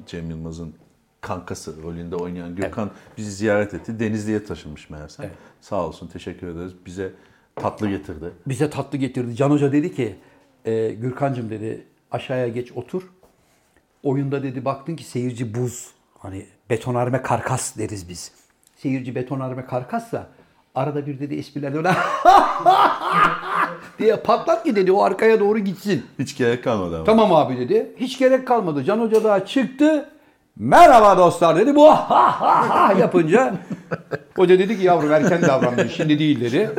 Cem 0.06 0.30
Yılmaz'ın 0.30 0.74
kankası 1.20 1.82
rolünde 1.82 2.16
oynayan 2.16 2.56
Gürkan 2.56 2.90
bizi 3.18 3.30
ziyaret 3.30 3.74
etti. 3.74 4.00
Denizli'ye 4.00 4.44
taşınmış 4.44 4.90
meğerse. 4.90 5.22
Evet. 5.22 5.34
Sağ 5.60 5.86
olsun 5.86 6.08
teşekkür 6.08 6.46
ederiz. 6.46 6.72
Bize 6.86 7.12
tatlı 7.56 7.88
getirdi. 7.88 8.30
Bize 8.46 8.70
tatlı 8.70 8.98
getirdi. 8.98 9.36
Can 9.36 9.50
Hoca 9.50 9.72
dedi 9.72 9.94
ki, 9.94 10.16
e, 10.64 10.88
Gürkancığım 10.90 11.50
dedi 11.50 11.86
aşağıya 12.10 12.48
geç 12.48 12.72
otur. 12.72 13.02
Oyunda 14.02 14.42
dedi 14.42 14.64
baktın 14.64 14.96
ki 14.96 15.04
seyirci 15.04 15.54
buz. 15.54 15.90
Hani 16.18 16.46
betonarme 16.70 17.22
karkas 17.22 17.76
deriz 17.78 18.08
biz. 18.08 18.32
Seyirci 18.76 19.14
betonarme 19.14 19.66
karkassa 19.66 20.30
arada 20.74 21.06
bir 21.06 21.20
dedi 21.20 21.34
espriler 21.34 21.72
öyle 21.74 21.88
diye 23.98 24.16
patlat 24.16 24.64
ki 24.64 24.76
dedi 24.76 24.92
o 24.92 25.02
arkaya 25.02 25.40
doğru 25.40 25.58
gitsin. 25.58 26.02
Hiç 26.18 26.36
gerek 26.36 26.64
kalmadı 26.64 26.96
ama. 26.96 27.04
Tamam 27.04 27.32
abi 27.32 27.56
dedi. 27.58 27.92
Hiç 27.96 28.18
gerek 28.18 28.46
kalmadı. 28.46 28.84
Can 28.84 28.98
Hoca 28.98 29.24
daha 29.24 29.46
çıktı. 29.46 30.08
Merhaba 30.56 31.18
dostlar 31.18 31.56
dedi. 31.56 31.74
Bu 31.74 31.88
ha 31.88 32.10
ha 32.10 32.68
ha 32.88 32.92
yapınca 32.92 33.54
hoca 34.36 34.58
dedi 34.58 34.78
ki 34.78 34.84
yavrum 34.84 35.12
erken 35.12 35.42
davrandın 35.42 35.88
şimdi 35.88 36.18
değil 36.18 36.40
dedi. 36.40 36.70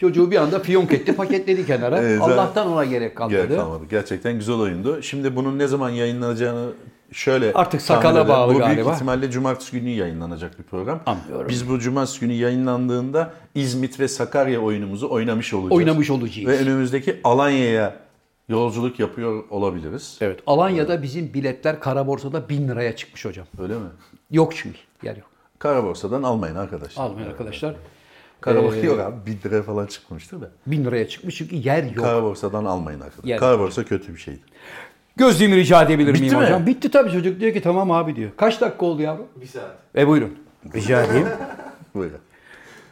Çocuğu 0.00 0.30
bir 0.30 0.36
anda 0.36 0.58
fiyonk 0.60 0.92
etti 0.92 1.16
paketledi 1.16 1.66
kenara. 1.66 1.98
Evet, 1.98 2.20
Allah'tan 2.22 2.72
ona 2.72 2.84
gerek 2.84 3.16
kalmadı. 3.16 3.46
Gerek 3.46 3.58
kalmadı. 3.58 3.84
Gerçekten 3.90 4.34
güzel 4.34 4.56
oyundu. 4.56 5.02
Şimdi 5.02 5.36
bunun 5.36 5.58
ne 5.58 5.66
zaman 5.66 5.90
yayınlanacağını 5.90 6.66
şöyle 7.12 7.52
Artık 7.52 7.82
sakala 7.82 8.28
bağlı 8.28 8.54
Bu 8.54 8.58
galiba. 8.58 8.76
büyük 8.82 8.94
ihtimalle 8.94 9.30
cumartesi 9.30 9.80
günü 9.80 9.88
yayınlanacak 9.90 10.58
bir 10.58 10.64
program. 10.64 11.00
Anlıyorum. 11.06 11.48
Biz 11.48 11.68
bu 11.68 11.78
cumartesi 11.78 12.20
günü 12.20 12.32
yayınlandığında 12.32 13.32
İzmit 13.54 14.00
ve 14.00 14.08
Sakarya 14.08 14.60
oyunumuzu 14.60 15.10
oynamış 15.10 15.54
olacağız. 15.54 15.72
Oynamış 15.72 16.10
olacağız. 16.10 16.48
Ve 16.48 16.58
önümüzdeki 16.58 17.20
Alanya'ya 17.24 17.96
yolculuk 18.48 19.00
yapıyor 19.00 19.44
olabiliriz. 19.50 20.18
Evet. 20.20 20.40
Alanya'da 20.46 21.02
bizim 21.02 21.34
biletler 21.34 21.80
kara 21.80 22.06
borsada 22.06 22.48
1000 22.48 22.68
liraya 22.68 22.96
çıkmış 22.96 23.24
hocam. 23.24 23.46
Öyle 23.62 23.74
mi? 23.74 23.86
Yok 24.30 24.52
çünkü. 24.56 24.78
Yer 25.02 25.16
yok. 25.16 25.26
Kara 25.58 25.84
borsadan 25.84 26.22
almayın 26.22 26.56
arkadaşlar. 26.56 27.04
Almayın 27.04 27.28
arkadaşlar. 27.28 27.74
Kara 28.40 28.58
Ee, 28.58 28.62
borsa 28.64 28.76
yok 28.78 29.00
abi. 29.00 29.16
1 29.26 29.42
liraya 29.50 29.62
falan 29.62 29.86
çıkmıştır 29.86 30.40
da. 30.40 30.50
1000 30.66 30.84
liraya 30.84 31.08
çıkmış 31.08 31.36
çünkü 31.36 31.56
yer 31.56 31.82
yok. 31.82 32.04
Kara 32.04 32.22
borsadan 32.22 32.64
almayın 32.64 33.00
arkadaşlar. 33.00 33.28
Yer- 33.28 33.38
Kara 33.40 33.58
borsa 33.58 33.84
kötü 33.84 34.14
bir 34.14 34.18
şeydir. 34.20 34.42
Gözlüğümü 35.16 35.56
rica 35.56 35.82
edebilir 35.82 36.14
Bitti 36.14 36.22
miyim 36.22 36.38
mi? 36.38 36.44
hocam? 36.44 36.66
Bitti 36.66 36.90
tabii 36.90 37.12
çocuk 37.12 37.40
diyor 37.40 37.52
ki 37.52 37.60
tamam 37.60 37.90
abi 37.90 38.16
diyor. 38.16 38.30
Kaç 38.36 38.60
dakika 38.60 38.86
oldu 38.86 39.02
yavrum? 39.02 39.26
Bir 39.36 39.46
saat. 39.46 39.76
E 39.96 40.06
buyurun. 40.06 40.38
Rica 40.74 41.02
edeyim. 41.02 41.28
Buyurun. 41.94 42.18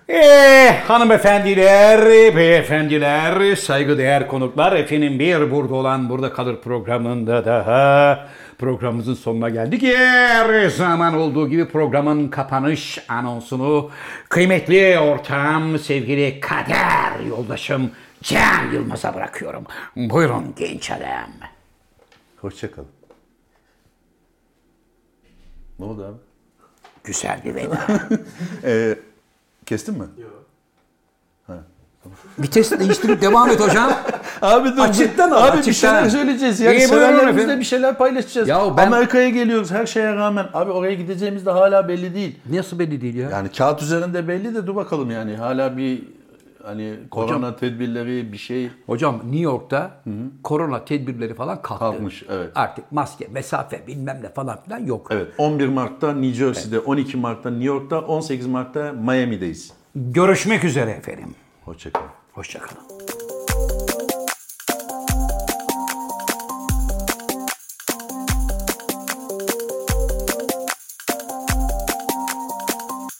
Eh 0.09 0.81
hanımefendiler, 0.89 2.05
beyefendiler, 2.37 3.57
saygıdeğer 3.57 4.29
konuklar, 4.29 4.73
efendim 4.73 5.19
bir 5.19 5.51
burada 5.51 5.75
olan 5.75 6.09
burada 6.09 6.33
kalır 6.33 6.57
programında 6.61 7.45
daha 7.45 8.27
programımızın 8.59 9.15
sonuna 9.15 9.49
geldik. 9.49 9.83
Her 9.83 10.69
zaman 10.69 11.15
olduğu 11.15 11.49
gibi 11.49 11.69
programın 11.69 12.29
kapanış 12.29 12.99
anonsunu 13.09 13.91
kıymetli 14.29 14.99
ortağım, 14.99 15.79
sevgili 15.79 16.41
kader 16.41 17.21
yoldaşım 17.29 17.91
Can 18.23 18.73
Yılmaz'a 18.73 19.15
bırakıyorum. 19.15 19.65
Buyurun 19.97 20.45
genç 20.59 20.91
adam. 20.91 21.31
Hoşçakalın. 22.45 22.89
Ne 25.79 25.85
oldu 25.85 26.05
abi? 26.05 26.17
Güzel 27.05 27.41
bir 27.45 27.55
veda. 27.55 27.79
Ee, 28.65 28.99
kestin 29.67 29.95
mi? 29.99 30.05
Yok. 30.19 30.45
Vites 32.39 32.71
değiştirip 32.79 33.23
devam 33.23 33.51
et 33.51 33.61
hocam. 33.61 33.93
Abi 34.43 34.69
dur. 34.69 34.79
Açıktan 34.79 35.31
al, 35.31 35.49
Abi 35.49 35.67
bir 35.67 35.73
şeyler 35.73 36.09
söyleyeceğiz. 36.09 36.61
Yani 36.61 36.77
İyi, 36.77 36.83
efendim. 36.83 37.61
bir 37.61 37.65
şeyler 37.65 37.99
paylaşacağız. 37.99 38.49
Ya 38.49 38.77
ben- 38.77 38.87
Amerika'ya 38.87 39.29
geliyoruz 39.29 39.71
her 39.71 39.87
şeye 39.87 40.15
rağmen. 40.15 40.47
Abi 40.55 40.71
oraya 40.71 40.95
gideceğimiz 40.95 41.47
de 41.47 41.51
hala 41.51 41.89
belli 41.89 42.15
değil. 42.15 42.39
Nasıl 42.51 42.79
belli 42.79 43.01
değil 43.01 43.15
ya? 43.15 43.31
Yani 43.31 43.49
kağıt 43.53 43.83
üzerinde 43.83 44.29
belli 44.29 44.55
de 44.55 44.67
dur 44.67 44.77
bakalım 44.77 45.11
yani. 45.11 45.37
Hala 45.37 45.77
bir 45.77 46.03
hani 46.65 46.95
korona 47.11 47.57
tedbirleri 47.57 48.33
bir 48.33 48.37
şey 48.39 48.71
Hocam 48.87 49.19
New 49.25 49.39
York'ta 49.39 50.03
korona 50.43 50.85
tedbirleri 50.85 51.35
falan 51.35 51.63
kalktı. 51.63 51.79
kalkmış. 51.79 52.25
Evet. 52.31 52.51
Artık 52.55 52.93
maske, 52.93 53.29
mesafe 53.33 53.87
bilmem 53.87 54.21
ne 54.23 54.29
falan 54.29 54.63
filan 54.65 54.79
yok. 54.87 55.09
Evet. 55.11 55.29
11 55.39 55.69
Mart'ta 55.69 56.13
New 56.13 56.35
Jersey'de, 56.35 56.81
12 56.81 57.17
Mart'ta 57.17 57.51
New 57.51 57.65
York'ta, 57.65 58.01
18 58.01 58.47
Mart'ta 58.47 58.93
Miami'deyiz. 58.93 59.73
Görüşmek 59.95 60.65
üzere 60.65 60.91
efendim. 60.91 61.35
Hoşçakalın. 61.65 62.07
Hoşçakalın. 62.33 62.94